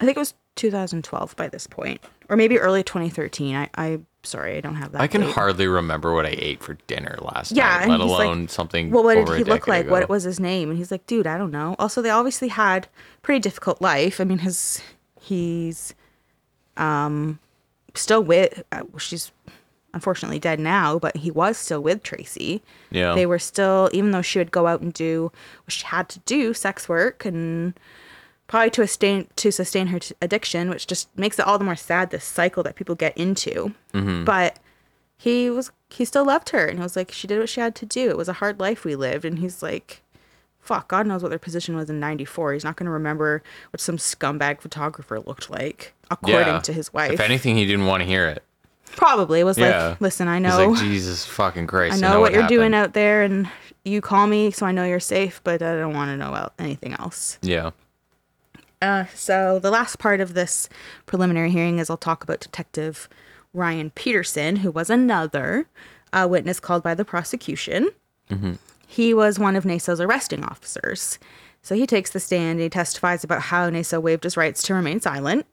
[0.00, 3.54] I think it was 2012 by this point, or maybe early 2013.
[3.56, 5.00] I, I sorry, I don't have that.
[5.00, 5.30] I can date.
[5.34, 8.90] hardly remember what I ate for dinner last Yeah, night, let he's like, alone something.
[8.90, 9.86] Well, what did he look like?
[9.86, 9.92] ago.
[9.92, 10.68] What was his name?
[10.70, 11.74] And he's like, dude, I don't know.
[11.78, 12.88] Also, they obviously had
[13.22, 14.20] pretty difficult life.
[14.20, 14.82] I mean, his
[15.20, 15.94] he's
[16.76, 17.38] um
[17.94, 18.62] still with.
[18.72, 19.30] Uh, she's
[19.94, 22.62] unfortunately dead now, but he was still with Tracy.
[22.90, 23.14] Yeah.
[23.14, 25.30] They were still, even though she would go out and do
[25.64, 27.78] what she had to do, sex work, and
[28.46, 31.76] probably to sustain to sustain her t- addiction, which just makes it all the more
[31.76, 32.10] sad.
[32.10, 34.24] This cycle that people get into, Mm-hmm.
[34.24, 34.58] but
[35.16, 37.74] he was he still loved her and he was like she did what she had
[37.76, 40.02] to do it was a hard life we lived and he's like
[40.58, 43.40] fuck god knows what their position was in 94 he's not going to remember
[43.70, 46.58] what some scumbag photographer looked like according Yeah.
[46.60, 48.42] to his wife If anything, he didn't want to hear it.
[48.96, 49.88] Probably was Yeah.
[49.90, 51.94] like listen i know like, Jesus fucking Christ!
[51.96, 53.48] i know what, you're doing out there and
[53.84, 56.52] you call me so i know you're safe but i don't want to know about
[56.58, 57.70] anything else Yeah.
[58.80, 60.68] Uh, so the last part of this
[61.06, 63.08] preliminary hearing is I'll talk about Detective
[63.54, 65.68] Ryan Peterson, who was another
[66.12, 67.90] uh, witness called by the prosecution.
[68.88, 71.18] He was one of NASO's arresting officers.
[71.62, 74.74] So he takes the stand and he testifies about how NASO waived his rights to
[74.74, 75.46] remain silent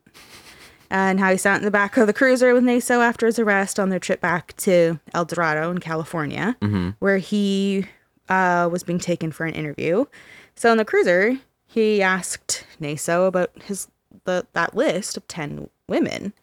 [0.89, 3.79] and how he sat in the back of the cruiser with NASO after his arrest
[3.79, 6.55] on their trip back to El Dorado in California,
[6.99, 7.85] where he
[8.27, 10.05] uh, was being taken for an interview.
[10.55, 11.37] So in the cruiser,
[11.67, 13.87] he asked Naso about his
[14.25, 16.33] the that list of ten women,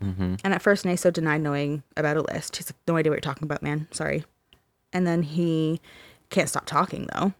[0.00, 2.56] and at first Naso denied knowing about a list.
[2.56, 3.88] He's like, "No idea what you're talking about, man.
[3.90, 4.24] Sorry."
[4.92, 5.80] And then he
[6.30, 7.32] can't stop talking though.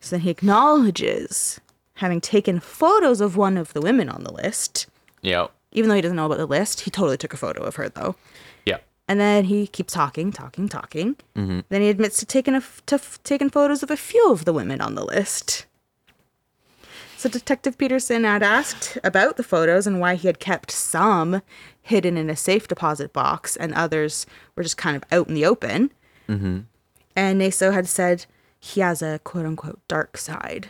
[0.00, 1.60] So then he acknowledges
[1.94, 4.86] having taken photos of one of the women on the list.
[5.22, 5.48] Yeah.
[5.72, 7.88] Even though he doesn't know about the list, he totally took a photo of her
[7.88, 8.16] though.
[8.64, 8.78] Yeah.
[9.06, 11.16] And then he keeps talking, talking, talking.
[11.36, 11.60] Mm-hmm.
[11.68, 14.44] Then he admits to taking a f- to f- taking photos of a few of
[14.44, 15.66] the women on the list.
[17.16, 21.42] So Detective Peterson had asked about the photos and why he had kept some
[21.82, 25.44] hidden in a safe deposit box and others were just kind of out in the
[25.44, 25.90] open.
[26.28, 26.60] Mm-hmm.
[27.16, 28.26] And Naso had said
[28.60, 30.68] he has a quote unquote dark side.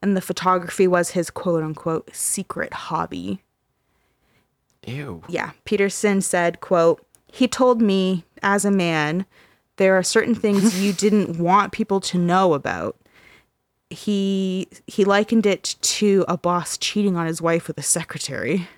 [0.00, 3.42] And the photography was his quote unquote secret hobby
[4.86, 5.22] Ew.
[5.28, 9.26] yeah peterson said quote he told me as a man
[9.76, 12.96] there are certain things you didn't want people to know about
[13.90, 18.68] he he likened it to a boss cheating on his wife with a secretary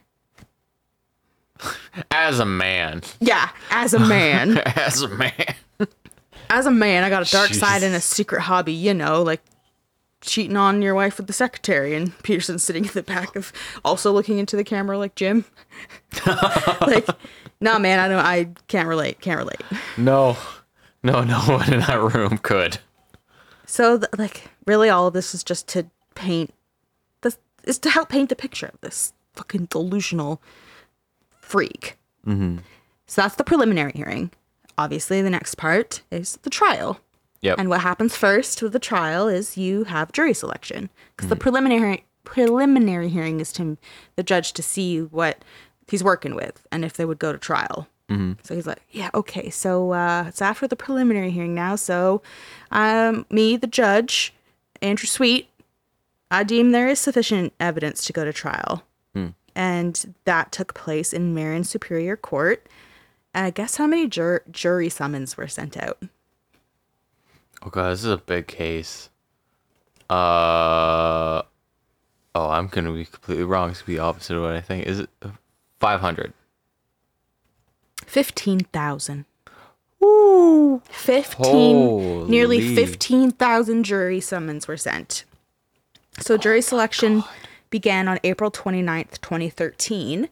[2.11, 3.03] As a man.
[3.20, 5.32] yeah as a man As a man.
[6.50, 9.40] as a man i got a dark side and a secret hobby you know like
[10.22, 13.52] cheating on your wife with the secretary and peterson's sitting in the back of
[13.84, 15.44] also looking into the camera like jim
[16.80, 17.06] like
[17.60, 19.60] nah man i don't i can't relate can't relate
[19.96, 20.36] No.
[21.04, 22.78] No, no one in that room could.
[23.66, 26.54] So, th- like, really, all of this is just to paint
[27.22, 30.40] this is to help paint the picture of this fucking delusional
[31.40, 31.98] freak.
[32.24, 32.58] Mm-hmm.
[33.08, 34.30] So that's the preliminary hearing.
[34.78, 37.00] Obviously, the next part is the trial.
[37.43, 37.59] Yep.
[37.59, 42.05] And what happens first with the trial is you have jury selection because the preliminary
[42.24, 43.76] preliminary hearing is to
[44.16, 45.45] the judge to see what
[45.88, 47.88] he's working with and if they would go to trial.
[48.43, 49.49] So he's like, yeah, okay.
[49.51, 51.76] So uh, it's after the preliminary hearing now.
[51.76, 52.20] So
[52.70, 54.34] um, me, the judge,
[54.82, 55.49] Andrew Sweet,
[56.30, 58.82] I deem there is sufficient evidence to go to trial.
[59.55, 62.66] And that took place in Marin Superior Court.
[63.34, 65.99] Uh, guess how many jur- jury summons were sent out?
[67.64, 69.08] Oh god, this is a big case.
[70.10, 71.42] Uh
[72.34, 73.70] oh, I'm gonna be completely wrong.
[73.70, 74.86] It's gonna be opposite of what I think.
[74.86, 75.10] Is it
[75.78, 76.32] five hundred?
[78.06, 79.24] 15,000.
[80.04, 80.82] Ooh.
[80.90, 82.74] 15, nearly Holy.
[82.74, 85.24] 15,000 jury summons were sent.
[86.18, 87.24] So jury selection
[87.70, 90.28] began on April 29th, 2013.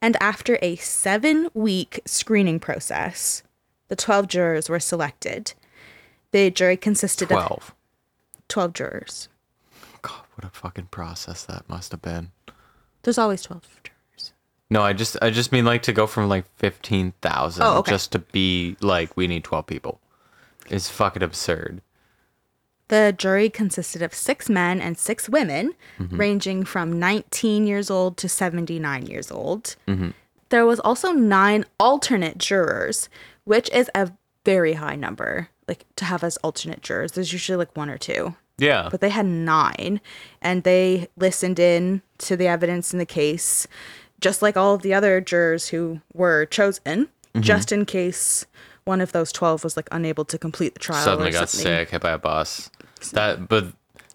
[0.00, 3.42] And after a seven week screening process,
[3.88, 5.54] the 12 jurors were selected.
[6.36, 7.74] The jury consisted of 12.
[8.48, 9.28] 12 jurors.
[10.02, 12.30] God, what a fucking process that must have been.
[13.02, 14.32] There's always 12 jurors.
[14.68, 17.90] No, I just I just mean like to go from like 15,000 Oh, okay.
[17.90, 19.98] just to be like we need 12 people.
[20.68, 21.80] Is fucking absurd.
[22.88, 26.18] The jury consisted of six men and six women, mm-hmm.
[26.18, 29.76] ranging from 19 years old to 79 years old.
[29.88, 30.10] Mm-hmm.
[30.50, 33.08] There was also nine alternate jurors,
[33.44, 34.12] which is a
[34.44, 35.48] very high number.
[35.68, 38.88] Like to have as alternate jurors, there's usually like one or two, Yeah.
[38.90, 40.00] but they had nine,
[40.40, 43.66] and they listened in to the evidence in the case,
[44.20, 47.08] just like all of the other jurors who were chosen,
[47.40, 48.46] just in case
[48.84, 51.04] one of those 12 was like unable to complete the trial.
[51.04, 51.66] Suddenly got something.
[51.66, 52.70] sick, hit by a bus.
[53.12, 53.66] That but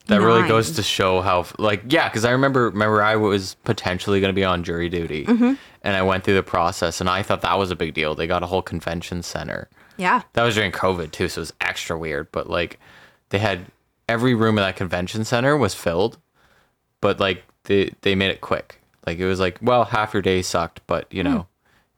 [0.08, 4.20] that really goes to show how like yeah, cuz I remember remember I was potentially
[4.22, 5.26] going to be on jury duty.
[5.26, 5.54] Mm-hmm.
[5.84, 8.16] And I went through the process and I thought that was a big deal.
[8.16, 9.70] They got a whole convention center.
[9.98, 10.22] Yeah.
[10.34, 12.32] That was during COVID too, so it was extra weird.
[12.32, 12.80] But like,
[13.30, 13.66] they had
[14.10, 16.18] every room in that convention center was filled,
[17.02, 18.80] but like they they made it quick.
[19.06, 21.48] Like it was like, well, half your day sucked, but you know,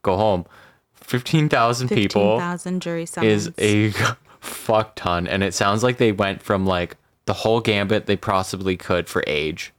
[0.02, 0.46] go home.
[0.94, 3.46] Fifteen thousand people 15,000 jury summons.
[3.48, 3.90] is a
[4.40, 8.76] fuck ton, and it sounds like they went from like the whole gambit they possibly
[8.76, 9.72] could for age.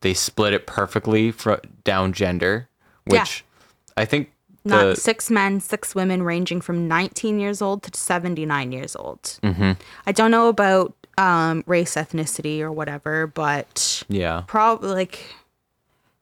[0.00, 2.68] They split it perfectly for down gender,
[3.06, 3.20] Yeah.
[3.20, 3.44] which
[3.96, 4.32] I think
[4.64, 9.22] Not the six men, six women, ranging from 19 years old to 79 years old.
[9.42, 9.72] Mm-hmm.
[10.06, 15.26] I don't know about um, race, ethnicity, or whatever, but yeah probably like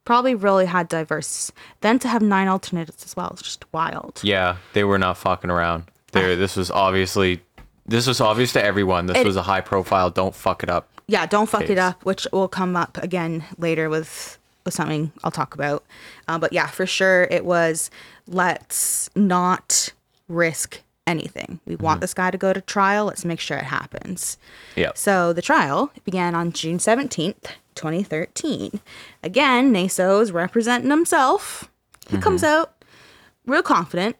[0.05, 1.53] probably really had diverse.
[1.81, 4.21] Then to have nine alternates as well is just wild.
[4.25, 5.85] Yeah, they were not fucking around.
[6.13, 7.41] There, this was obviously,
[7.87, 9.07] this was obvious to everyone.
[9.07, 10.11] This It- was a high profile.
[10.11, 10.89] Don't fuck it up.
[11.07, 11.71] Yeah, don't fuck Case.
[11.71, 15.85] it up, which will come up again later with with something I'll talk about.
[16.29, 17.91] Uh, but yeah, for sure, it was
[18.27, 19.93] let's not
[20.29, 21.61] risk anything.
[21.67, 23.07] We want this guy to go to trial.
[23.07, 24.39] Let's make sure it happens.
[24.77, 24.93] Yeah.
[24.95, 27.45] So the trial began on June 17th,
[27.75, 28.81] 2013.
[29.23, 31.71] Again, Naso's representing himself.
[32.09, 32.85] He comes out
[33.47, 34.17] real confident.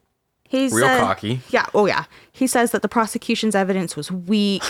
[0.49, 1.41] He's Real uh, cocky.
[1.51, 1.67] Yeah.
[1.75, 2.05] Oh, yeah.
[2.35, 4.63] He says that the prosecution's evidence was weak.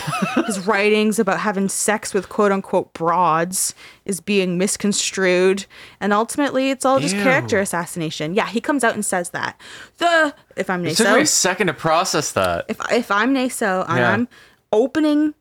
[0.46, 3.72] His writings about having sex with quote unquote broads
[4.04, 5.66] is being misconstrued.
[6.00, 7.22] And ultimately, it's all just Ew.
[7.22, 8.34] character assassination.
[8.34, 8.48] Yeah.
[8.48, 9.60] He comes out and says that.
[9.98, 12.64] The, if I'm It took me a second to process that.
[12.68, 14.10] if, if I'm Naso Yeah.
[14.12, 14.28] I'm
[14.72, 15.34] opening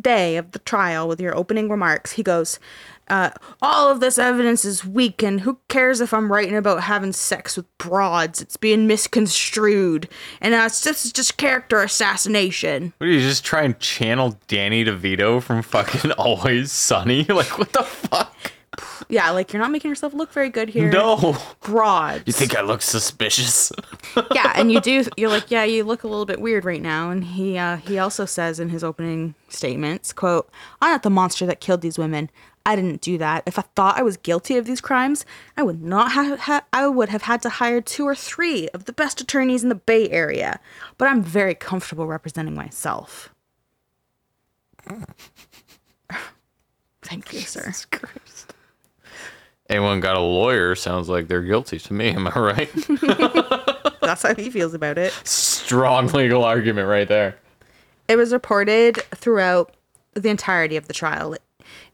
[0.00, 2.58] day of the trial with your opening remarks, he goes,
[3.10, 3.30] uh,
[3.62, 7.56] all of this evidence is weak, and who cares if I'm writing about having sex
[7.56, 8.40] with broads?
[8.40, 10.08] It's being misconstrued,
[10.40, 12.92] and uh, it's just, it's just character assassination.
[12.98, 17.26] What do you just trying and channel Danny DeVito from fucking Always Sunny?
[17.38, 18.34] Like what the fuck?
[19.08, 20.90] Yeah, like you're not making yourself look very good here.
[20.90, 21.36] No.
[21.60, 22.24] broads.
[22.26, 23.70] You think I look suspicious?
[24.34, 25.04] yeah, and you do.
[25.16, 27.10] You're like, yeah, you look a little bit weird right now.
[27.10, 30.50] And he uh, he also says in his opening statements, "quote
[30.80, 32.28] I'm not the monster that killed these women.
[32.68, 33.44] I didn't do that.
[33.46, 35.24] If I thought I was guilty of these crimes,
[35.56, 36.40] I would not have.
[36.40, 39.70] Ha- I would have had to hire two or three of the best attorneys in
[39.70, 40.60] the Bay Area.
[40.98, 43.32] But I'm very comfortable representing myself."
[47.02, 47.72] Thank you, sir.
[49.70, 52.10] Anyone got a lawyer sounds like they're guilty to me.
[52.10, 52.70] Am I right?
[54.02, 55.14] That's how he feels about it.
[55.24, 57.38] Strong legal argument right there.
[58.08, 59.74] It was reported throughout
[60.12, 61.34] the entirety of the trial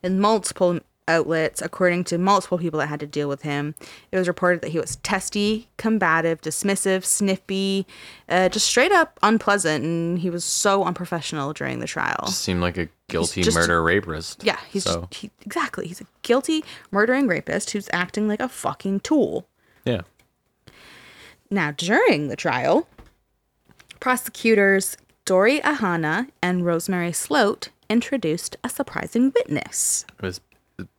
[0.04, 3.74] in multiple outlets, according to multiple people that had to deal with him.
[4.10, 7.86] It was reported that he was testy, combative, dismissive, snippy,
[8.28, 12.28] uh, just straight up unpleasant, and he was so unprofessional during the trial.
[12.28, 14.42] Seemed like a guilty just- murder rapist.
[14.44, 15.86] Yeah, he's so, just, he, exactly.
[15.86, 19.46] He's a guilty murdering rapist who's acting like a fucking tool.
[19.84, 20.02] yeah.
[21.50, 22.88] Now, during the trial,
[24.00, 30.04] prosecutors Dori Ahana and Rosemary Slote introduced a surprising witness.
[30.18, 30.40] It was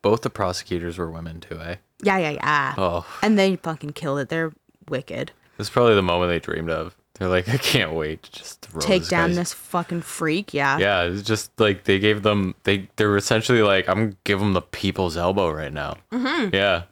[0.01, 1.75] both the prosecutors were women too, eh?
[2.01, 2.73] Yeah, yeah, yeah.
[2.77, 3.05] Oh.
[3.21, 4.29] And they fucking killed it.
[4.29, 4.53] They're
[4.89, 5.31] wicked.
[5.57, 6.95] This is probably the moment they dreamed of.
[7.15, 10.53] They're like, I can't wait to just throw Take this down guy's- this fucking freak.
[10.53, 10.77] Yeah.
[10.77, 14.39] Yeah, it's just like they gave them they they were essentially like, I'm gonna give
[14.39, 15.95] them the people's elbow right now.
[16.11, 16.53] Mm-hmm.
[16.53, 16.83] Yeah,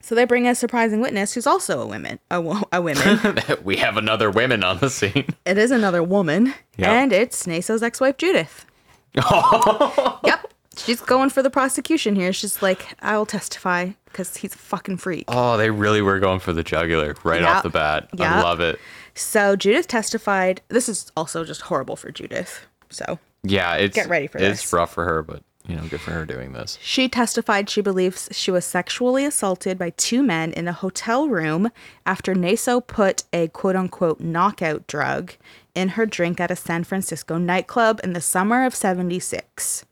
[0.00, 2.18] So they bring a surprising witness who's also a woman.
[2.30, 3.38] A, wo- a woman.
[3.64, 5.26] we have another woman on the scene.
[5.46, 6.92] it is another woman, Yeah.
[6.92, 8.66] and it's Naso's ex-wife Judith.
[10.24, 10.52] yep.
[10.76, 12.32] She's going for the prosecution here.
[12.32, 15.24] She's like, I will testify because he's a fucking freak.
[15.28, 17.58] Oh, they really were going for the jugular right Yeah.
[17.58, 18.08] off the bat.
[18.18, 18.78] I love it.
[19.14, 20.62] So Judith testified.
[20.68, 22.66] This is also just horrible for Judith.
[22.90, 24.72] So Yeah, it's Get ready for it's this.
[24.72, 26.76] rough for her, but you know, good for her doing this.
[26.82, 31.70] she testified she believes she was sexually assaulted by two men in a hotel room
[32.04, 35.32] after Naso put a quote unquote knockout drug
[35.74, 39.84] in her drink at a San Francisco nightclub in the summer of 76.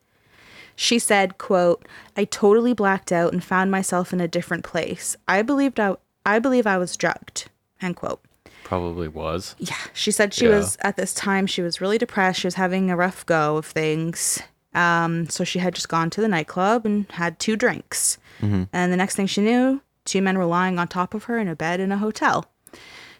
[0.76, 5.16] She said, quote, I totally blacked out and found myself in a different place.
[5.28, 7.48] I believed I, I believe I was drugged,
[7.80, 8.20] end quote.
[8.64, 9.54] Probably was.
[9.58, 10.56] Yeah, she said she Yeah.
[10.58, 12.40] was at this time she was really depressed.
[12.40, 14.40] She was having a rough go of things.
[14.74, 18.18] Um, so she had just gone to the nightclub and had two drinks.
[18.40, 21.46] And the next thing she knew, two men were lying on top of her in
[21.46, 22.46] a bed in a hotel.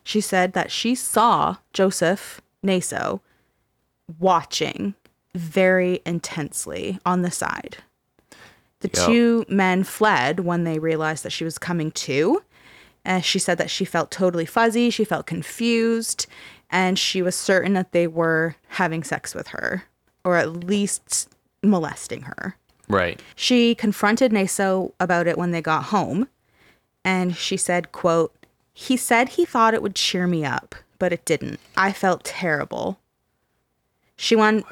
[0.03, 3.21] She said that she saw Joseph Naso
[4.19, 4.95] watching
[5.35, 7.79] very intensely on the side.
[8.81, 9.07] The Yep.
[9.07, 12.43] two men fled when they realized that she was coming to.
[13.05, 16.27] Uh, she said that she felt totally fuzzy, she felt confused,
[16.71, 19.85] and she was certain that they were having sex with her,
[20.25, 21.29] or at least
[21.63, 22.57] molesting her.
[22.89, 23.21] Right.
[23.35, 26.29] She confronted Naso about it when they got home,
[27.05, 28.35] and she said, quote,
[28.73, 31.59] He said he thought it would cheer me up, but it didn't.
[31.77, 33.01] I felt terrible.
[34.15, 34.65] She went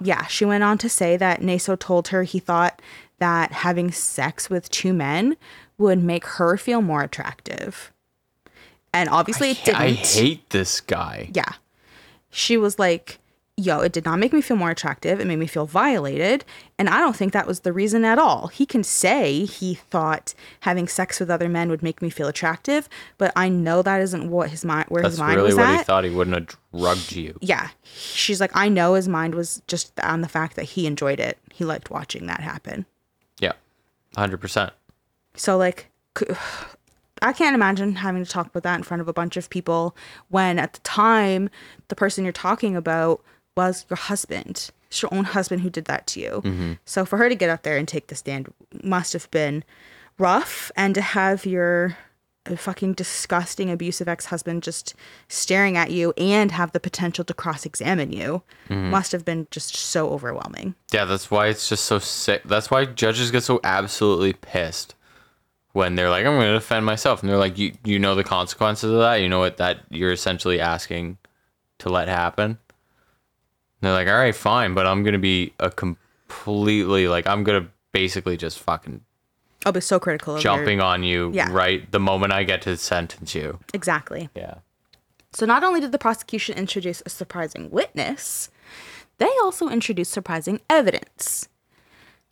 [0.00, 2.80] Yeah, she went on to say that Naso told her he thought
[3.18, 5.36] that having sex with two men
[5.76, 7.92] would make her feel more attractive.
[8.92, 9.80] And obviously it didn't.
[9.80, 11.28] I hate this guy.
[11.34, 11.54] Yeah.
[12.30, 13.18] She was like,
[13.56, 15.20] yo, it did not make me feel more attractive.
[15.20, 16.44] It made me feel violated.
[16.78, 18.48] And I don't think that was the reason at all.
[18.48, 22.88] He can say he thought having sex with other men would make me feel attractive,
[23.16, 25.66] but I know that isn't what his mind, where That's his mind really was what
[25.66, 25.78] at.
[25.78, 26.04] he thought.
[26.04, 27.38] He wouldn't have drugged you.
[27.40, 27.68] Yeah.
[27.94, 31.38] She's like, I know his mind was just on the fact that he enjoyed it.
[31.52, 32.86] He liked watching that happen.
[33.38, 33.52] Yeah.
[34.16, 34.70] 100%.
[35.36, 35.90] So like
[37.22, 39.96] I can't imagine having to talk about that in front of a bunch of people
[40.28, 41.48] when at the time
[41.88, 43.22] the person you're talking about
[43.56, 44.70] was your husband.
[44.88, 46.76] It's your own husband who did that to you.
[46.84, 48.52] So for her to get up there and take the stand
[48.82, 49.64] must have been
[50.18, 51.96] rough and to have your
[52.46, 54.94] uh, fucking disgusting abusive ex-husband just
[55.28, 60.10] staring at you and have the potential to cross-examine you must have been just so
[60.10, 60.74] overwhelming.
[60.92, 62.42] Yeah, that's why it's just so sick.
[62.44, 64.94] That's why judges get so absolutely pissed
[65.72, 68.22] when they're like, "I'm going to defend myself," and they're like, "You you know the
[68.22, 69.16] consequences of that.
[69.16, 71.18] You know what that you're essentially asking
[71.78, 72.58] to let happen."
[73.84, 77.62] They're like, "All right, fine, but I'm going to be a completely like I'm going
[77.64, 81.48] to basically just fucking oh, I'll be so critical of your- jumping on you Yeah.
[81.50, 84.28] right the moment I get to sentence you." Exactly.
[84.34, 84.56] Yeah.
[85.32, 88.50] So not only did the prosecution introduce a surprising witness,
[89.18, 91.48] they also introduced surprising evidence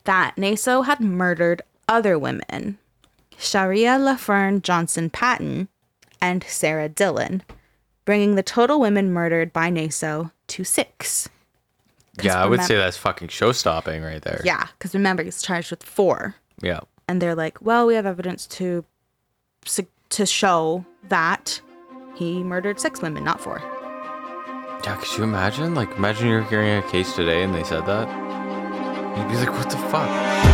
[0.04, 2.78] that Naso had murdered other women,
[3.38, 5.68] Sharia LaFern Johnson Patton
[6.20, 7.40] and Sarah Dylan,
[8.04, 11.28] bringing the total women murdered by Naso to six.
[12.20, 14.42] Yeah, I would say that's fucking show stopping right there.
[14.44, 16.80] Yeah, because remember he's charged with four, Yeah.
[17.08, 18.84] and they're like, "Well, we have evidence to
[20.10, 21.60] to show that
[22.14, 23.62] he murdered six women, not four.
[24.84, 25.74] Yeah, could you imagine?
[25.74, 28.08] Like, imagine you're hearing a case today and they said that.
[29.16, 30.51] You'd be like, what the fuck?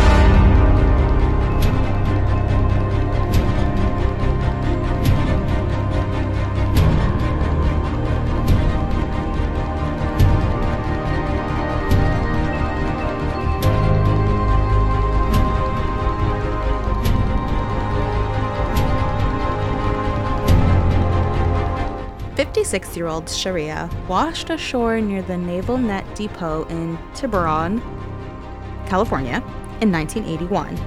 [22.39, 27.81] 56 year old Sharia washed ashore near the Naval Net Depot in Tiburon,
[28.87, 29.43] California,
[29.81, 30.79] in 1981.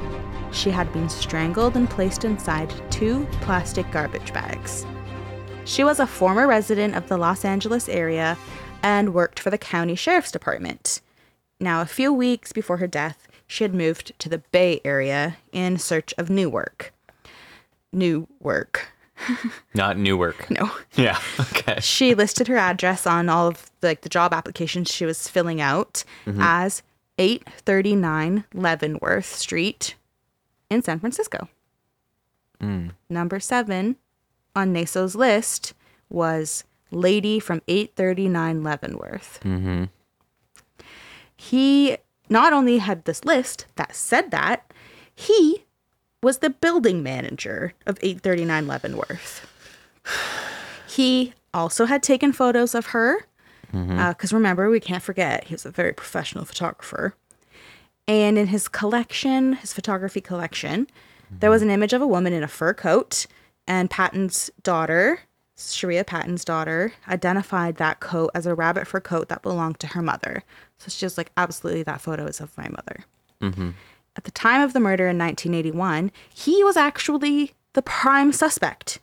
[0.50, 4.86] She had been strangled and placed inside two plastic garbage bags.
[5.66, 8.38] She was a former resident of the Los Angeles area
[8.82, 11.02] and worked for the county sheriff's department.
[11.60, 15.76] Now, a few weeks before her death, she had moved to the Bay Area in
[15.76, 16.94] search of new work.
[17.92, 18.91] New work.
[19.74, 20.50] Not Newark.
[20.50, 20.70] No.
[20.94, 21.18] Yeah.
[21.52, 21.80] Okay.
[21.80, 26.02] she listed her address on all of like the job applications she was filling out
[26.26, 26.40] mm-hmm.
[26.40, 26.82] as
[27.18, 29.94] 839 Leavenworth Street
[30.70, 31.48] in San Francisco.
[32.60, 32.92] Mm.
[33.08, 33.96] Number seven
[34.56, 35.74] on Naso's list
[36.08, 39.40] was Lady from 839 Leavenworth.
[39.42, 39.84] Mm-hmm.
[41.36, 41.96] He
[42.28, 44.72] not only had this list that said that,
[45.14, 45.64] he
[46.22, 49.46] was the building manager of 839 Leavenworth.
[50.88, 53.26] He also had taken photos of her,
[53.72, 53.98] mm-hmm.
[53.98, 57.14] uh, because remember, we can't forget, he was a very professional photographer.
[58.06, 60.86] And in his collection, his photography collection,
[61.30, 61.74] there was an mm-hmm.
[61.74, 63.26] image of a woman in a fur coat,
[63.66, 65.20] and Patton's daughter,
[65.56, 70.02] Sharia Patton's daughter, identified that coat as a rabbit fur coat that belonged to her
[70.02, 70.42] mother.
[70.78, 73.04] So she's just like, absolutely, that photo is of my mother.
[73.40, 73.70] Mm-hmm.
[74.16, 78.98] At the time of the murder in 1981, he was actually the prime suspect.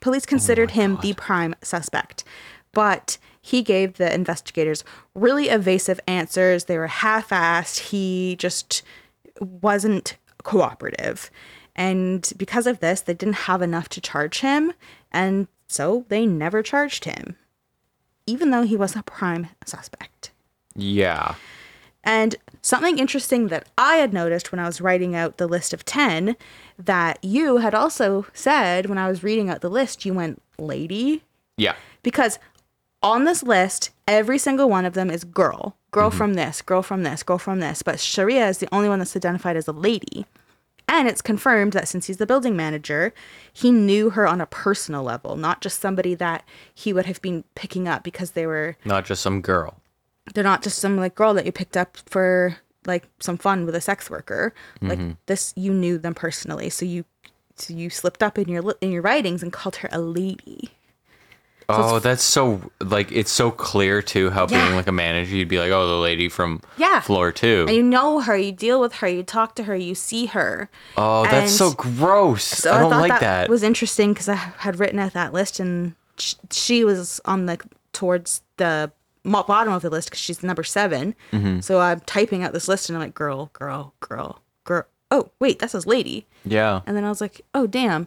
[0.00, 2.24] Police oh considered him the prime suspect.
[2.72, 6.64] but he gave the investigators really evasive answers.
[6.64, 7.88] They were half assed.
[7.90, 8.82] He just
[9.40, 11.30] wasn't cooperative.
[11.74, 14.72] And because of this, they didn't have enough to charge him.
[15.10, 17.36] And so they never charged him,
[18.26, 20.32] even though he was a prime suspect.
[20.74, 21.36] Yeah.
[22.02, 25.84] And something interesting that I had noticed when I was writing out the list of
[25.84, 26.36] 10
[26.78, 31.22] that you had also said when I was reading out the list, you went lady.
[31.56, 31.74] Yeah.
[32.02, 32.38] Because
[33.02, 35.76] on this list, every single one of them is girl.
[35.90, 36.18] Girl mm-hmm.
[36.18, 37.82] from this, girl from this, girl from this.
[37.82, 40.26] But Sharia is the only one that's identified as a lady.
[40.88, 43.14] And it's confirmed that since he's the building manager,
[43.52, 46.44] he knew her on a personal level, not just somebody that
[46.74, 49.80] he would have been picking up because they were Not just some girl.
[50.34, 52.56] They're not just some like girl that you picked up for
[52.86, 54.54] like some fun with a sex worker.
[54.80, 55.12] Like mm-hmm.
[55.26, 57.04] this, you knew them personally, so you
[57.56, 60.70] so you slipped up in your in your writings and called her a lady.
[61.72, 64.64] Oh, that's so like it's so clear too how Yeah.
[64.64, 67.00] being like a manager you'd be like, oh, the lady from Yeah.
[67.00, 67.66] floor two.
[67.68, 70.68] And you know her, you deal with her, you talk to her, you see her.
[70.96, 72.44] oh, that's and so gross.
[72.44, 73.48] So I don't thought like that, that.
[73.48, 77.58] was interesting because I had written out that list, and sh- she was on the
[77.92, 78.90] towards the
[79.24, 81.60] bottom of the list because she's number 7 Mm-hmm.
[81.60, 84.86] So I'm typing out this list, and I'm like, girl, girl, girl, girl.
[85.10, 86.26] Oh wait, that says lady.
[86.44, 86.80] yeah.
[86.86, 88.06] And then I was like, oh, damn.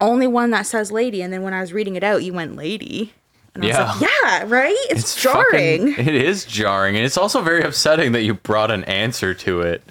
[0.00, 1.22] Only one that says lady.
[1.22, 3.12] And then when I was reading it out, you went lady.
[3.54, 3.92] And I Yeah.
[3.92, 4.86] was like, yeah, right?
[4.90, 5.94] It's, fucking- jarring.
[6.06, 9.82] it is jarring, and it's also very upsetting that you brought an answer to it.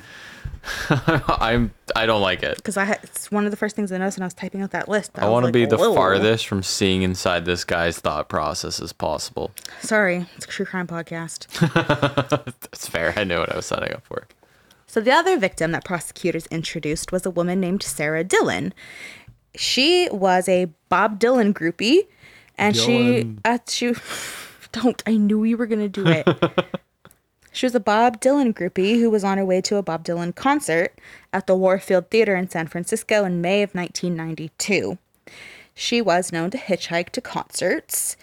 [0.90, 1.74] I'm.
[1.96, 2.56] I don't like it.
[2.58, 4.62] Because I had, it's one of the first things I noticed when I was typing
[4.62, 5.12] out that list.
[5.16, 8.80] I want to was be the "Whoa." farthest from seeing inside this guy's thought process
[8.80, 9.52] as possible.
[9.82, 11.48] Sorry, it's a true crime podcast.
[12.62, 13.14] That's fair.
[13.18, 14.28] I knew what I was setting up for.
[14.88, 18.72] so the other victim that prosecutors introduced was a woman named Sarah Dylan.
[19.56, 22.08] She was a Bob Dylan groupie,
[22.58, 23.94] and she, uh, she,
[24.72, 25.04] don't.
[25.06, 26.28] I knew you were gonna do it.
[27.54, 30.36] She was a Bob Dylan groupie who was on her way to a Bob Dylan
[30.36, 31.00] concert
[31.32, 34.98] at the Warfield Theater in San Francisco in May of 1992.
[35.76, 38.18] She was known to hitchhike to concerts,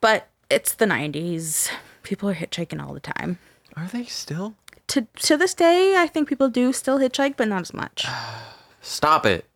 [0.00, 1.70] but it's the 90s.
[2.02, 3.38] People are hitchhiking all the time.
[3.76, 4.54] Are they still?
[4.88, 8.06] To, to this day, I think people do still hitchhike, but not as much.
[8.82, 9.46] Stop it.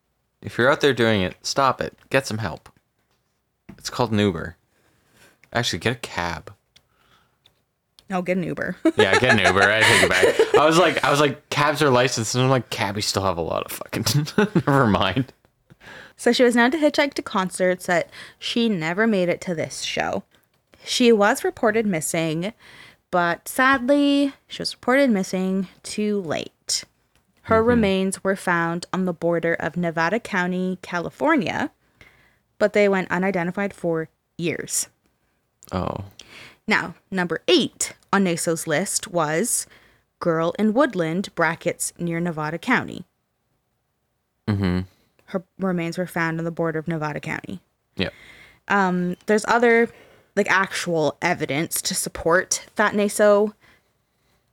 [0.43, 1.97] If you're out there doing it, stop it.
[2.09, 2.71] Get some help.
[3.77, 4.57] It's called an Uber.
[5.53, 6.55] Actually, get a cab.
[8.11, 8.77] No, get an Uber.
[8.97, 9.63] Yeah, get an Uber.
[9.63, 10.55] I take it back.
[10.61, 13.39] I was like, I was like, cabs are licensed, and I'm like, cabbies still have
[13.39, 14.27] a lot of fucking.
[14.67, 15.33] Never mind.
[16.17, 19.83] So she was known to hitchhike to concerts that she never made it to this
[19.83, 20.25] show.
[20.85, 22.53] She was reported missing,
[23.11, 26.85] but sadly, she was reported missing too late.
[27.43, 27.69] Her mm-hmm.
[27.69, 31.71] remains were found on the border of Nevada County, California,
[32.59, 34.89] but they went unidentified for years.
[35.73, 36.05] Oh,
[36.71, 39.67] Now, number eight on Naso's list was
[40.21, 43.05] Girl in Woodland, brackets, near Nevada County.
[44.47, 44.83] Mm-hmm.
[45.25, 47.61] Her remains were found on the border of Nevada County.
[47.97, 48.11] yeah.
[48.69, 49.91] Um, There's other,
[50.37, 53.53] like, actual evidence to support that NASO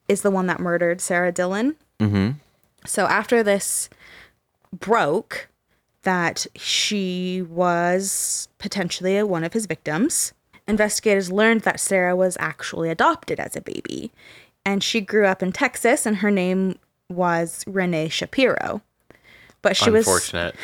[0.08, 1.76] is the one that murdered Sarah Dylan.
[2.00, 2.32] Mm-hmm.
[2.88, 3.92] So after this
[4.74, 5.50] broke,
[6.02, 10.34] that she was potentially one of his victims.
[10.68, 14.12] Investigators learned that Sarah was actually adopted as a baby,
[14.66, 16.78] and she grew up in Texas, and her name
[17.10, 18.82] was Renee Shapiro.
[19.62, 20.56] But she was Unfortunate.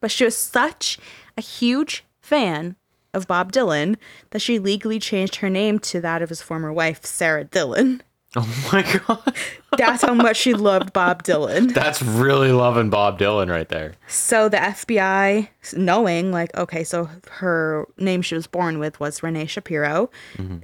[0.00, 0.98] but she was such
[1.36, 2.76] a huge fan
[3.14, 3.96] of Bob Dylan
[4.30, 8.00] that she legally changed her name to that of his former wife, Sarah Dylan.
[8.36, 9.34] Oh my god.
[9.76, 11.74] That's how much she loved Bob Dylan.
[11.74, 13.92] That's really loving Bob Dylan right there.
[14.06, 19.44] So the FBI, knowing like, okay, so her name she was born with was Renee
[19.46, 20.08] Shapiro,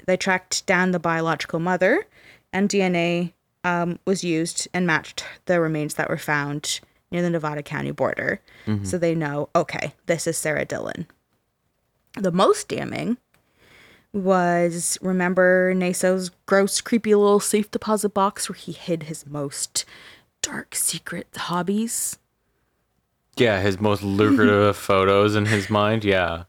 [0.07, 2.07] they tracked down the biological mother,
[2.55, 3.35] and DNA
[3.65, 6.81] um, was used and matched the remains that were found
[7.11, 8.41] near the Nevada County border.
[8.83, 11.05] So they know, okay, this is Sarah Dylan.
[12.15, 13.19] The most damning
[14.13, 19.85] was remember Naso's gross, creepy little safe deposit box where he hid his most
[20.43, 22.19] dark secret hobbies.
[23.37, 26.05] Yeah, his most lucrative photos in his mind.
[26.05, 26.45] Yeah.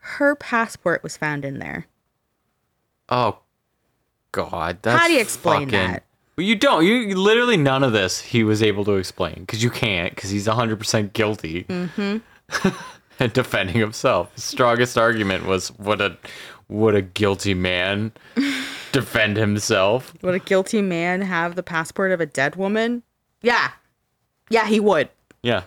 [0.00, 1.86] her passport was found in there.
[3.08, 3.38] Oh
[4.32, 6.04] God, that's How do you explain fucking- that?
[6.36, 6.86] Well, you don't.
[6.86, 10.46] You, literally none of this he was able to explain because you can't because he's
[10.46, 11.64] hundred percent guilty.
[11.64, 12.68] Mm-hmm.
[13.20, 16.16] and defending himself, his strongest argument was what a
[16.70, 18.12] what a guilty man
[18.92, 20.14] defend himself.
[20.22, 23.02] Would a guilty man have the passport of a dead woman?
[23.42, 23.70] Yeah.
[24.48, 25.08] Yeah, he would.
[25.42, 25.62] Yeah,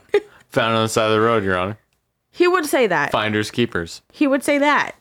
[0.49, 1.77] found on the side of the road, Your Honor.
[2.31, 3.11] He would say that.
[3.11, 4.01] Finders keepers.
[4.11, 4.95] He would say that.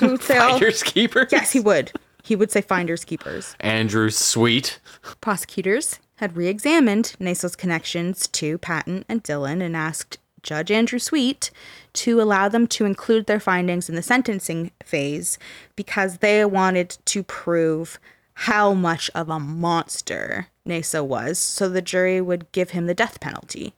[0.00, 1.28] He would say, oh, Finders keepers.
[1.30, 1.92] yes, he would.
[2.24, 3.54] He would say finders keepers.
[3.60, 4.80] Andrew Sweet.
[5.20, 11.50] Prosecutors had re examined Naso's connections to Patton and Dylan and asked Judge Andrew Sweet
[11.94, 15.38] to allow them to include their findings in the sentencing phase
[15.74, 17.98] because they wanted to prove
[18.34, 23.18] how much of a monster Naso was so the jury would give him the death
[23.20, 23.74] penalty.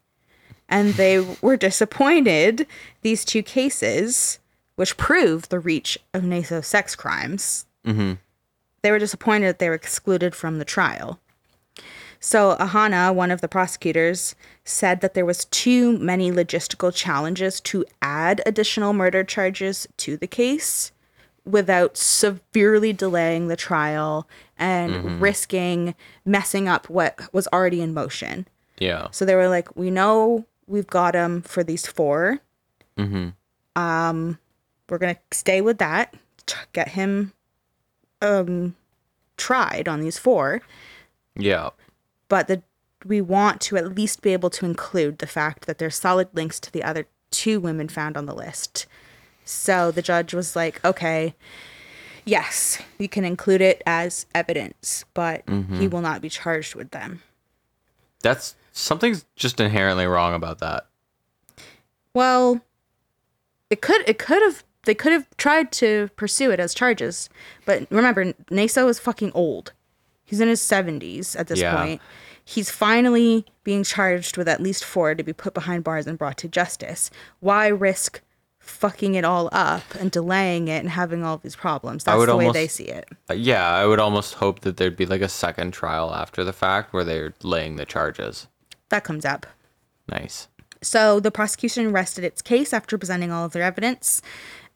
[0.68, 2.66] And they were disappointed.
[3.02, 4.38] These two cases,
[4.76, 8.14] which prove the reach of Naso's sex crimes, mm-hmm.
[8.82, 11.18] they were disappointed that they were excluded from the trial.
[12.20, 14.34] So Ahana, one of the prosecutors,
[14.64, 20.26] said that there was too many logistical challenges to add additional murder charges to the
[20.26, 20.92] case
[21.44, 24.28] without severely delaying the trial
[24.58, 28.46] and risking messing up what was already in motion.
[28.78, 29.08] Yeah.
[29.12, 32.40] So they were like, "We know we've got him for these 4
[33.76, 34.38] Um,
[34.90, 36.14] we're gonna stay with that.
[36.72, 37.32] Get him,
[38.20, 38.74] um,
[39.36, 40.60] tried on these four,
[41.36, 41.70] Yeah.
[42.28, 42.62] But the
[43.04, 46.58] we want to at least be able to include the fact that there's solid links
[46.58, 48.86] to the other two women found on the list.
[49.44, 51.34] So the judge was like, "Okay,
[52.24, 55.88] yes, you can include it as evidence, but he mm-hmm.
[55.88, 57.22] will not be charged with them."
[58.20, 60.86] That's something's just inherently wrong about that.
[62.14, 62.60] Well,
[63.70, 67.28] it could it could have they could have tried to pursue it as charges,
[67.64, 69.72] but remember, Naso is fucking old.
[70.28, 71.74] He's in his seventies at this Yeah.
[71.74, 72.02] point.
[72.44, 76.36] He's finally being charged with at least four to be put behind bars and brought
[76.38, 77.10] to justice.
[77.40, 78.20] Why risk
[78.58, 82.04] fucking it all up and delaying it and having all these problems?
[82.04, 83.08] That's the way they see it.
[83.30, 86.52] Uh, Yeah, I would almost hope that there'd be like a second trial after the
[86.52, 88.48] fact where they're laying the charges.
[88.90, 89.46] That comes up.
[90.06, 90.48] Nice.
[90.82, 94.20] So the prosecution rested its case after presenting all of their evidence,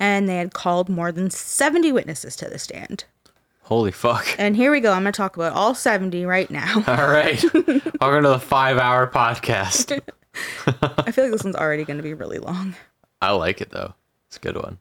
[0.00, 3.04] and they had called more than 70 witnesses to the stand.
[3.72, 4.36] Holy fuck.
[4.36, 4.92] And here we go.
[4.92, 6.74] I'm going to talk about all 70 right now.
[6.86, 7.42] All right.
[7.54, 9.98] Welcome to the five hour podcast.
[10.66, 12.74] I feel like this one's already going to be really long.
[13.22, 13.94] I like it though.
[14.28, 14.76] It's a good one.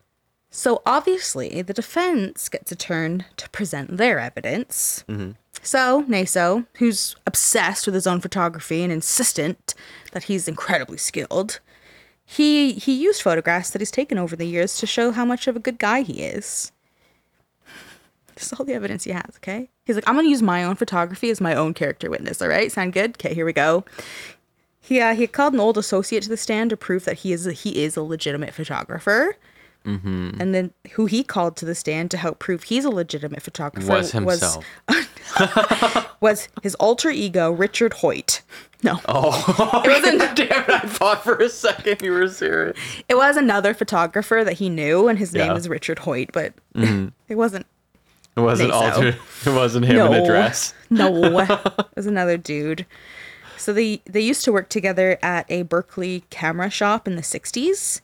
[0.50, 5.06] So obviously, the defense gets a turn to present their evidence.
[5.08, 5.32] Mm-hmm.
[5.64, 9.74] So Naso, who's obsessed with his own photography and insistent
[10.12, 11.62] that he's incredibly skilled,
[12.26, 15.56] he he used photographs that he's taken over the years to show how much of
[15.56, 16.74] a good guy he is.
[18.42, 19.36] This is all the evidence he has.
[19.38, 22.42] Okay, he's like, I'm gonna use my own photography as my own character witness.
[22.42, 23.12] All right, sound good?
[23.12, 23.86] Okay, here we go.
[24.80, 27.46] He uh, he called an old associate to the stand to prove that he is
[27.46, 29.36] a, he is a legitimate photographer.
[29.84, 33.92] And then who he called to the stand to help prove he's a legitimate photographer
[33.92, 34.64] Was himself.
[36.22, 38.42] was his alter ego Richard Hoyt.
[38.84, 40.20] No, Oh, it wasn't.
[40.36, 40.70] damn it.
[40.70, 42.78] I thought for a second you were serious.
[43.10, 46.32] It was another photographer that he knew, and his name is Richard Hoyt.
[46.32, 47.66] But it wasn't.
[48.42, 49.20] It wasn't Think so.
[49.52, 50.74] It wasn't him in a dress.
[50.90, 52.86] No, it was another dude.
[53.58, 58.02] So they they used to work together at a Berkeley camera shop in the '60s,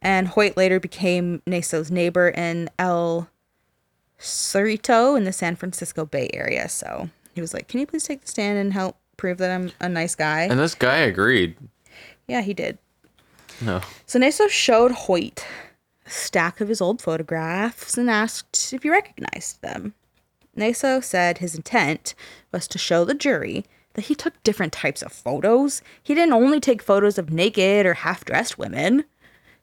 [0.00, 3.28] and Hoyt later became Naso's neighbor in El
[4.18, 6.68] Cerrito in the San Francisco Bay Area.
[6.68, 9.72] So he was like, "Can you please take the stand and help prove that I'm
[9.80, 11.56] a nice guy?" And this guy agreed.
[12.28, 12.78] yeah, he did.
[13.60, 13.80] No.
[14.06, 15.44] So Naso showed Hoyt
[16.10, 19.94] stack of his old photographs and asked if he recognized them.
[20.54, 22.14] Naso said his intent
[22.52, 23.64] was to show the jury
[23.94, 25.82] that he took different types of photos.
[26.02, 29.04] He didn't only take photos of naked or half dressed women.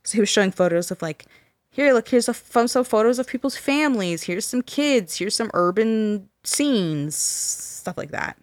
[0.04, 1.26] So he was showing photos of like,
[1.70, 4.24] here, look, here's a some photos of people's families.
[4.24, 5.18] Here's some kids.
[5.18, 8.38] Here's some urban scenes, stuff like that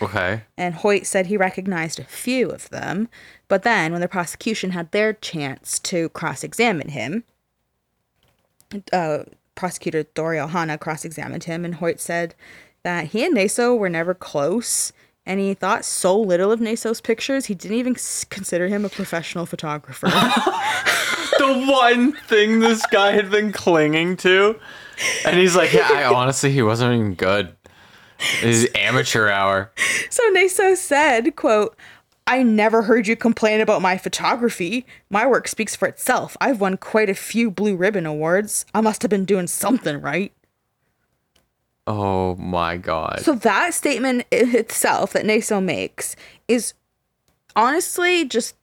[0.00, 0.42] Okay.
[0.56, 3.08] and Hoyt said he recognized a few of them.
[3.50, 7.24] But then, when the prosecution had their chance to cross examine him,
[8.92, 9.24] uh,
[9.56, 12.36] prosecutor Dori Ahana cross examined him, and Hoyt said
[12.84, 14.92] that he and Naso were never close.
[15.26, 17.96] And he thought so little of Naso's pictures, he didn't even
[18.30, 20.06] consider him a professional photographer.
[21.38, 24.60] the one thing this guy had been clinging to.
[25.26, 27.56] And he's like, yeah, I honestly, he wasn't even good.
[28.18, 29.72] His amateur hour.
[30.08, 31.76] So Naso said, quote,
[32.30, 34.86] I never heard you complain about my photography.
[35.10, 36.36] My work speaks for itself.
[36.40, 38.64] I've won quite a few blue ribbon awards.
[38.72, 40.32] I must have been doing something right.
[41.88, 43.22] Oh my god.
[43.22, 46.14] So that statement itself that Naso makes
[46.46, 46.74] is
[47.56, 48.54] honestly just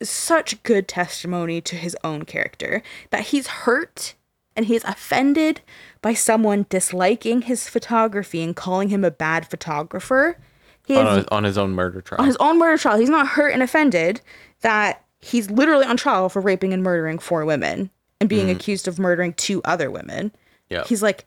[0.00, 2.80] such good testimony to his own character
[3.10, 4.14] that he's hurt
[4.54, 5.62] and he's offended
[6.00, 10.38] by someone disliking his photography and calling him a bad photographer.
[10.86, 12.20] He on, has a- on his own murder trial.
[12.20, 12.98] on his own murder trial.
[12.98, 14.20] He's not hurt and offended
[14.60, 17.90] that he's literally on trial for raping and murdering four women.
[18.18, 18.56] and being mm-hmm.
[18.56, 20.32] accused of murdering two other women.
[20.70, 20.84] Yeah.
[20.84, 21.26] He's like,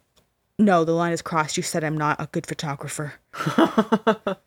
[0.58, 1.56] no, the line is crossed.
[1.56, 3.14] You said I'm not a good photographer.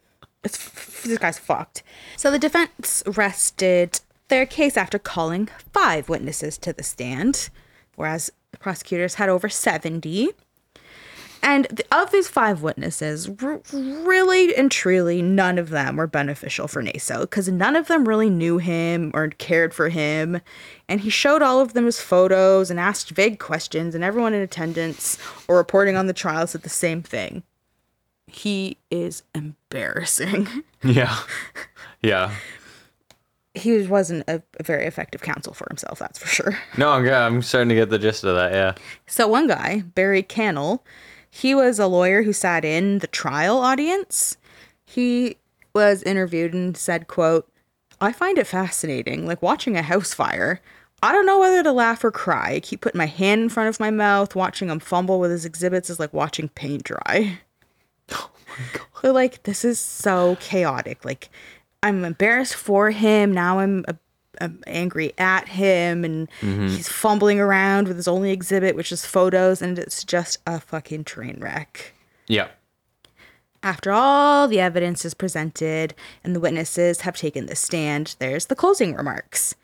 [0.45, 1.83] it's, this guy's fucked.
[2.17, 7.49] So the defense rested their case after calling five witnesses to the stand,
[7.97, 10.31] whereas the prosecutors had over 70.
[11.45, 16.69] And th- of these five witnesses, r- really and truly, none of them were beneficial
[16.69, 20.41] for Naso because none of them really knew him or cared for him.
[20.89, 24.41] And he showed all of them his photos and asked vague questions, and everyone in
[24.41, 27.43] attendance or reporting on the trial said the same thing.
[28.29, 30.49] He is embarrassing.
[30.85, 31.17] Yeah.
[32.03, 32.33] Yeah.
[33.55, 36.59] he wasn't a, a very effective counsel for himself, that's for sure.
[36.77, 38.53] No, I'm yeah, I'm starting to get the gist of that.
[38.53, 38.75] Yeah.
[39.07, 40.85] So one guy, Barry Cannell,
[41.35, 44.37] he was a lawyer who sat in the trial audience.
[44.85, 45.39] He
[45.75, 47.51] was interviewed and said, quote,
[48.03, 50.61] I find it fascinating, like watching a house fire.
[51.03, 52.53] I don't know whether to laugh or cry.
[52.53, 54.37] I keep putting my hand in front of my mouth.
[54.37, 57.41] Watching him fumble with his exhibits is like watching paint dry.
[58.15, 58.31] Oh
[59.01, 61.03] They're like, this is so chaotic.
[61.03, 61.31] Like,
[61.83, 63.33] I'm embarrassed for him.
[63.33, 63.87] Now I'm,
[64.41, 66.69] I'm angry at him, and mm-hmm.
[66.69, 71.05] he's fumbling around with his only exhibit, which is photos, and it's just a fucking
[71.05, 71.95] train wreck.
[72.27, 72.49] Yeah.
[73.63, 75.95] After all the evidence is presented
[76.25, 79.55] and the witnesses have taken the stand, there's the closing remarks.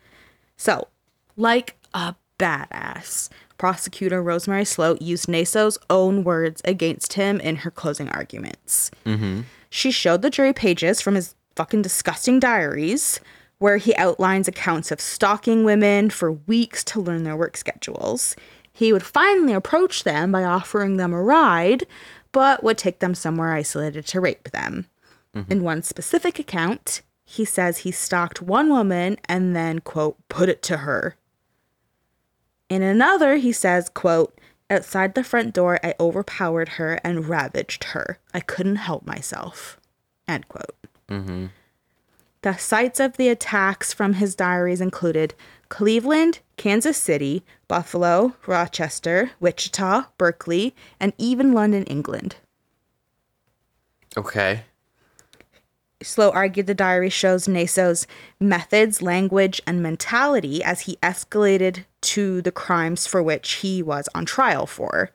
[0.55, 0.87] So,
[1.35, 8.07] like a badass, prosecutor Rosemary Slote used Naso's own words against him in her closing
[8.09, 8.89] arguments.
[9.05, 9.41] Mm-hmm.
[9.69, 13.19] She showed the jury pages from his fucking disgusting diaries
[13.59, 18.35] where he outlines accounts of stalking women for weeks to learn their work schedules.
[18.71, 21.85] He would finally approach them by offering them a ride,
[22.31, 24.87] but would take them somewhere isolated to rape them.
[25.35, 25.51] Mm-hmm.
[25.51, 30.63] In one specific account, he says he stalked one woman and then, quote, put it
[30.63, 31.15] to her.
[32.69, 38.19] In another, he says, quote, outside the front door, I overpowered her and ravaged her.
[38.33, 39.79] I couldn't help myself,
[40.27, 40.75] end quote.
[41.09, 41.47] Mm-hmm.
[42.41, 45.33] The sites of the attacks from his diaries included
[45.67, 52.37] Cleveland, Kansas City, Buffalo, Rochester, Wichita, Berkeley, and even London, England.
[54.17, 54.61] Okay.
[56.01, 58.07] Slote argued the diary shows Naso's
[58.39, 64.25] methods, language, and mentality as he escalated to the crimes for which he was on
[64.25, 65.11] trial for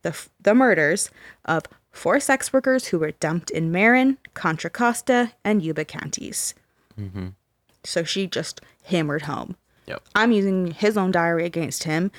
[0.00, 1.10] the, the murders
[1.44, 1.64] of
[1.94, 6.54] four sex workers who were dumped in Marin, Contra Costa, and Yuba counties.
[7.00, 7.28] Mm-hmm.
[7.84, 9.56] So she just hammered home.
[9.86, 10.02] Yep.
[10.14, 12.10] I'm using his own diary against him,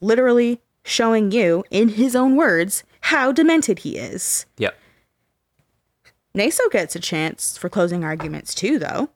[0.00, 4.46] literally showing you, in his own words, how demented he is.
[4.58, 4.76] Yep.
[6.34, 9.10] Naso gets a chance for closing arguments too, though.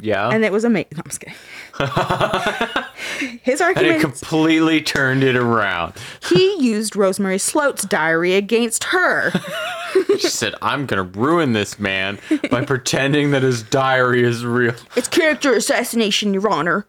[0.00, 0.28] Yeah.
[0.28, 0.88] And it was amazing.
[0.94, 1.36] No, I'm just kidding.
[3.42, 5.94] His and it argument, completely turned it around.
[6.28, 9.32] he used Rosemary Slote's diary against her.
[10.18, 12.18] She said, I'm going to ruin this man
[12.50, 14.74] by pretending that his diary is real.
[14.94, 16.86] it's character assassination, Your Honor.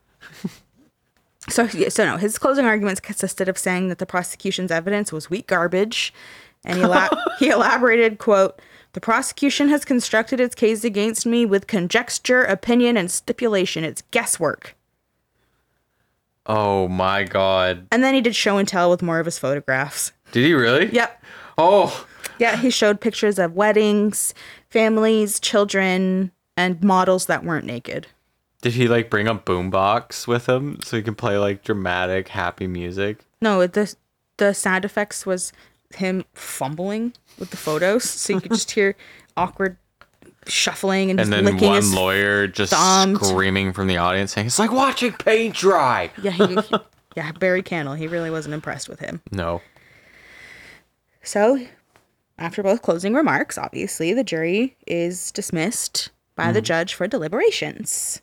[1.49, 5.47] So, so no, his closing arguments consisted of saying that the prosecution's evidence was weak
[5.47, 6.13] garbage,
[6.65, 8.59] and he, elab- he elaborated, "quote
[8.93, 13.83] The prosecution has constructed its case against me with conjecture, opinion, and stipulation.
[13.83, 14.75] It's guesswork."
[16.45, 17.87] Oh my God.
[17.91, 20.13] And then he did show and tell with more of his photographs.
[20.31, 20.87] Did he really?
[20.91, 21.23] Yep.
[21.57, 22.05] Oh,
[22.39, 24.33] Yeah, he showed pictures of weddings,
[24.69, 28.07] families, children, and models that weren't naked.
[28.61, 32.67] did he like bring a boombox with him so he can play like dramatic, happy
[32.67, 33.25] music?
[33.41, 33.93] No, the
[34.37, 35.51] the sound effects was
[35.95, 38.95] him fumbling with the photos, so you could just hear
[39.37, 39.77] awkward
[40.45, 41.93] shuffling and, And then licking one his.
[41.93, 43.15] lawyer just thumb.
[43.15, 46.11] screaming from the audience saying, It's like watching paint dry.
[46.21, 46.75] Yeah, he, he-
[47.15, 47.95] yeah, Barry Cannell.
[47.95, 49.21] He really wasn't impressed with him.
[49.31, 49.61] No.
[51.21, 51.59] So,
[52.37, 56.65] after both closing remarks, obviously the jury is dismissed by the mm.
[56.65, 58.21] judge for deliberations.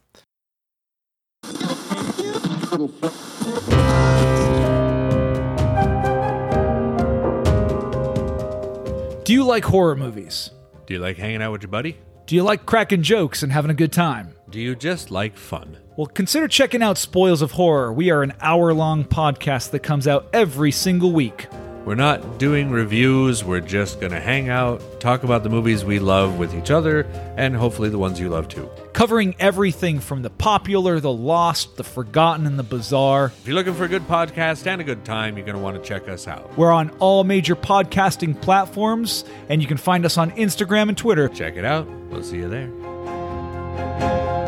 [9.24, 10.50] Do you like horror movies?
[10.84, 11.96] Do you like hanging out with your buddy?
[12.26, 14.34] Do you like cracking jokes and having a good time?
[14.50, 15.78] Do you just like fun?
[15.96, 17.90] Well, consider checking out Spoils of Horror.
[17.90, 21.46] We are an hour long podcast that comes out every single week.
[21.84, 26.38] We're not doing reviews, we're just gonna hang out, talk about the movies we love
[26.38, 27.02] with each other,
[27.36, 28.70] and hopefully the ones you love too.
[28.94, 33.26] Covering everything from the popular, the lost, the forgotten, and the bizarre.
[33.26, 36.08] If you're looking for a good podcast and a good time, you're gonna wanna check
[36.08, 36.56] us out.
[36.56, 41.28] We're on all major podcasting platforms, and you can find us on Instagram and Twitter.
[41.28, 41.86] Check it out.
[42.08, 44.43] We'll see you there.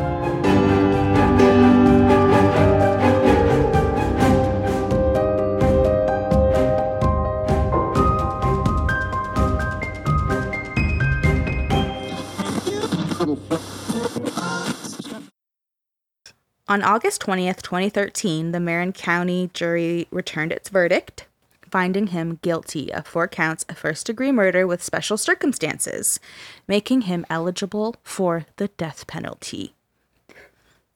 [16.69, 21.27] On August 20th, 2013, the Marin County jury returned its verdict,
[21.71, 26.19] finding him guilty of four counts of first degree murder with special circumstances,
[26.67, 29.75] making him eligible for the death penalty.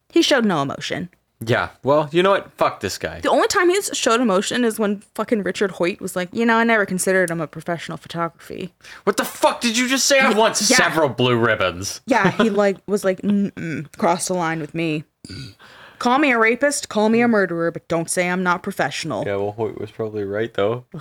[0.08, 1.08] He showed no emotion.
[1.42, 1.70] Yeah.
[1.82, 2.52] Well, you know what?
[2.52, 3.20] Fuck this guy.
[3.20, 6.56] The only time he's showed emotion is when fucking Richard Hoyt was like, you know,
[6.56, 8.74] I never considered him a professional photography.
[9.04, 10.20] What the fuck did you just say?
[10.20, 10.76] I want Yeah.
[10.76, 12.02] several blue ribbons.
[12.06, 15.04] Yeah, he like was like, Mm-mm, cross the line with me.
[15.98, 19.24] Call me a rapist, call me a murderer, but don't say I'm not professional.
[19.26, 20.84] Yeah, well, Hoyt was probably right though.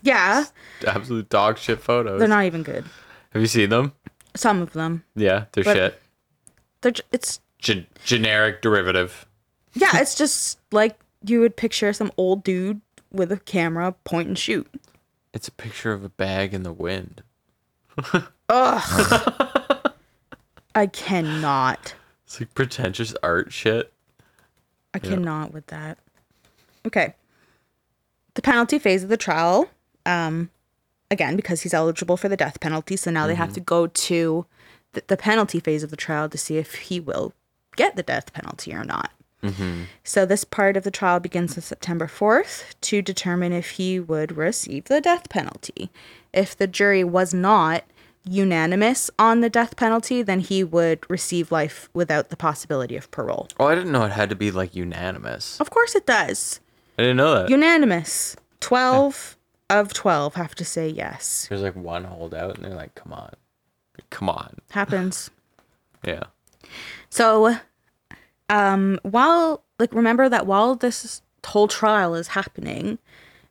[0.00, 0.44] Yeah,
[0.86, 2.20] Absolute dog shit photos.
[2.20, 2.84] they're not even good.
[3.30, 3.92] Have you seen them?
[4.36, 6.02] Some of them, Yeah, they're But- shit.
[6.82, 9.26] they're j- it's Gen- generic derivative.
[9.74, 12.80] Yeah, it's just like you would picture some old dude
[13.10, 14.68] with a camera, point and shoot.
[15.32, 17.22] It's a picture of a bag in the wind.
[18.12, 18.24] Ugh.
[20.74, 21.94] I cannot.
[22.24, 23.92] It's like pretentious art shit.
[24.94, 25.98] I cannot with that.
[26.86, 27.14] Okay.
[28.34, 29.68] The penalty phase of the trial,
[30.06, 30.50] um,
[31.10, 34.46] again, because he's eligible for the death penalty, so now they have to go to
[34.92, 37.32] the, the penalty phase of the trial to see if he will
[37.76, 39.10] get the death penalty or not.
[39.42, 39.82] Mm-hmm.
[40.02, 44.36] So this part of the trial begins on September 4th to determine if he would
[44.36, 45.90] receive the death penalty.
[46.32, 47.84] If the jury was not
[48.24, 53.48] unanimous on the death penalty, then he would receive life without the possibility of parole.
[53.58, 55.60] Oh, I didn't know it had to be like unanimous.
[55.60, 56.60] Of course it does.
[56.98, 57.48] I didn't know that.
[57.48, 58.36] Unanimous.
[58.60, 59.36] 12
[59.70, 61.46] of 12 have to say yes.
[61.48, 63.30] There's like one holdout, and they're like, "Come on,
[64.10, 65.30] come on." Happens.
[66.04, 66.24] Yeah.
[67.10, 67.56] So,
[68.48, 72.98] um, while, like, remember that while this whole trial is happening,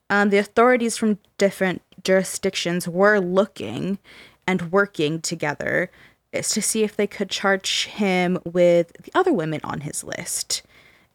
[0.10, 4.00] um, the authorities from different jurisdictions were looking
[4.46, 5.92] and working together
[6.32, 10.62] is to see if they could charge him with the other women on his list.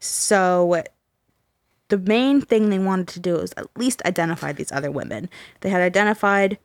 [0.00, 0.82] So,
[1.88, 5.28] the main thing they wanted to do was at least identify these other women.
[5.60, 6.58] They had identified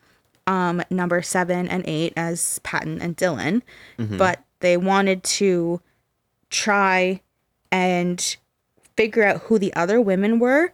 [0.48, 3.61] um, number seven and eight as Patton and Dylan,
[4.18, 5.81] but they wanted to
[6.49, 7.22] try
[7.72, 8.38] and
[8.95, 10.72] figure out who the other women were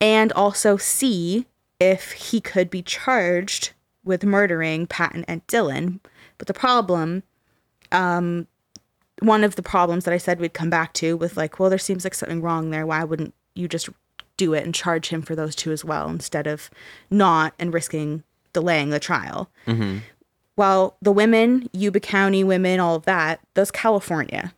[0.00, 1.46] and also see
[1.78, 3.72] if he could be charged
[4.04, 6.00] with murdering Patton and Dylan.
[6.38, 7.22] But the problem,
[7.92, 8.46] um,
[9.20, 11.78] one of the problems that I said we'd come back to with like, well, there
[11.78, 12.86] seems like something wrong there.
[12.86, 13.88] Why wouldn't you just
[14.36, 16.70] do it and charge him for those two as well instead of
[17.10, 19.50] not and risking delaying the trial?
[20.56, 24.52] Well, the women, Yuba County women, all of that, those California.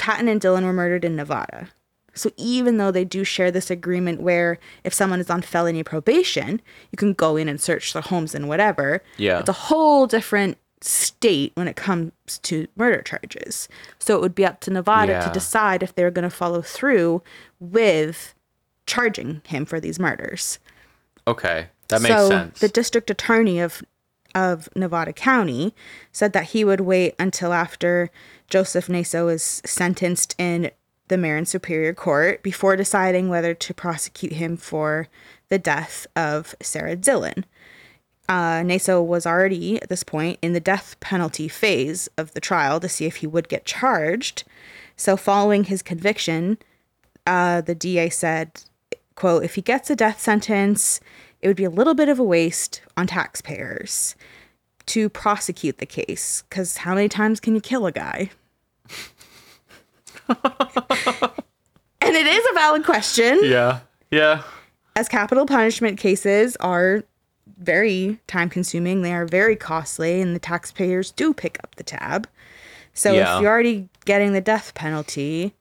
[0.00, 1.68] Patton and Dylan were murdered in Nevada.
[2.14, 6.60] So even though they do share this agreement where if someone is on felony probation,
[6.90, 9.02] you can go in and search their homes and whatever.
[9.16, 9.38] Yeah.
[9.38, 12.12] It's a whole different state when it comes
[12.42, 13.68] to murder charges.
[13.98, 17.22] So it would be up to Nevada to decide if they're going to follow through
[17.60, 18.34] with
[18.86, 20.58] charging him for these murders
[21.28, 22.58] Okay, that makes so sense.
[22.60, 23.82] the district attorney of
[24.34, 25.74] of Nevada County
[26.12, 28.10] said that he would wait until after
[28.48, 30.70] Joseph Naso is sentenced in
[31.08, 35.08] the Marin Superior Court before deciding whether to prosecute him for
[35.48, 37.44] the death of Sarah Dylan.
[38.28, 42.78] Uh, Naso was already at this point in the death penalty phase of the trial
[42.78, 44.44] to see if he would get charged.
[44.96, 46.58] So, following his conviction,
[47.26, 48.62] uh, the DA said,
[49.16, 51.00] quote, if he gets a death sentence,
[51.42, 54.14] it would be a little bit of a waste on taxpayers
[54.86, 56.42] to prosecute the case.
[56.48, 58.30] Because how many times can you kill a guy?
[60.28, 63.80] and it is a valid question, yeah,
[64.10, 64.42] yeah.
[64.96, 67.02] as capital punishment cases are
[67.58, 72.28] very time consuming, they are very costly, and the taxpayers do pick up the tab.
[72.94, 73.36] So Yeah.
[73.36, 75.54] if you're already getting the death penalty,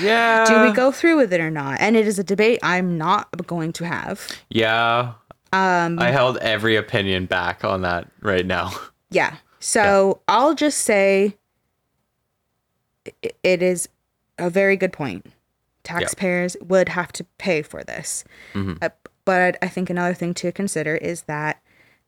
[0.00, 0.44] Yeah.
[0.46, 1.80] do we go through with it or not?
[1.80, 4.26] And it is a debate I'm not going to have.
[4.48, 5.12] Yeah.
[5.52, 8.72] Um, I held every opinion back on that right now.
[9.10, 9.36] Yeah.
[9.58, 11.36] So I'll just say
[13.42, 13.88] it is
[14.38, 15.26] a very good point.
[15.82, 18.24] Taxpayers would have to pay for this.
[18.80, 18.90] Uh,
[19.24, 21.60] but I think another thing to consider is that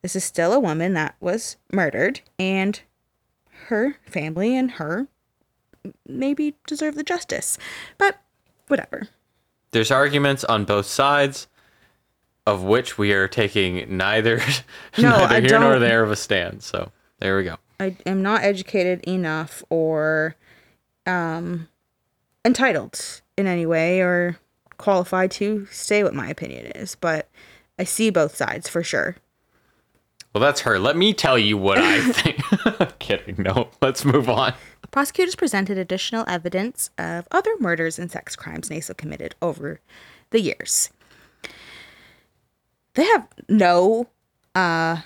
[0.03, 2.81] this is still a woman that was murdered and
[3.67, 5.09] her family and her
[6.07, 7.59] maybe deserve the justice.
[7.99, 8.21] But
[8.69, 9.09] whatever.
[9.73, 11.49] There's arguments on both sides,
[12.47, 14.39] of which we are taking neither,
[14.99, 16.63] No, neither I here nor don't- there of a stand.
[16.63, 17.57] So there we go.
[17.81, 20.37] I am not educated enough or
[21.07, 21.69] um,
[22.45, 24.39] entitled in any way or
[24.79, 27.29] qualified to say what my opinion is, but
[27.79, 29.17] I see both sides for sure.
[30.33, 30.79] Well, that's her.
[30.79, 32.99] Let me tell you what I think.
[32.99, 33.37] Kidding.
[33.39, 34.55] No, let's move on.
[34.91, 39.81] Prosecutors presented additional evidence of other murders and sex crimes Naso committed over
[40.31, 40.91] the years.
[42.95, 44.09] They have no
[44.55, 44.99] uh,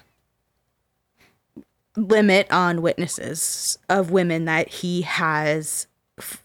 [1.97, 5.87] limit on witnesses of women that he has
[6.19, 6.43] f-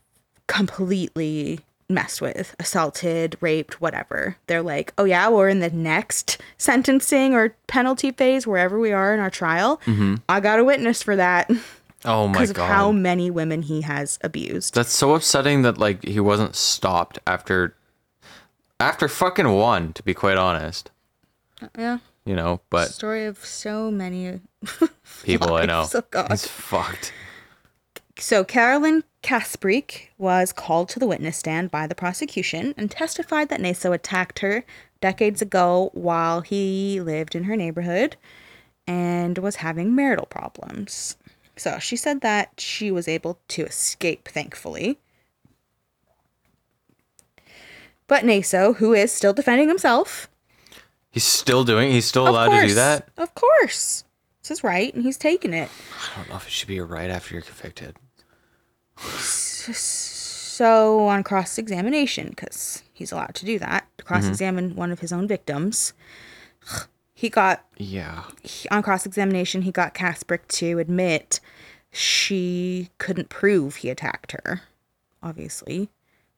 [0.48, 1.62] completely
[1.94, 4.38] messed with, assaulted, raped, whatever.
[4.48, 9.14] They're like, oh yeah, we're in the next sentencing or penalty phase, wherever we are
[9.14, 9.82] in our trial.
[9.86, 10.16] Mm-hmm.
[10.30, 11.50] I got a witness for that
[12.04, 12.68] Oh my because of god.
[12.68, 14.74] how many women he has abused.
[14.74, 17.76] That's so upsetting that like he wasn't stopped after
[18.80, 20.90] after fucking one, to be quite honest.
[21.62, 21.98] Uh, yeah.
[22.26, 24.40] You know, but Story of so many
[25.24, 25.88] people I know.
[25.94, 26.32] oh God.
[26.32, 27.14] It's fucked.
[28.18, 33.62] So Carolyn Kasprick was called to the witness stand by the prosecution and testified that
[33.62, 34.64] Naso attacked her
[35.00, 38.16] decades ago while he lived in her neighborhood
[38.88, 41.18] and was having marital problems.
[41.56, 44.98] So she said that she was able to escape, thankfully.
[48.08, 50.28] But Naso, who is still defending himself,
[51.12, 53.10] He's still doing he's still allowed to do that?
[53.18, 54.06] Of course.
[54.40, 55.70] It's his right, and he's taking it.
[55.94, 57.98] I don't know if it should be a right after you're convicted.
[59.02, 64.14] So on cross examination, because he's allowed to do that, to mm-hmm.
[64.14, 65.94] cross examine one of his own victims,
[67.14, 68.24] he got Yeah.
[68.44, 71.40] he- on cross examination he got Kasprick to admit
[71.92, 74.62] she couldn't prove he attacked her.
[75.24, 75.90] Obviously,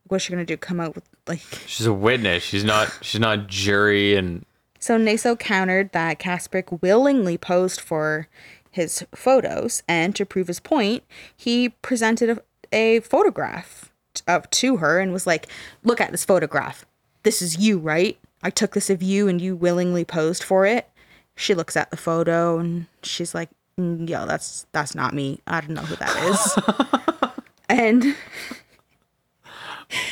[0.07, 0.57] what's she gonna do?
[0.57, 2.43] Come out with like She's a witness.
[2.43, 4.45] She's not she's not jury and
[4.79, 8.27] So Naso countered that Kasprick willingly posed for
[8.71, 11.03] his photos, and to prove his point,
[11.37, 12.41] he presented a,
[12.73, 13.91] a photograph
[14.27, 15.47] of to her and was like,
[15.83, 16.85] "Look at this photograph.
[17.23, 18.17] This is you, right?
[18.41, 20.89] I took this of you, and you willingly posed for it."
[21.35, 25.39] She looks at the photo and she's like, "Mm, "Yo, that's that's not me.
[25.47, 27.33] I don't know who that is."
[27.69, 28.15] and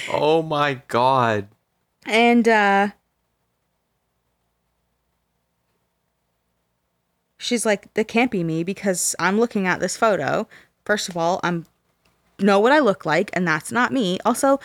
[0.10, 1.48] Oh my god.
[2.06, 2.90] And uh
[7.38, 10.48] she's like, that can't be me because I'm looking at this photo.
[10.86, 11.66] First of all, I'm
[12.42, 14.20] know what I look like, and that's not me.
[14.26, 14.60] Also,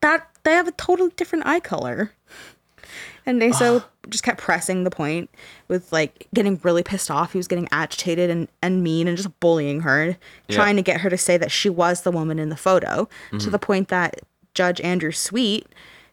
[0.00, 2.12] that they have a totally different eye color.
[3.26, 5.28] And Naso just kept pressing the point
[5.68, 7.32] with like getting really pissed off.
[7.32, 10.16] He was getting agitated and, and mean and just bullying her,
[10.48, 13.36] trying to get her to say that she was the woman in the photo, to
[13.36, 13.50] mm-hmm.
[13.50, 14.20] the point that
[14.54, 15.66] Judge Andrew Sweet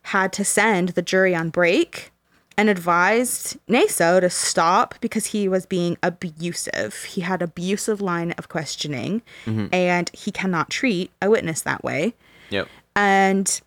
[0.04, 2.12] had to send the jury on break
[2.57, 7.03] and advised Naso to stop because he was being abusive.
[7.03, 9.68] He had abusive line of questioning mm-hmm.
[9.73, 12.14] and he cannot treat a witness that way.
[12.49, 12.68] Yep.
[12.95, 13.61] And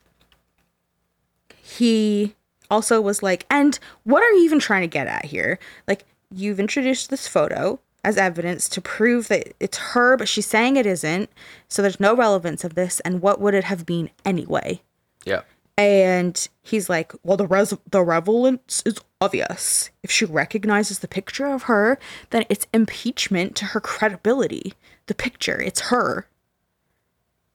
[1.63, 2.35] he
[2.71, 5.59] also was like, and what are you even trying to get at here?
[5.87, 10.77] Like, you've introduced this photo as evidence to prove that it's her, but she's saying
[10.77, 11.31] it isn't.
[11.69, 13.01] So there's no relevance of this.
[13.01, 14.81] And what would it have been anyway?
[15.25, 15.47] Yep.
[15.79, 19.91] And he's like, well, the res- the relevance is obvious.
[20.03, 21.99] If she recognizes the picture of her,
[22.31, 24.75] then it's impeachment to her credibility.
[25.07, 26.27] The picture, it's her.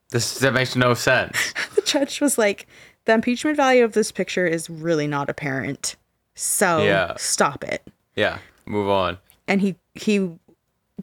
[0.10, 1.54] This that makes no sense.
[1.76, 2.66] the judge was like,
[3.06, 5.98] the impeachment value of this picture is really not apparent.
[6.36, 7.14] So Yeah.
[7.18, 7.86] stop it.
[8.16, 8.38] Yeah.
[8.66, 9.18] Move on.
[9.50, 10.32] And he he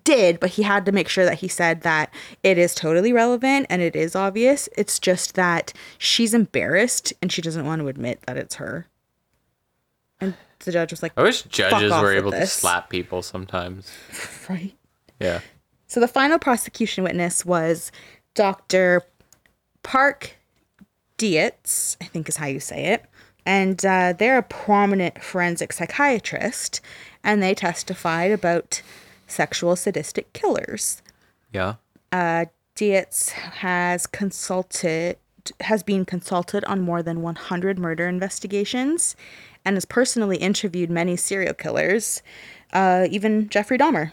[0.05, 2.13] did, but he had to make sure that he said that
[2.43, 4.69] it is totally relevant and it is obvious.
[4.77, 8.87] It's just that she's embarrassed and she doesn't want to admit that it's her.
[10.21, 13.91] And the judge was like, I wish judges were able to slap people sometimes.
[14.49, 14.75] right.
[15.19, 15.41] Yeah.
[15.87, 17.91] So the final prosecution witness was
[18.35, 19.03] Dr.
[19.83, 20.37] Park
[21.19, 23.05] Dietz, I think is how you say it.
[23.45, 26.81] And uh, they're a prominent forensic psychiatrist,
[27.25, 28.83] and they testified about
[29.31, 31.03] sexual sadistic killers.
[31.53, 31.75] Yeah.
[32.13, 35.17] Uh, Dietz has consulted,
[35.61, 39.17] has been consulted on more than 100 murder investigations,
[39.65, 42.23] and has personally interviewed many serial killers,
[42.73, 44.13] uh, even Jeffrey Dahmer.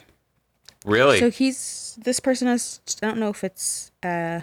[0.86, 1.20] Really?
[1.20, 4.42] So he's this person is I don't know if it's uh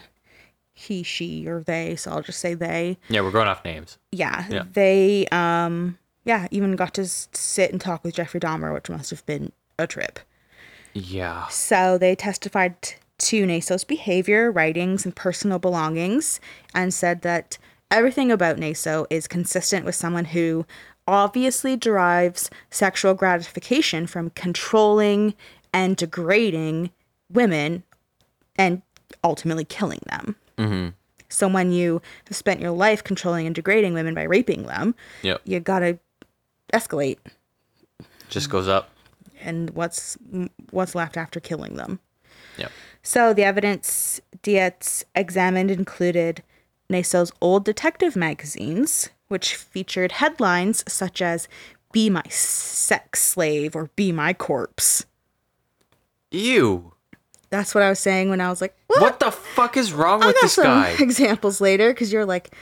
[0.77, 2.99] he, she, or they, so I'll just say they.
[3.09, 3.97] yeah, we're going off names.
[4.11, 4.45] Yeah.
[4.51, 4.65] Yeah.
[4.73, 9.25] They um yeah, even got to sit and talk with Jeffrey Dahmer, which must have
[9.27, 10.19] been a trip.
[10.95, 11.47] Yeah.
[11.49, 16.41] So they testified t- to Naso's behavior, writings, and personal belongings,
[16.75, 17.59] and said that
[17.91, 20.65] everything about Naso is consistent with someone who
[21.07, 25.35] obviously derives sexual gratification from controlling
[25.73, 26.91] and degrading
[27.31, 27.83] women
[28.57, 28.83] and
[29.23, 30.37] ultimately killing them.
[30.57, 30.89] Mm-hmm.
[31.29, 35.41] So when you have spent your life controlling and degrading women by raping them, Yep.
[35.45, 35.99] you gotta
[36.73, 37.19] escalate.
[38.29, 38.91] Just goes up.
[39.45, 40.17] And what's
[40.71, 42.01] what's left after killing them.
[42.57, 42.73] Yep.
[43.03, 46.43] So the evidence Dietz examined included
[46.91, 51.49] Naso's old detective magazines, which featured headlines such as
[51.93, 55.05] "Be my sex slave" or "Be my corpse."
[56.31, 56.93] Ew.
[57.51, 60.23] That's what I was saying when I was like, "What?" What the fuck is wrong
[60.23, 60.97] I with this guy?
[60.99, 62.55] examples later because you're like,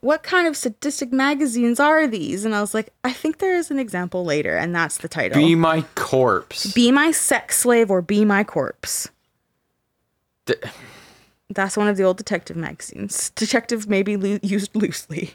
[0.00, 3.70] "What kind of sadistic magazines are these?" And I was like, "I think there is
[3.70, 6.72] an example later, and that's the title." Be my corpse.
[6.72, 9.08] Be my sex slave or be my corpse.
[10.46, 10.54] D-
[11.50, 13.30] That's one of the old detective magazines.
[13.30, 15.34] Detective may be used loosely.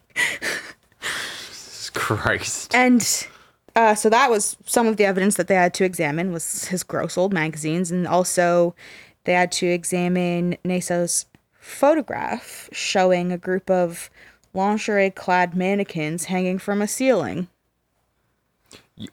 [1.02, 2.74] Jesus Christ.
[2.76, 3.28] And
[3.76, 6.84] uh, so that was some of the evidence that they had to examine was his
[6.84, 8.76] gross old magazines, and also
[9.24, 11.26] they had to examine Naso's
[11.60, 14.10] photograph showing a group of
[14.54, 17.48] lingerie-clad mannequins hanging from a ceiling.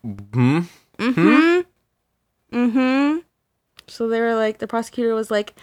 [0.03, 0.61] Hmm?
[0.99, 1.65] Mhm
[2.53, 3.23] Mhm
[3.87, 5.55] So they were like, the prosecutor was like,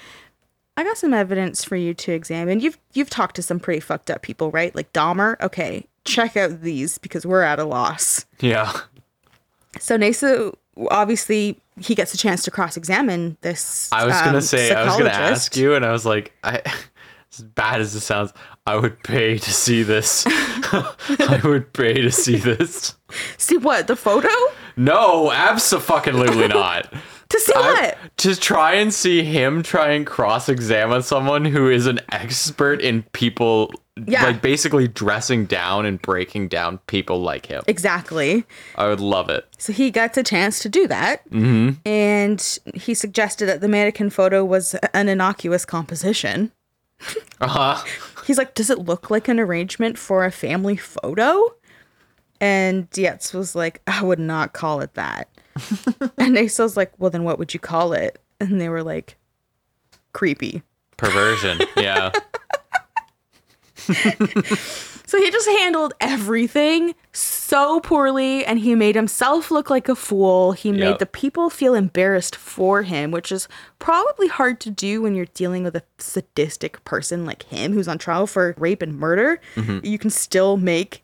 [0.76, 2.60] I got some evidence for you to examine.
[2.60, 4.76] You've you've talked to some pretty fucked up people, right?
[4.76, 5.40] Like Dahmer.
[5.42, 8.26] Okay, check out these because we're at a loss.
[8.40, 8.72] Yeah.
[9.80, 10.58] So Naso,
[10.90, 13.92] obviously, he gets a chance to cross-examine this.
[13.92, 16.62] I was gonna um, say, I was gonna ask you, and I was like, I,
[17.34, 18.32] as bad as it sounds,
[18.68, 20.26] I would pay to see this.
[20.28, 22.96] I would pay to see this.
[23.38, 24.28] See what the photo?
[24.76, 26.92] No, absolutely not.
[27.30, 27.98] To see I- what?
[28.18, 33.72] to try and see him try and cross-examine someone who is an expert in people,
[34.06, 34.24] Yeah.
[34.26, 37.64] like basically dressing down and breaking down people like him.
[37.68, 38.44] Exactly.
[38.76, 39.46] I would love it.
[39.58, 41.72] So he gets a chance to do that, mm-hmm.
[41.88, 46.52] and he suggested that the mannequin photo was an innocuous composition.
[47.40, 47.84] Uh huh.
[48.28, 51.56] He's like, "Does it look like an arrangement for a family photo?"
[52.42, 55.30] And Dietz was like, "I would not call it that."
[56.18, 59.18] and Naso's like, "Well, then what would you call it?" And they were like,
[60.14, 60.62] "Creepy."
[60.98, 61.60] Perversion.
[61.78, 62.12] Yeah.
[65.08, 70.52] So he just handled everything so poorly and he made himself look like a fool.
[70.54, 73.48] He made the people feel embarrassed for him, which is
[73.80, 77.98] probably hard to do when you're dealing with a sadistic person like him who's on
[77.98, 79.40] trial for rape and murder.
[79.56, 79.86] Mm-hmm.
[79.86, 81.04] You can still make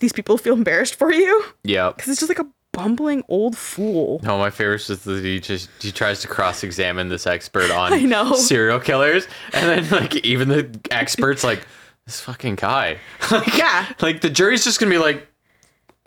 [0.00, 1.90] these people feel embarrassed for you Yeah.
[1.90, 4.20] because it's just like a bumbling old fool.
[4.22, 8.00] No, my favorite is that he just he tries to cross-examine this expert on I
[8.02, 8.34] know.
[8.34, 11.66] serial killers, and then like even the experts like
[12.06, 12.98] this fucking guy.
[13.32, 13.86] like, Yeah.
[14.00, 15.26] like the jury's just gonna be like,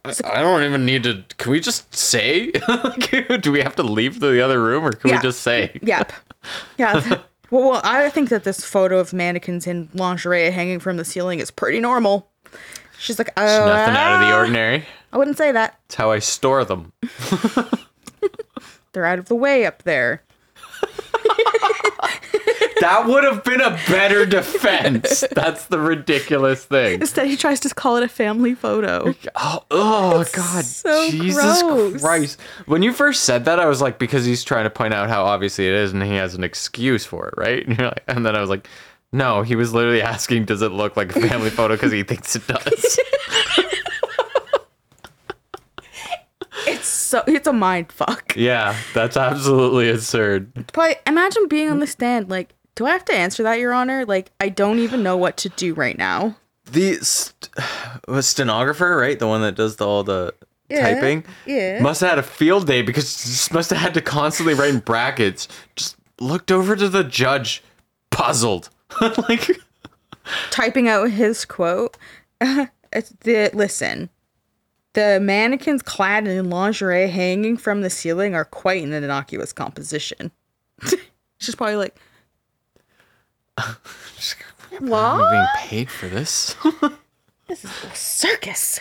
[0.03, 1.23] I, I don't even need to.
[1.37, 2.51] Can we just say?
[3.41, 5.17] Do we have to leave the other room, or can Yeah.
[5.17, 5.79] we just say?
[5.83, 6.11] Yep.
[6.77, 7.19] Yeah.
[7.51, 11.39] well, well, I think that this photo of mannequins in lingerie hanging from the ceiling
[11.39, 12.29] is pretty normal.
[12.97, 14.85] She's like, oh, Nothing out of the ah." ordinary.
[15.13, 15.79] I wouldn't say that.
[15.87, 16.93] It's how I store them.
[18.93, 20.23] They're out of the way up there.
[22.81, 25.23] That would have been a better defense.
[25.31, 26.99] That's the ridiculous thing.
[27.01, 29.13] Instead, he tries to call it a family photo.
[29.35, 30.65] Oh, oh God.
[30.65, 32.01] so Jesus gross.
[32.01, 32.39] Christ.
[32.65, 35.25] When you first said that, I was like, because he's trying to point out how
[35.25, 37.65] obviously it is and he has an excuse for it, right?
[37.67, 38.67] And, you're like, and then I was like,
[39.11, 41.75] no, he was literally asking, does it look like a family photo?
[41.75, 42.99] Because he thinks it does.
[46.67, 48.35] It's so it's a mind fuck.
[48.35, 50.71] yeah, that's absolutely absurd.
[50.73, 54.05] But imagine being on the stand, like, do I have to answer that, Your Honor?
[54.05, 56.35] Like, I don't even know what to do right now.
[56.71, 57.49] The st-
[58.23, 59.17] stenographer, right?
[59.19, 60.33] The one that does the, all the
[60.69, 61.25] Yeah, typing.
[61.45, 61.81] yeah.
[61.81, 65.47] Must have had a field day because must have had to constantly write in brackets.
[65.75, 67.63] Just looked over to the judge,
[68.09, 68.69] puzzled.
[69.01, 69.49] like,
[70.51, 71.97] Typing out his quote.
[72.41, 74.09] it's the listen.
[74.93, 80.31] The mannequins clad in lingerie hanging from the ceiling are quite an innocuous composition.
[81.39, 81.95] She's probably like,
[85.21, 86.55] I'm being paid for this.
[87.47, 88.79] This is a circus.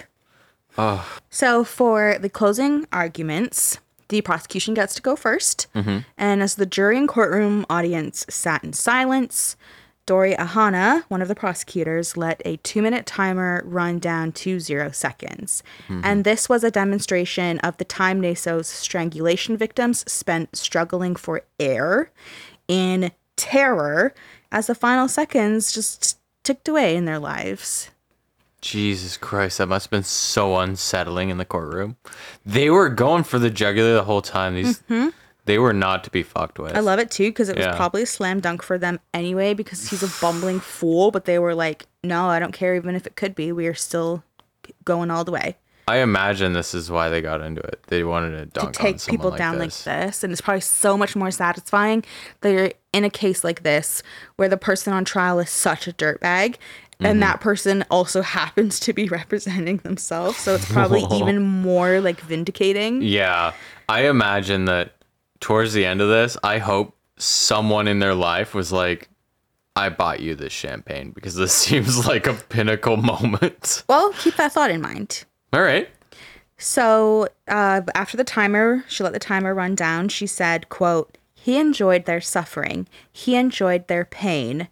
[0.79, 3.81] oh, So for the closing arguments,
[4.11, 5.99] the prosecution gets to go 1st mm-hmm.
[6.17, 9.57] And as the jury and courtroom audience sat in silence,
[10.07, 14.91] Dori Ahana, one of the prosecutors, let a two minute timer run down to zero
[14.91, 15.65] seconds.
[15.89, 16.01] Mm-hmm.
[16.05, 22.11] And this was a demonstration of the time Naso's strangulation victims spent struggling for air
[22.69, 24.15] in terror
[24.53, 27.91] as the final seconds just ticked away in their lives.
[28.61, 31.97] Jesus Christ, that must have been so unsettling in the courtroom.
[32.45, 34.55] They were going for the jugular the whole time.
[34.55, 35.09] These mm-hmm.
[35.47, 36.77] they were not to be fucked with.
[36.77, 37.77] I love it too because it was Yeah.
[37.77, 41.11] probably a slam dunk for them anyway because he's a bumbling fool.
[41.11, 42.75] But they were like, "No, I don't care.
[42.75, 44.23] Even if it could be, we are still
[44.85, 45.57] going all the way."
[45.91, 47.83] I imagine this is why they got into it.
[47.89, 49.85] They wanted to to dunk on take people like down this.
[49.85, 50.23] like this.
[50.23, 52.05] And it's probably so much more satisfying
[52.43, 54.01] that you're in a case like this
[54.37, 56.51] where the person on trial is such a dirtbag.
[56.53, 57.07] Mm-hmm.
[57.07, 60.39] And that person also happens to be representing themselves.
[60.39, 63.03] So it's probably even more like vindicating.
[63.03, 63.53] Yeah,
[63.89, 64.93] I imagine that
[65.41, 69.09] towards the end of this, I hope someone in their life was like,
[69.75, 74.53] "I bought you this champagne because this seems like a pinnacle moment." Well, keep that
[74.53, 75.25] thought in mind.
[75.53, 75.89] All right.
[76.59, 80.09] So uh, after the timer, she let the timer run down.
[80.09, 82.87] She said, "quote He enjoyed their suffering.
[83.11, 84.69] He enjoyed their pain,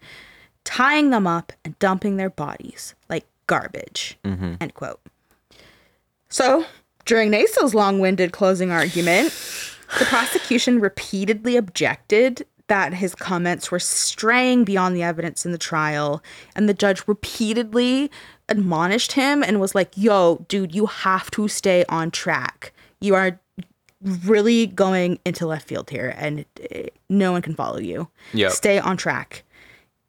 [0.64, 4.18] tying them up and dumping their bodies like garbage."
[4.60, 5.00] End quote.
[6.28, 6.66] So
[7.06, 9.32] during Naso's long-winded closing argument,
[9.98, 16.22] the prosecution repeatedly objected that his comments were straying beyond the evidence in the trial,
[16.54, 18.10] and the judge repeatedly
[18.48, 22.72] admonished him and was like, "Yo, dude, you have to stay on track.
[23.00, 23.38] You are
[24.24, 26.44] really going into left field here, and
[26.74, 28.08] uh, no one can follow you.
[28.32, 28.52] Yep.
[28.52, 29.44] Stay on track."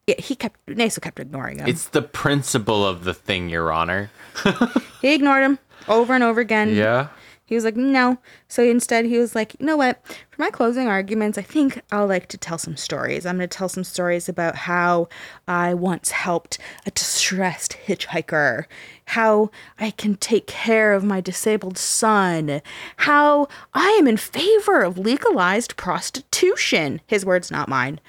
[0.07, 1.67] Yeah, he kept Naso kept ignoring him.
[1.67, 4.09] It's the principle of the thing, Your Honor.
[5.01, 6.73] he ignored him over and over again.
[6.73, 7.09] Yeah.
[7.49, 8.19] He was like, no.
[8.47, 9.99] So instead, he was like, you know what?
[10.29, 13.25] For my closing arguments, I think I'll like to tell some stories.
[13.25, 15.09] I'm going to tell some stories about how
[15.47, 18.65] I once helped a distressed hitchhiker,
[19.05, 19.49] how
[19.79, 22.61] I can take care of my disabled son,
[22.97, 27.01] how I am in favor of legalized prostitution.
[27.07, 27.99] His words, not mine.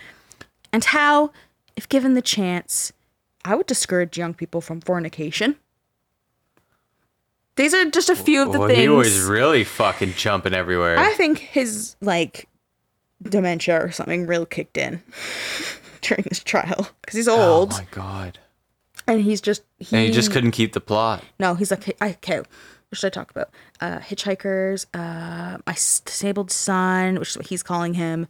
[0.71, 1.33] And how,
[1.77, 2.93] if given the chance,
[3.43, 5.57] I would discourage young people from fornication.
[7.61, 8.81] These are just a few of the Well, things.
[8.81, 10.99] he was really fucking jumping everywhere.
[10.99, 12.49] I think his like
[13.23, 15.03] dementia or something real kicked in
[16.01, 17.73] during this trial because he's old.
[17.75, 18.39] oh my god.
[19.07, 21.23] and he's just he, And he just couldn't keep the plot.
[21.39, 22.47] no he's like okay what
[22.95, 23.51] should I talk about
[23.83, 28.27] uh hitchhikers uh my disabled son which is what he's calling him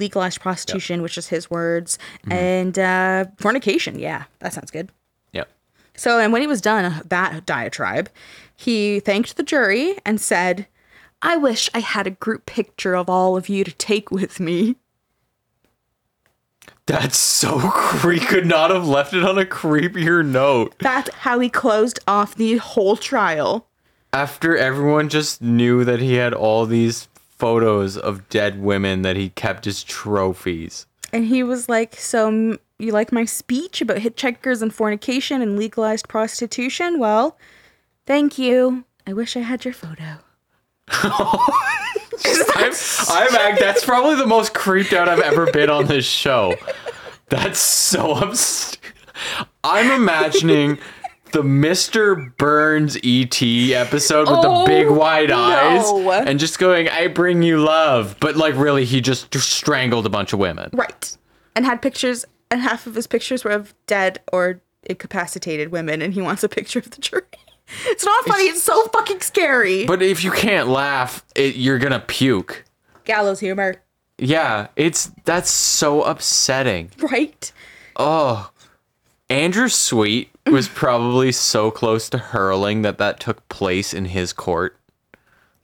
[0.00, 2.32] legalized prostitution which is his words Mm-hmm.
[2.32, 4.90] and uh fornication yeah that sounds good
[5.32, 5.48] Yep.
[5.96, 8.08] so, and when he was done that diatribe,
[8.56, 10.66] he thanked the jury and said,
[11.22, 14.76] I wish I had a group picture of all of you to take with me.
[16.86, 20.74] That's so cre- could not have left it on a creepier note.
[20.80, 23.66] That's how he closed off the whole trial.
[24.12, 29.30] After everyone just knew that he had all these photos of dead women that he
[29.30, 30.86] kept as trophies.
[31.12, 36.08] And he was like, So, you like my speech about hitchhikers and fornication and legalized
[36.08, 36.98] prostitution?
[36.98, 37.38] Well,
[38.06, 38.84] thank you.
[39.06, 40.18] I wish I had your photo.
[42.56, 42.72] I'm,
[43.08, 46.54] I'm act- that's probably the most creeped out I've ever been on this show.
[47.28, 48.14] That's so
[49.62, 50.78] I'm imagining
[51.32, 52.36] the Mr.
[52.36, 55.38] Burns ET episode with Oh, the big wide no.
[55.38, 58.16] eyes and just going, I bring you love.
[58.20, 60.70] But like, really, he just strangled a bunch of women.
[60.72, 61.16] Right.
[61.56, 66.14] And had pictures, and half of his pictures were of dead or incapacitated women, and
[66.14, 67.22] he wants a picture of the jury.
[67.86, 69.86] It's not funny, it's, so fucking scary.
[69.86, 72.64] But if you can't laugh, it, you're gonna puke.
[73.04, 73.76] Gallows humor,
[74.18, 76.90] Yeah, it's that's so upsetting.
[77.10, 77.52] right?
[77.96, 78.50] Oh,
[79.30, 84.76] Andrew Sweet was probably so close to hurling that that took place in his court.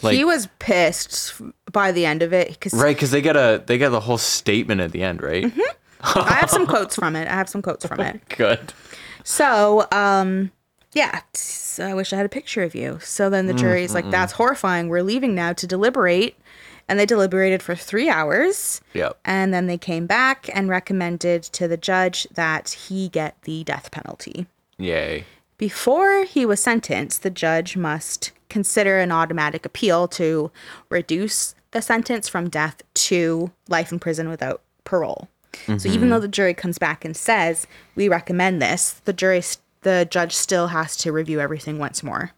[0.02, 1.34] Like- he was pissed
[1.70, 4.18] by the end of it because Right, because they get a they get the whole
[4.18, 5.44] statement at the end, right?
[5.44, 6.18] Mm-hmm.
[6.18, 7.28] I have some quotes from it.
[7.28, 8.20] I have some quotes from it.
[8.30, 8.72] Good.
[9.24, 10.50] So, um,
[10.92, 12.98] yeah, so I wish I had a picture of you.
[13.00, 14.12] So then the jury's like, mm-hmm.
[14.12, 14.88] that's horrifying.
[14.88, 16.36] We're leaving now to deliberate.
[16.88, 18.80] And they deliberated for three hours.
[18.94, 19.16] Yep.
[19.24, 23.92] And then they came back and recommended to the judge that he get the death
[23.92, 24.46] penalty.
[24.76, 25.24] Yay.
[25.56, 30.50] Before he was sentenced, the judge must consider an automatic appeal to
[30.88, 35.28] reduce the sentence from death to life in prison without parole.
[35.66, 36.08] So even mm-hmm.
[36.10, 39.42] though the jury comes back and says we recommend this, the jury,
[39.82, 42.32] the judge still has to review everything once more.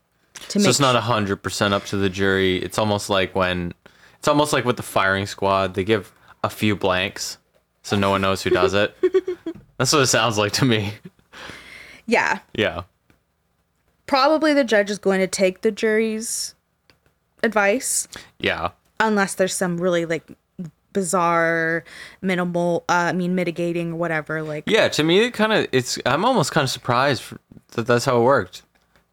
[0.48, 2.56] To So it's not hundred percent up to the jury.
[2.58, 3.72] It's almost like when
[4.18, 6.12] it's almost like with the firing squad, they give
[6.44, 7.38] a few blanks
[7.82, 8.96] so no one knows who does it.
[9.78, 10.92] That's what it sounds like to me.
[12.06, 12.82] yeah, Yeah.
[14.06, 16.54] probably the judge is going to take the jury's
[17.42, 18.06] advice
[18.38, 18.70] Yeah.
[19.00, 20.24] unless there's some really like
[20.92, 21.84] bizarre
[22.20, 25.98] minimal uh, i mean mitigating or whatever like Yeah, to me it kind of it's
[26.06, 27.22] I'm almost kind of surprised
[27.72, 28.62] that that's how it worked.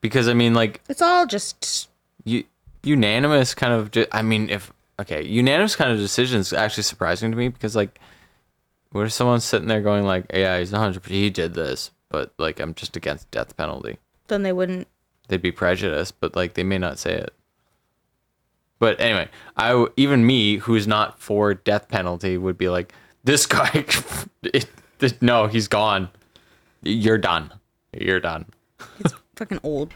[0.02, 1.90] Because I mean like it's all just
[2.24, 2.44] you
[2.84, 7.38] unanimous kind of ju- I mean if okay, unanimous kind of decisions actually surprising to
[7.38, 8.00] me because like
[8.92, 12.60] what if someone's sitting there going like, "Yeah, he's 100 he did this, but like
[12.60, 13.98] I'm just against death penalty."
[14.28, 14.88] then they wouldn't
[15.28, 17.34] they'd be prejudiced, but like they may not say it.
[18.80, 19.28] But anyway,
[19.58, 22.94] I even me who's not for death penalty would be like,
[23.24, 23.70] this guy,
[24.44, 24.68] it,
[25.02, 26.10] it- no, he's gone.
[26.82, 27.52] You're done.
[27.94, 28.46] You're done.
[29.02, 29.94] He's fucking old.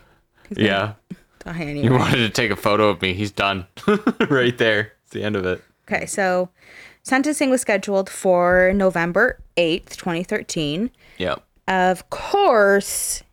[0.50, 0.94] He's Yeah.
[1.40, 3.14] die You wanted to take a photo of me.
[3.14, 3.66] He's done.
[4.30, 4.94] right there.
[5.04, 5.64] It's the end of it.
[5.90, 6.50] Okay, so
[7.04, 10.90] sentencing was scheduled for November 8th, 2013.
[11.18, 11.36] Yeah.
[11.68, 13.24] Of course,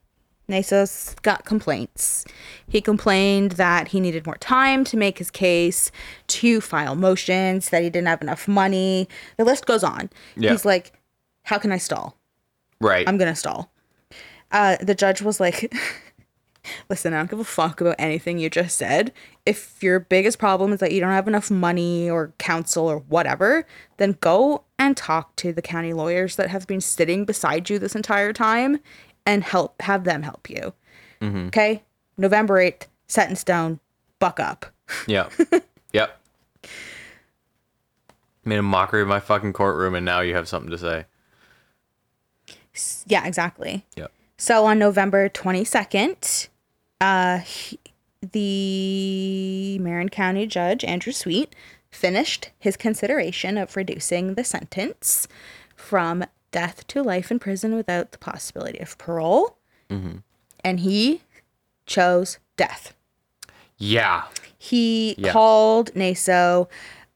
[0.51, 2.24] Naso's got complaints.
[2.68, 5.90] He complained that he needed more time to make his case,
[6.28, 9.09] to file motions, that he didn't have enough money.
[9.36, 10.10] The list goes on.
[10.36, 10.51] Yeah.
[10.51, 10.93] He's like,
[11.44, 12.16] How can I stall?
[12.81, 13.09] Right.
[13.09, 13.72] I'm gonna stall.
[14.52, 15.72] Uh, the judge was like,
[16.90, 19.12] Listen, I don't give a fuck about anything you just said.
[19.47, 23.66] If your biggest problem is that you don't have enough money or counsel or whatever,
[23.97, 27.94] then go and talk to the county lawyers that have been sitting beside you this
[27.94, 28.81] entire time
[29.26, 30.72] and help have them help you.
[31.22, 31.82] Okay?
[32.16, 33.80] November 8th, set in stone,
[34.18, 34.66] buck up.
[35.06, 35.32] Yep.
[35.92, 36.20] yep.
[38.44, 41.05] Made a mockery of my fucking courtroom, and now you have something to say.
[43.06, 43.84] Yeah, exactly.
[43.97, 44.10] Yep.
[44.38, 46.48] So on November 22nd,
[47.01, 47.78] uh, he-
[48.22, 51.55] the Marin County Judge, Andrew Sweet,
[51.90, 55.26] finished his consideration of reducing the sentence
[55.76, 59.56] from death to life in prison without the possibility of parole.
[60.62, 61.22] And he
[61.86, 62.94] chose death.
[63.77, 64.24] Yeah.
[64.59, 65.32] He Yeah.
[65.32, 66.68] called Naso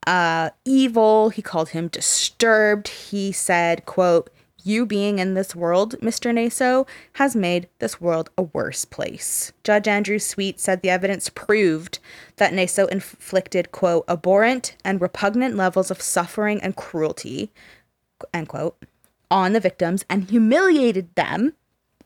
[0.06, 1.28] uh, evil.
[1.30, 2.88] He called him disturbed.
[2.88, 4.30] He said, quote,
[4.66, 6.32] you being in this world, Mr.
[6.34, 9.52] Naso, has made this world a worse place.
[9.62, 11.98] Judge Andrew Sweet said the evidence proved
[12.36, 17.52] that Naso inflicted, quote, abhorrent and repugnant levels of suffering and cruelty,
[18.32, 18.82] end quote,
[19.34, 21.52] on the victims and humiliated them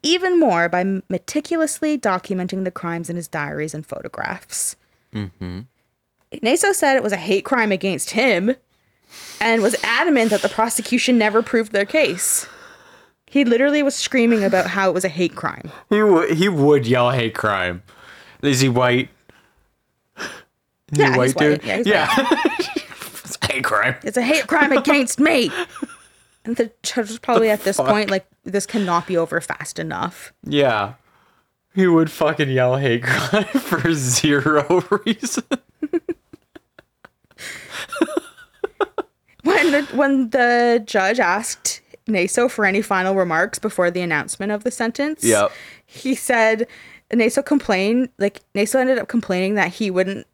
[0.03, 4.77] even more by meticulously documenting the crimes in his diaries and photographs.
[5.13, 5.61] Mm-hmm.
[6.43, 8.57] Naso said it was a hate crime against him
[9.41, 12.47] and was adamant that the prosecution never proved their case.
[13.27, 15.71] He literally was screaming about how it was a hate crime.
[15.91, 16.31] He would.
[16.31, 17.83] He would yell hate crime.
[18.43, 19.11] Is he white?
[20.17, 20.27] Is
[20.93, 21.65] he Yeah, he's white.
[21.65, 22.09] Yeah, he's yeah.
[23.25, 23.97] it's a hate crime.
[24.03, 25.51] It's a hate crime against me.
[26.49, 27.87] And the judge was probably at this fuck?
[27.89, 30.33] point like, this cannot be over fast enough.
[30.45, 30.95] Yeah.
[31.75, 35.45] He would fucking yell hate crime for zero reason.
[39.45, 44.65] When the, when the judge asked Naso for any final remarks before the announcement of
[44.65, 45.53] the sentence, Yep.
[45.87, 46.67] he said
[47.13, 50.27] Naso complained like Naso ended up complaining that he wouldn't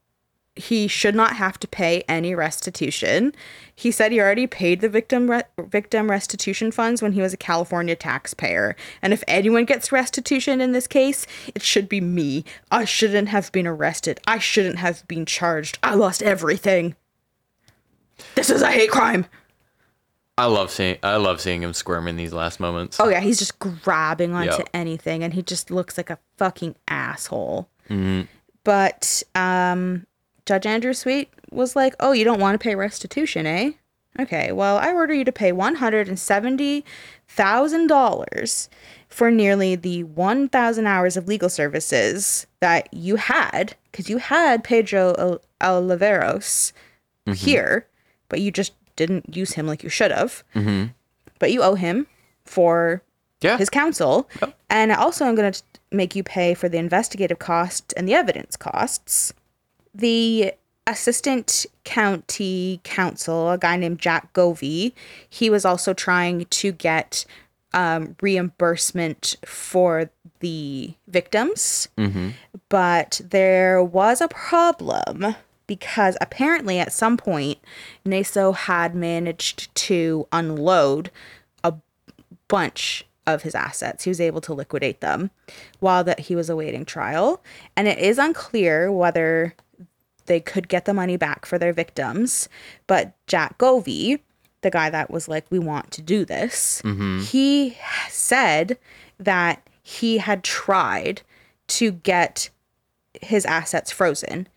[0.57, 3.35] he should not have to pay any restitution.
[3.75, 7.37] He said he already paid the victim re- victim restitution funds when he was a
[7.37, 8.77] California taxpayer.
[9.03, 12.45] And if anyone gets restitution in this case, it should be me.
[12.71, 14.21] I shouldn't have been arrested.
[14.29, 15.79] I shouldn't have been charged.
[15.83, 16.95] I lost everything.
[18.37, 19.27] This is a hate crime.
[20.39, 20.99] I love seeing.
[21.03, 22.99] I love seeing him squirm in these last moments.
[23.01, 24.69] Oh yeah, he's just grabbing onto Yep.
[24.75, 27.69] anything, and he just looks like a fucking asshole.
[28.65, 30.07] But um,
[30.47, 33.73] Judge Andrew Sweet was like, "Oh, you don't want to pay restitution, eh?
[34.19, 36.85] Okay, well, I order you to pay one hundred and seventy
[37.29, 38.69] thousand dollars
[39.09, 44.63] for nearly the one thousand hours of legal services that you had, because you had
[44.65, 46.73] Pedro Ol- Oliveros
[47.35, 47.87] here,
[48.29, 50.45] but you just didn't use him like you should have.
[51.39, 52.07] But you owe him
[52.45, 53.03] for
[53.41, 53.57] yeah.
[53.59, 54.29] his counsel.
[54.71, 58.57] And also, I'm going to make you pay for the investigative costs and the evidence
[58.57, 59.33] costs.
[59.95, 60.53] The
[60.87, 64.93] assistant county counsel, a guy named Jack Govey,
[65.29, 67.25] he was also trying to get
[67.73, 70.11] um, reimbursement for
[70.41, 71.89] the victims.
[72.69, 77.59] But there was a problem because apparently at some point,
[78.05, 81.11] Naso had managed to unload
[81.63, 81.75] a
[82.49, 84.05] bunch of his assets.
[84.05, 85.31] He was able to liquidate them
[85.81, 87.43] while that he was awaiting trial,
[87.77, 89.55] and it is unclear whether
[90.27, 92.49] they could get the money back for their victims.
[92.87, 94.21] But Jack Govey,
[94.63, 96.83] the guy that was like, "We want to do this,"
[97.29, 97.77] he
[98.09, 98.79] said
[99.19, 101.23] that he had tried
[101.69, 102.51] to get
[103.23, 104.49] his assets frozen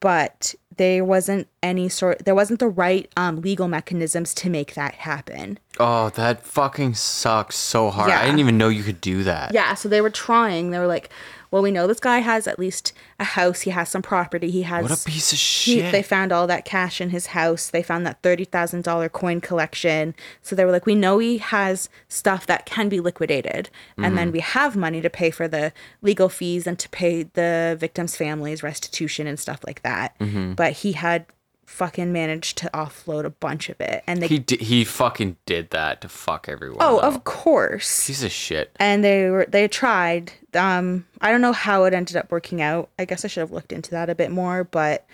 [0.00, 4.94] but there wasn't any sort there wasn't the right um, legal mechanisms to make that
[4.94, 8.10] happen Oh, that fucking sucks so hard.
[8.10, 8.20] Yeah.
[8.20, 9.52] I didn't even know you could do that.
[9.52, 11.10] yeah so they were trying they were like
[11.50, 13.62] well, we know this guy has at least a house.
[13.62, 14.50] He has some property.
[14.50, 14.82] He has.
[14.82, 15.92] What a piece of he- shit.
[15.92, 17.68] they found all that cash in his house.
[17.70, 20.14] They found that thirty thousand dollar coin collection.
[20.42, 24.16] So they were like, we know he has stuff that can be liquidated, and Mm-hmm.
[24.16, 25.72] then we have money to pay for the
[26.02, 30.18] legal fees and to pay the victims' families restitution and stuff like that.
[30.18, 30.52] Mm-hmm.
[30.54, 31.26] But he had
[31.68, 34.26] fucking managed to offload a bunch of it, and they.
[34.28, 36.78] he he fucking did that to fuck everyone.
[36.80, 37.06] oh, though.
[37.06, 38.06] of course.
[38.06, 38.70] piece of shit.
[38.76, 42.88] and they were they tried um i don't know how it ended up working out
[42.98, 45.06] i guess i should have looked into that a bit more but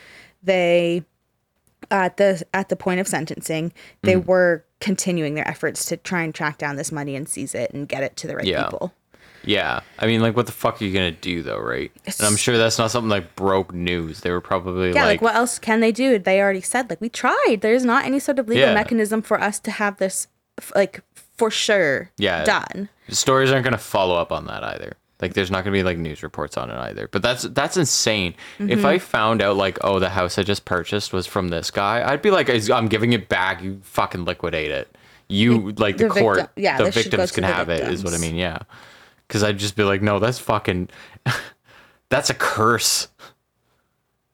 [0.45, 1.03] they
[1.91, 3.73] at the at the point of sentencing
[4.03, 4.25] they Mm.
[4.27, 7.89] were continuing their efforts to try and track down this money and seize it and
[7.89, 8.65] get it to the right Yeah.
[8.65, 8.95] people
[9.47, 11.93] Yeah, I mean, like, what the fuck are you gonna do though, right?
[12.07, 14.21] And I'm sure that's not something like broke news.
[14.21, 17.01] They were probably yeah like, like, what else can they do they already said like
[17.01, 18.75] we tried there's not any sort of legal Yeah.
[18.75, 20.29] mechanism for us to have this
[20.75, 21.01] like
[21.37, 22.45] for sure Yeah.
[22.45, 24.97] done stories aren't gonna follow up on that either.
[25.21, 27.09] Like, there's not gonna be like news reports on it either.
[27.09, 28.35] But that's that's insane.
[28.59, 28.71] Mm-hmm.
[28.71, 32.03] If I found out like, oh, the house I just purchased was from this guy,
[32.07, 33.63] I'd be like, I'm giving it back.
[33.63, 34.95] You fucking liquidate it.
[35.29, 36.37] You like the, the court.
[36.39, 37.81] victim- yeah, the this should go victims can have it.
[37.89, 38.35] Is what I mean.
[38.35, 38.59] Yeah.
[39.27, 40.89] Because I'd just be like, no, that's fucking.
[42.09, 43.09] that's a curse.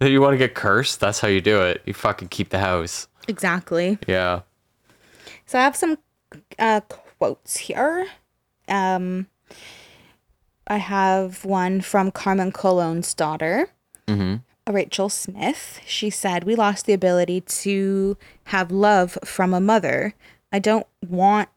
[0.00, 1.82] If you want to get cursed, that's how you do it.
[1.84, 3.06] You fucking keep the house.
[3.28, 4.40] exactly Yeah.
[5.46, 5.98] So I have some
[6.58, 6.80] uh,
[7.18, 8.06] quotes here.
[8.68, 9.26] Um,
[10.66, 13.68] I have one from Carmen Colon's daughter,
[14.68, 15.80] Rachel Smith.
[15.84, 20.14] She said, We lost the ability to have love from a mother.
[20.52, 21.48] I don't want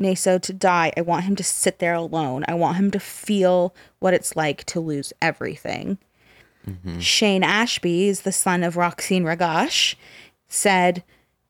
[0.00, 0.92] Naso to die.
[0.96, 2.44] I want him to sit there alone.
[2.48, 5.98] I want him to feel what it's like to lose everything.
[6.66, 6.98] Mm-hmm.
[6.98, 9.94] Shane Ashby is the son of Roxene Roggasch,
[10.48, 11.02] said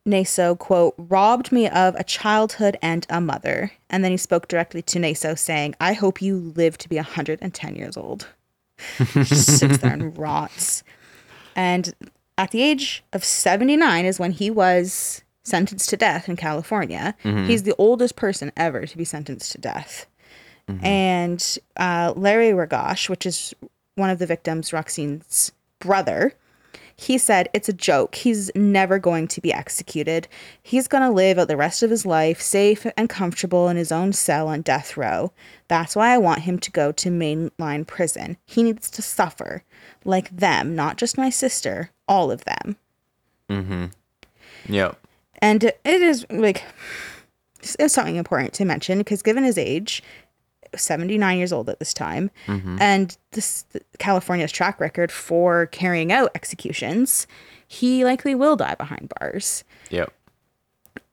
[0.07, 3.73] Naso, quote, robbed me of a childhood and a mother.
[3.89, 7.77] And then he spoke directly to Naso, saying, I hope you live to be 110
[7.77, 8.29] years old.
[9.13, 10.83] Just sits there and rots.
[11.55, 11.95] And
[12.39, 17.15] at the age of 79 is when he was sentenced to death in California.
[17.47, 20.07] He's the oldest person ever to be sentenced to death.
[20.83, 23.55] And uh, Larry Roggasch, which is
[23.97, 26.33] one of the victims, Roxene's brother,
[27.01, 28.15] he said it's a joke.
[28.15, 30.29] He's never going to be executed.
[30.63, 33.91] He's going to live out the rest of his life safe and comfortable in his
[33.91, 35.33] own cell on death row.
[35.69, 38.37] That's why I want him to go to mainline prison.
[38.45, 39.65] He needs to suffer
[40.05, 42.77] like them, not just my sister, all of them.
[43.49, 43.85] Mm hmm.
[44.67, 45.07] Yep.
[45.43, 46.65] And it is like
[47.79, 50.03] it's something important to mention because given his age,
[50.75, 52.31] 79 years old at this time,
[52.81, 53.65] and this
[53.99, 57.27] California's track record for carrying out executions,
[57.67, 59.65] he likely will die behind bars.
[59.91, 60.13] Yep.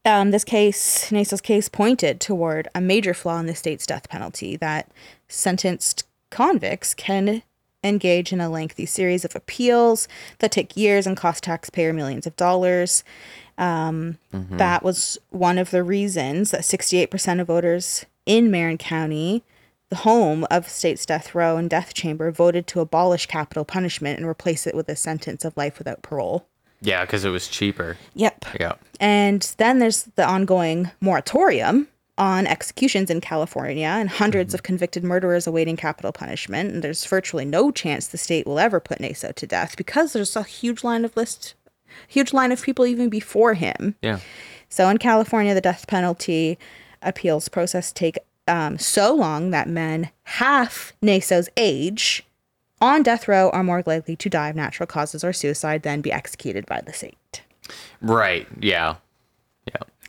[0.06, 4.56] Um, this case, Naso's case, pointed toward a major flaw in the state's death penalty
[4.56, 4.90] that
[5.28, 7.44] sentenced convicts can
[7.84, 10.08] engage in a lengthy series of appeals
[10.40, 13.04] that take years and cost taxpayer millions of dollars.
[13.58, 19.44] Um, That was one of the reasons that 68% of voters in Marin County,
[19.90, 24.28] the home of state's death row and death chamber, voted to abolish capital punishment and
[24.28, 26.48] replace it with a sentence of life without parole.
[26.82, 27.98] Yeah, because it was cheaper.
[28.14, 28.46] Yep.
[28.60, 28.74] Yeah.
[29.00, 35.48] And then there's the ongoing moratorium on executions in California and 100s of convicted murderers
[35.48, 36.74] awaiting capital punishment.
[36.74, 40.36] And there's virtually no chance the state will ever put Naso to death because there's
[40.36, 41.54] a huge line of list,
[42.08, 43.96] huge line of people even before him.
[44.02, 44.20] Yeah.
[44.70, 46.58] So in California, the death penalty
[47.02, 48.18] appeals process take
[48.48, 52.24] um, so long that men half Naso's age
[52.80, 56.12] on death row are more likely to die of natural causes or suicide than be
[56.12, 57.42] executed by the state.
[58.02, 58.48] Right.
[58.60, 58.96] Yeah.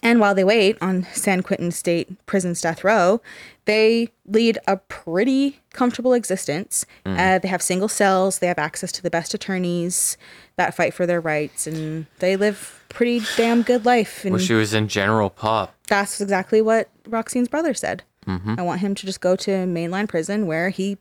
[0.03, 0.11] Yeah.
[0.11, 3.21] And while they wait on San Quentin State Prison's death row,
[3.65, 6.87] they lead a pretty comfortable existence.
[7.05, 10.17] Uh, they have single cells, they have access to the best attorneys
[10.57, 14.25] that fight for their rights, and they live pretty damn good life.
[14.25, 15.75] And Wish he was in General Pop.
[15.89, 18.03] that's exactly what Roxene's brother said.
[18.27, 20.99] I want him to just go to mainline prison where he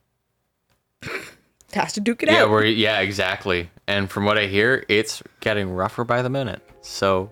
[1.73, 2.49] has to duke it Yeah, out.
[2.49, 3.69] where yeah, exactly.
[3.87, 6.61] And from what I hear, it's getting rougher by the minute.
[6.81, 7.29] So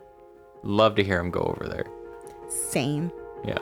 [0.65, 1.85] love to hear him go over there.
[2.49, 3.11] Same.
[3.45, 3.59] Yeah.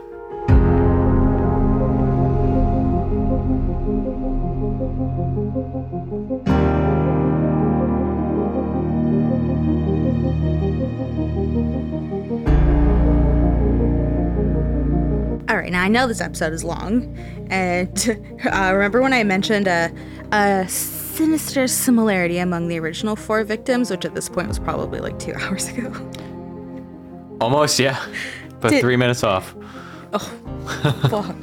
[15.49, 17.15] All right, now I know this episode is long,
[17.49, 19.91] and uh, remember when I mentioned a,
[20.31, 25.19] a sinister similarity among the original four victims, which at this point was probably like
[25.19, 25.91] two hours ago.
[27.43, 27.99] Almost, yeah.
[28.61, 29.53] But Did- three minutes off.
[30.13, 30.19] Oh,
[31.09, 31.35] fuck.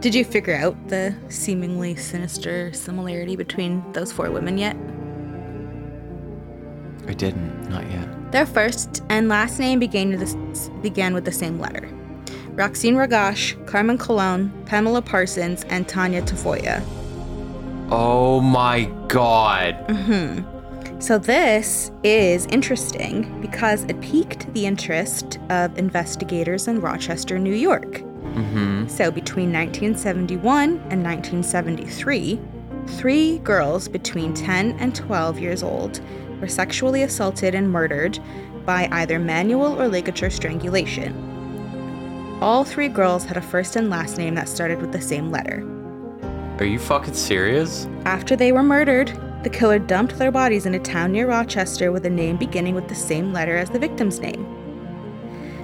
[0.00, 4.76] Did you figure out the seemingly sinister similarity between those four women yet?
[7.08, 7.70] I didn't.
[7.70, 8.32] Not yet.
[8.32, 11.88] Their first and last name began with the, began with the same letter.
[12.54, 16.82] Roxene Roggasch, Carmen Colon, Pamela Parsons, and Tanya Tafoya.
[17.90, 19.76] Oh my god.
[19.88, 20.55] Mm-hmm.
[20.98, 27.98] So this is interesting because it piqued the interest of investigators in Rochester, New York.
[28.36, 28.88] Mm-hmm.
[28.88, 32.40] So between 1971 and 1973,
[32.86, 36.00] three girls between 10 and 12 years old
[36.40, 38.18] were sexually assaulted and murdered
[38.64, 41.14] by either manual or ligature strangulation.
[42.40, 45.62] All three girls had a first and last name that started with the same letter.
[46.58, 47.86] Are you fucking serious?
[48.06, 49.10] After they were murdered,
[49.42, 52.88] the killer dumped their bodies in a town near Rochester with a name beginning with
[52.88, 54.44] the same letter as the victim's name.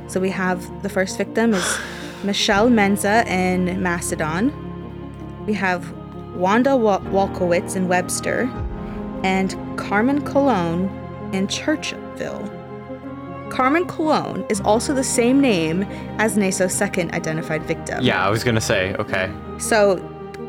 [0.09, 1.78] So we have the first victim is
[2.24, 4.53] Michelle Maenza in Macedon.
[5.47, 5.90] We have
[6.36, 8.43] Wanda Wa- Walkowicz in Webster,
[9.24, 10.89] and Carmen Colon
[11.32, 12.61] in Churchville.
[13.51, 15.82] Carmen Colon is also the same name
[16.19, 18.03] as Naso's second identified victim.
[18.03, 18.94] Yeah, I was gonna say.
[18.94, 19.31] Okay.
[19.59, 19.97] So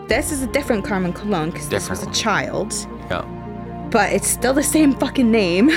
[0.08, 2.74] this is a different Carmen Colon because this was a child,
[3.10, 3.22] Yeah.
[3.92, 5.70] but it's still the same fucking name.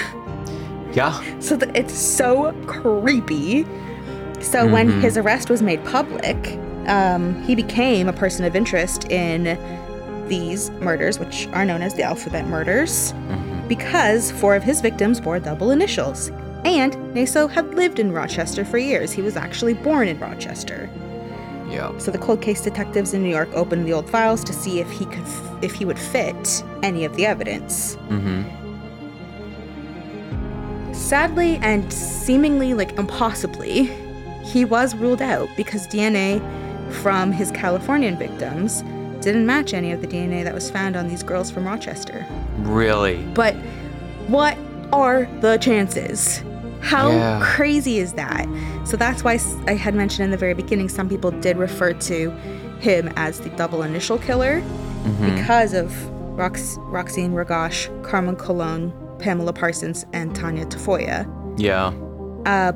[0.92, 1.22] Yeah.
[1.40, 3.66] So th- it's so creepy.
[4.40, 9.58] So when his arrest was made public, um, he became a person of interest in
[10.28, 13.12] these murders, which are known as the alphabet murders,
[13.68, 16.30] because four of his victims bore double initials.
[16.64, 19.12] And Naso had lived in Rochester for years.
[19.12, 20.88] He was actually born in Rochester.
[21.98, 24.90] So the cold case detectives in New York opened the old files to see if
[24.90, 27.96] he could, f- if he would fit any of the evidence.
[28.08, 28.42] Mm-hmm.
[30.92, 33.90] Sadly and seemingly like impossibly,
[34.42, 36.40] he was ruled out because DNA
[37.02, 38.82] from his Californian victims
[39.20, 42.26] didn't match any of the DNA that was found on these girls from Rochester.
[42.60, 43.22] Really?
[43.34, 43.54] But
[44.28, 44.56] what
[44.92, 46.42] are the chances?
[46.86, 47.40] How Yeah.
[47.42, 48.46] crazy is that?
[48.84, 52.30] So that's why I had mentioned in the very beginning some people did refer to
[52.78, 55.34] him as the double initial killer mm-hmm.
[55.34, 55.90] because of
[56.36, 61.26] Rox- Roxene Roggasch, Carmen Colon, Pamela Parsons, and Tanya Tafoya.
[61.58, 61.92] Yeah.
[62.46, 62.72] Uh,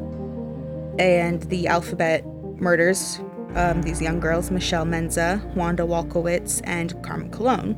[0.98, 2.24] and the alphabet
[2.56, 3.20] murders,
[3.54, 7.74] um, these young girls, Michelle Maenza, Wanda Walkowicz, and Carmen Colon.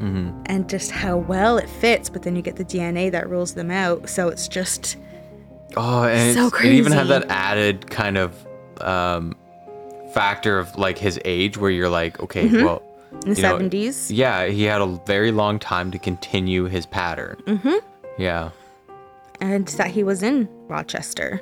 [0.00, 0.42] Mm-hmm.
[0.46, 3.70] And just how well it fits, but then you get the DNA that rules them
[3.70, 4.08] out.
[4.08, 4.96] So it's just
[5.76, 8.34] Oh, and So it even had that added kind of
[8.80, 9.34] um,
[10.12, 12.82] factor of like his age, where you're like, okay, well,
[13.26, 14.08] in the know, 70s.
[14.14, 17.36] yeah, he had a very long time to continue his pattern.
[17.46, 17.74] Mm-hmm.
[18.18, 18.50] Yeah.
[19.40, 21.40] and that he was in Rochester,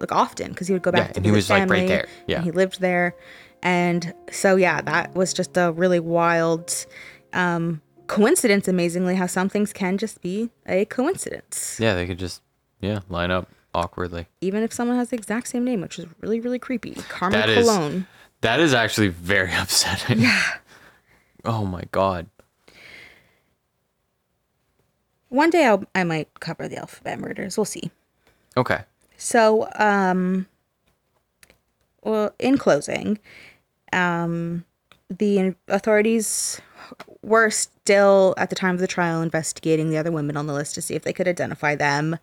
[0.00, 1.86] like often, because he would go back Yeah, to and he was, like, right family,
[1.86, 2.06] there.
[2.26, 2.36] Yeah.
[2.36, 3.14] and he lived there,
[3.62, 6.84] and so yeah, that was just a really wild
[7.32, 8.68] um, coincidence.
[8.68, 12.41] Amazingly, how some things can just be a coincidence, Yeah, they could just
[12.82, 14.26] yeah line up awkwardly.
[14.42, 16.92] even if someone has the exact same name, which is really really creepy.
[17.08, 18.06] Carmen That is- Colon.
[18.42, 20.18] That is actually very upsetting.
[20.20, 20.42] Yeah.
[21.44, 22.26] Oh my god.
[25.28, 27.56] One day I'll, I might cover the alphabet murders.
[27.56, 27.90] We'll see.
[28.56, 28.80] Okay.
[29.16, 30.46] So, um,
[32.02, 33.18] well, in closing,
[33.92, 34.64] um,
[35.08, 36.60] the authorities
[37.22, 40.74] were still at the time of the trial investigating the other women on the list
[40.74, 42.18] to see if they could identify them.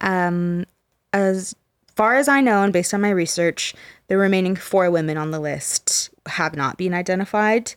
[0.00, 0.64] Um,
[1.12, 1.54] as
[1.96, 3.74] far as I know, and based on my research,
[4.08, 7.74] the remaining four women on the list have not been identified.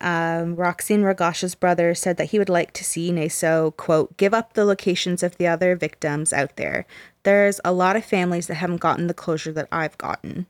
[0.00, 4.52] Um, Roxene Roggasch's brother said that he would like to see Naso, quote, give up
[4.52, 6.86] the locations of the other victims out there.
[7.24, 10.46] There's a lot of families that haven't gotten the closure that I've gotten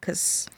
[0.00, 0.48] because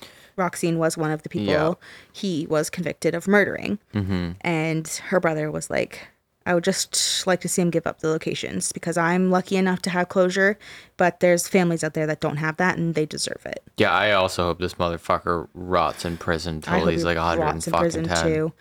[0.40, 1.74] Roxene was one of the people Yeah.
[2.12, 3.78] he was convicted of murdering.
[3.94, 4.32] Mm-hmm.
[4.40, 6.08] And her brother was like,
[6.46, 9.82] I would just like to see him give up the locations because I'm lucky enough
[9.82, 10.58] to have closure,
[10.96, 13.62] but there's families out there that don't have that and they deserve it.
[13.76, 17.52] Yeah, I also hope this motherfucker rots in prison till he's like a hundred and
[17.54, 18.52] rots in prison too.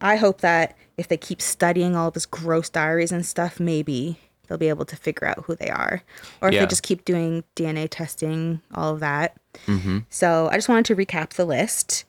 [0.00, 4.18] I hope that if they keep studying all of his gross diaries and stuff, maybe
[4.46, 6.02] they'll be able to figure out who they are.
[6.40, 6.60] Or if Yeah.
[6.60, 9.36] they just keep doing DNA testing, all of that.
[9.66, 9.98] Mm-hmm.
[10.10, 12.04] So I just wanted to recap the list.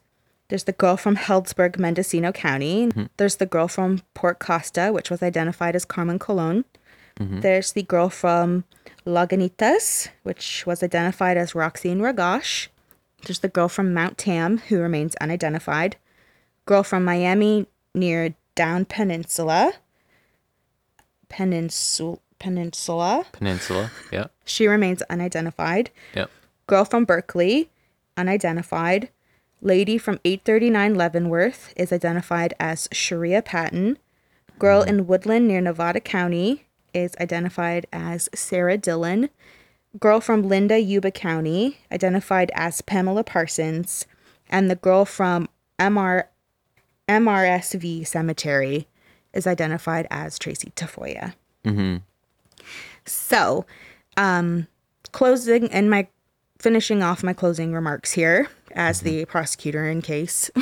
[0.48, 2.88] There's the girl from Healdsburg, Mendocino County.
[2.88, 3.04] Mm-hmm.
[3.16, 6.64] There's the girl from Port Costa, which was identified as Carmen Colon.
[7.18, 7.40] Mm-hmm.
[7.40, 8.64] There's the girl from
[9.06, 12.68] Lagunitas, which was identified as Roxene Roggasch.
[13.22, 15.96] There's the girl from Mount Tam, who remains unidentified.
[16.66, 19.72] Girl from Miami near Down Peninsula.
[21.28, 22.18] Peninsula.
[22.38, 23.24] Peninsula.
[23.32, 23.90] Peninsula.
[24.12, 24.26] Yeah.
[24.44, 25.90] She remains unidentified.
[26.14, 26.30] Yep.
[26.66, 27.70] Girl from Berkeley,
[28.16, 29.10] unidentified.
[29.60, 33.98] Lady from 839 Leavenworth is identified as Sharia Patton.
[34.58, 39.30] Girl in Woodland near Nevada County is identified as Sarah Dylan.
[39.98, 44.06] Girl from Linda, Yuba County, identified as Pamela Parsons.
[44.48, 46.24] And the girl from MR,
[47.08, 48.86] MRSV Cemetery
[49.32, 51.34] is identified as Tracy Tafoya.
[53.04, 53.66] So,
[54.16, 54.66] um,
[55.12, 56.08] closing in my
[56.64, 60.50] finishing off my closing remarks here as the prosecutor in case.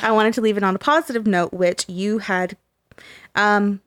[0.00, 2.56] I wanted to leave it on a positive note, which you had
[3.34, 3.80] um,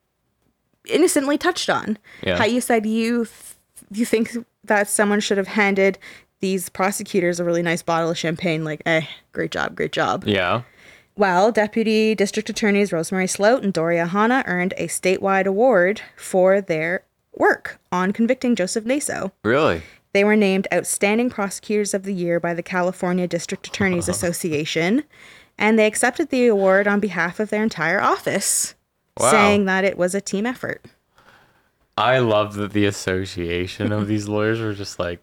[0.90, 1.98] innocently touched on.
[2.22, 2.38] Yeah.
[2.38, 3.56] How you said you th-
[3.92, 4.36] you think
[4.66, 5.98] that someone should have handed
[6.42, 10.26] these prosecutors a really nice bottle of champagne, like, eh, great job, great job.
[10.28, 10.64] Yeah.
[11.16, 17.06] Well, Deputy District Attorneys Rosemary Slote and Dori Ahana earned a statewide award for their
[17.34, 19.32] work on convicting Joseph Naso.
[19.44, 19.82] Really?
[20.14, 25.04] They were named Outstanding Prosecutors of the Year by the California District Attorneys Association,
[25.58, 28.76] and they accepted the award on behalf of their entire office,
[29.20, 29.32] Wow.
[29.32, 30.86] saying that it was a team effort.
[31.98, 35.20] I love that the association of these lawyers were just like,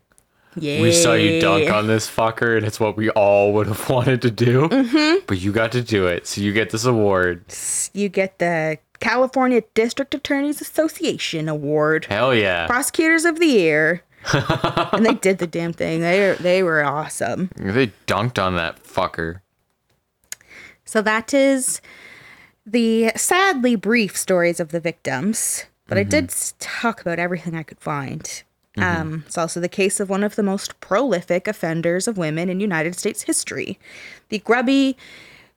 [0.55, 0.81] Yeah.
[0.83, 4.23] we saw you dunk on this fucker, and it's what we all would have wanted
[4.23, 4.69] to do.
[4.69, 5.25] Mm-hmm.
[5.27, 7.45] But you got to do it, so you get this award.
[7.93, 12.05] You get the California District Attorneys Association Award.
[12.09, 12.67] Hell yeah.
[12.67, 14.03] Prosecutors of the Year.
[14.33, 16.01] And they did the damn thing.
[16.01, 17.51] They they were awesome.
[17.57, 19.41] They dunked on that fucker.
[20.85, 21.81] So that is
[22.65, 27.81] the sadly brief stories of the victims, but I did talk about everything I could
[27.81, 28.43] find.
[28.79, 32.61] Um, it's also the case of one of the most prolific offenders of women in
[32.61, 33.79] United States history,
[34.29, 34.99] the grubby,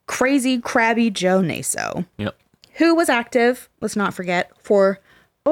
[0.08, 2.36] crazy, crabby Joe Naso, Yep.
[2.76, 5.00] who was active, let's not forget, for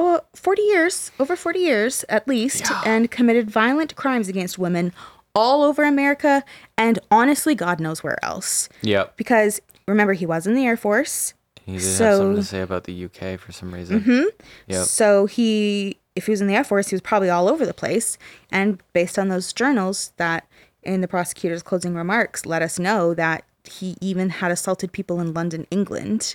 [0.00, 4.92] oh, 40 years, over 40 years at least, and committed violent crimes against women
[5.34, 6.42] all over America
[6.76, 9.16] and honestly, God knows where else Yep.
[9.16, 11.34] because remember he was in the air force
[11.64, 14.00] He did So- have something to say about the UK for some reason.
[14.00, 14.24] Mm-hmm.
[14.68, 14.86] Yep.
[14.86, 17.74] so he if he was in the air force he was probably all over the
[17.74, 18.18] place
[18.50, 20.48] and based on those journals that
[20.82, 25.32] in the prosecutor's closing remarks let us know that he even had assaulted people in
[25.34, 26.34] london england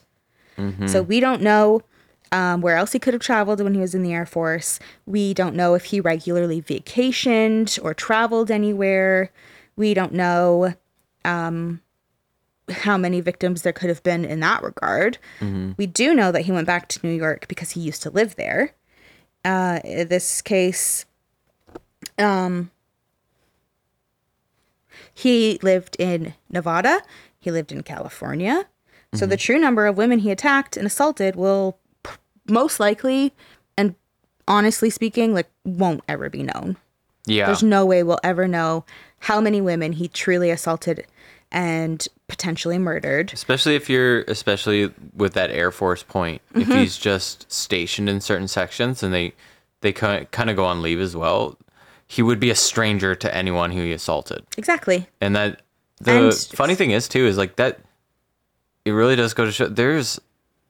[0.88, 1.82] so we don't know
[2.34, 5.34] um, where else he could have traveled when he was in the air force we
[5.34, 9.32] don't know if he regularly vacationed or traveled anywhere
[9.76, 10.74] we don't know
[12.72, 15.18] how many victims there could have been in that regard.
[15.78, 18.36] We do know that he went back to New York because he used to live
[18.36, 18.74] there.
[19.44, 21.06] Uh, in this case,
[22.18, 22.72] um,
[25.14, 27.02] he lived in Nevada.
[27.40, 28.66] He lived in California.
[29.16, 31.78] So the true number of women he attacked and assaulted will
[32.48, 33.34] most likely,
[33.78, 33.96] and
[34.48, 36.78] honestly speaking, like won't ever be known.
[37.26, 37.46] Yeah.
[37.48, 38.84] There's no way we'll ever know
[39.20, 41.08] how many women he truly assaulted
[41.52, 43.32] and potentially murdered.
[43.32, 46.72] especially if you're especially with that air force point if Mm-hmm.
[46.80, 49.34] he's just stationed in certain sections and they
[49.82, 51.56] they kind of go on leave as well
[52.08, 55.08] he would be a stranger to anyone who he assaulted Exactly.
[55.22, 55.62] and that
[56.02, 57.80] the And- funny thing is too is like that
[58.84, 60.20] it really does go to show there's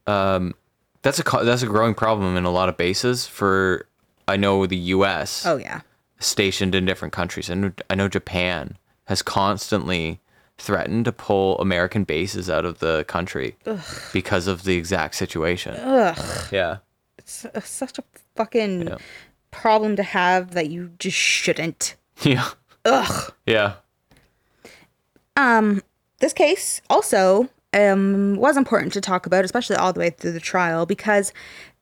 [0.06, 0.54] um
[1.04, 3.86] that's a co- that's a growing problem in a lot of bases for
[4.28, 5.82] i know the us Oh yeah.
[6.20, 7.50] stationed in different countries.
[7.50, 10.20] And I know Japan has constantly
[10.58, 13.58] threatened to pull American bases out of the country
[14.14, 15.76] because of the exact situation.
[15.76, 16.18] Ugh.
[16.52, 16.78] Yeah.
[17.18, 18.04] It's such a
[18.36, 18.98] fucking Yeah.
[19.52, 21.96] problem to have that you just shouldn't.
[22.22, 22.48] Yeah.
[22.86, 23.34] Ugh.
[23.46, 23.74] Yeah.
[25.36, 25.82] Um,
[26.20, 30.40] this case also um was important to talk about, especially all the way through the
[30.40, 31.34] trial, because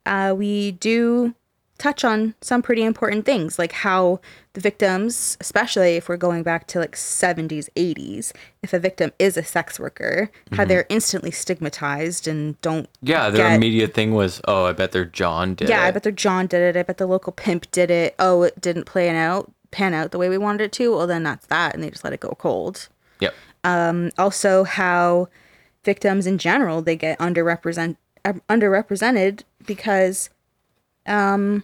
[0.05, 1.34] uh, we do
[1.77, 4.19] touch on some pretty important things, like how
[4.53, 8.31] the victims, especially if we're going back to like 70s, 80s,
[8.61, 13.31] if a victim is a sex worker, how they're instantly stigmatized and don't Yeah.
[13.31, 15.72] Their get- immediate thing was, oh, I bet their John did it.
[15.72, 15.88] Yeah, it.
[15.88, 16.80] I bet their John did it.
[16.80, 18.13] I bet the local pimp did it.
[18.19, 20.95] Oh, it didn't play out, pan out the way we wanted it to.
[20.95, 22.89] Well, then that's that, and they just let it go cold.
[23.22, 23.34] Yep.
[23.63, 25.30] Um, Also, how
[25.83, 30.29] victims in general they get underrepresent uh, underrepresented because,
[31.07, 31.63] um,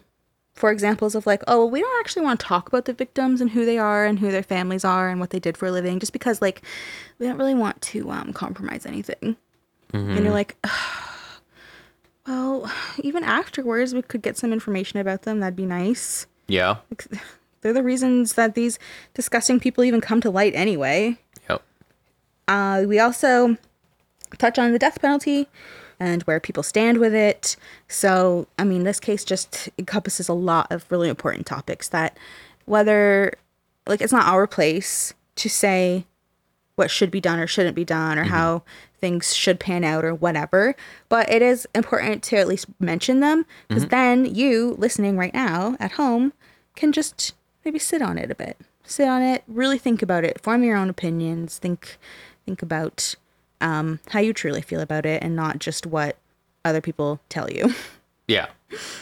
[0.53, 3.41] for examples of like, oh, well, we don't actually want to talk about the victims
[3.41, 5.71] and who they are and who their families are and what they did for a
[5.71, 6.63] living, just because like
[7.19, 9.37] we don't really want to um compromise anything.
[9.93, 10.57] And you're like,
[12.27, 15.39] well, even afterwards, we could get some information about them.
[15.39, 16.25] That'd be nice.
[16.47, 16.77] Yeah.
[17.61, 18.79] They're the reasons that these
[19.13, 21.17] disgusting people even come to light anyway.
[21.49, 21.61] Yep.
[22.47, 23.57] Uh, we also
[24.37, 25.47] touch on the death penalty
[25.99, 27.55] and where people stand with it.
[27.87, 32.17] So, I mean, this case just encompasses a lot of really important topics that
[32.65, 33.33] whether,
[33.87, 36.05] like, it's not our place to say
[36.75, 38.33] what should be done or shouldn't be done or mm-hmm.
[38.33, 38.63] how
[38.99, 40.75] things should pan out or whatever.
[41.09, 43.89] But it is important to at least mention them because mm-hmm.
[43.89, 46.33] then you listening right now at home
[46.75, 47.33] can just
[47.65, 48.57] maybe sit on it a bit.
[48.83, 51.97] Sit on it, really think about it, form your own opinions, think
[52.45, 53.15] think about
[53.61, 56.17] um, how you truly feel about it and not just what
[56.65, 57.73] other people tell you.
[58.29, 58.47] Yeah.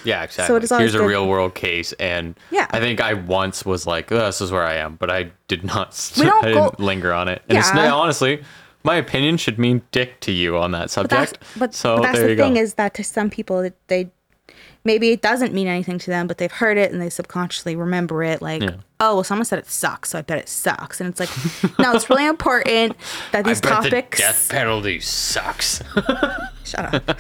[0.04, 0.56] Yeah, exactly.
[0.56, 2.68] it is always Here's a real world case, and Yeah.
[2.70, 5.64] I think I once was like, oh, "This is where I am," but I did
[5.64, 6.12] not.
[6.20, 7.42] We don't I didn't go- linger on it.
[7.50, 7.86] And it's Yeah.
[7.88, 8.44] not, honestly,
[8.84, 11.10] my opinion should mean dick to you on that But subject.
[11.40, 12.60] that's but, so but that's the thing go.
[12.62, 14.12] is that to some people they
[14.86, 18.24] maybe it doesn't mean anything to them, but they've heard it and they subconsciously remember
[18.24, 18.76] it like, Yeah.
[19.02, 21.02] oh well someone said it sucks, so I bet it sucks.
[21.02, 22.96] And it's like, no, it's really important
[23.34, 25.82] that these topics The death penalty sucks.
[26.64, 27.20] shut up.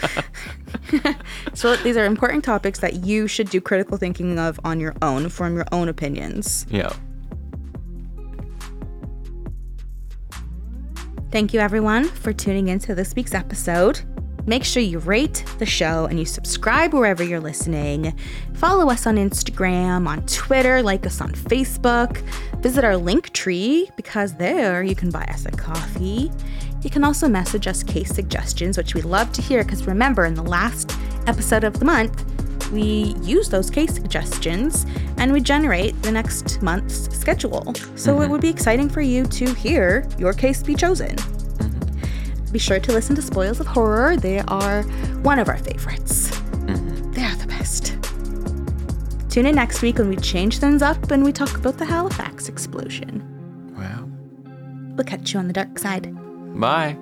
[1.53, 5.27] so these are important topics that you should do critical thinking of on your own,
[5.29, 6.65] form your own opinions.
[6.69, 6.93] yeah.
[11.31, 13.99] Thank you, everyone, for tuning into this week's episode.
[14.47, 18.15] Make sure you rate the show and you subscribe wherever you're listening.
[18.53, 22.17] Follow us on Instagram, on Twitter, like us on Facebook.
[22.61, 26.31] Visit our link tree because there you can buy us a coffee.
[26.83, 30.35] You can also message us case suggestions, which we love to hear because remember, in
[30.35, 30.95] the last
[31.25, 32.23] episode of the month,
[32.71, 34.85] we use those case suggestions
[35.17, 37.73] and we generate the next month's schedule.
[37.95, 38.31] So it mm-hmm.
[38.31, 41.15] would be exciting for you to hear your case be chosen.
[42.55, 44.15] Be sure to listen to Spoils of Horror.
[44.15, 44.83] They are
[45.23, 46.31] one of our favorites.
[46.31, 47.11] Mm-hmm.
[47.11, 47.97] They are the best.
[49.29, 52.47] Tune in next week when we change things up and we talk about the Halifax
[52.47, 53.75] explosion.
[53.77, 54.07] Wow.
[54.95, 56.15] We'll catch you on the dark side.
[56.57, 56.97] Bye.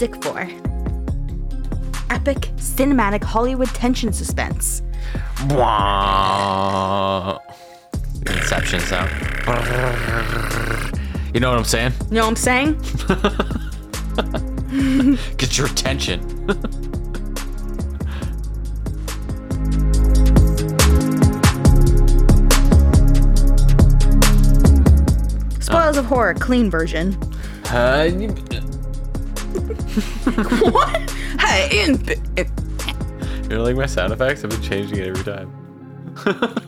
[0.00, 0.42] Music 4
[2.10, 4.80] Epic cinematic Hollywood tension suspense.
[5.48, 7.40] Wah.
[8.24, 9.10] Inception sound.
[11.34, 11.94] You know what I'm saying?
[12.10, 12.74] You know what I'm saying?
[15.36, 16.20] Get your attention.
[25.60, 27.18] Spoils of Horror, clean version.
[27.64, 28.08] Uh,
[30.72, 31.10] what?
[31.40, 32.04] Hey, in,
[33.44, 34.44] you know, like my sound effects?
[34.44, 35.52] I've been changing it every time.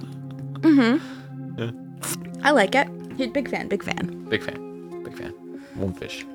[0.61, 0.99] Mm-hmm.
[2.43, 2.87] I like it.
[3.33, 4.27] Big fan, big fan.
[4.29, 5.03] Big fan.
[5.03, 5.33] Big fan.
[5.75, 6.27] One fish.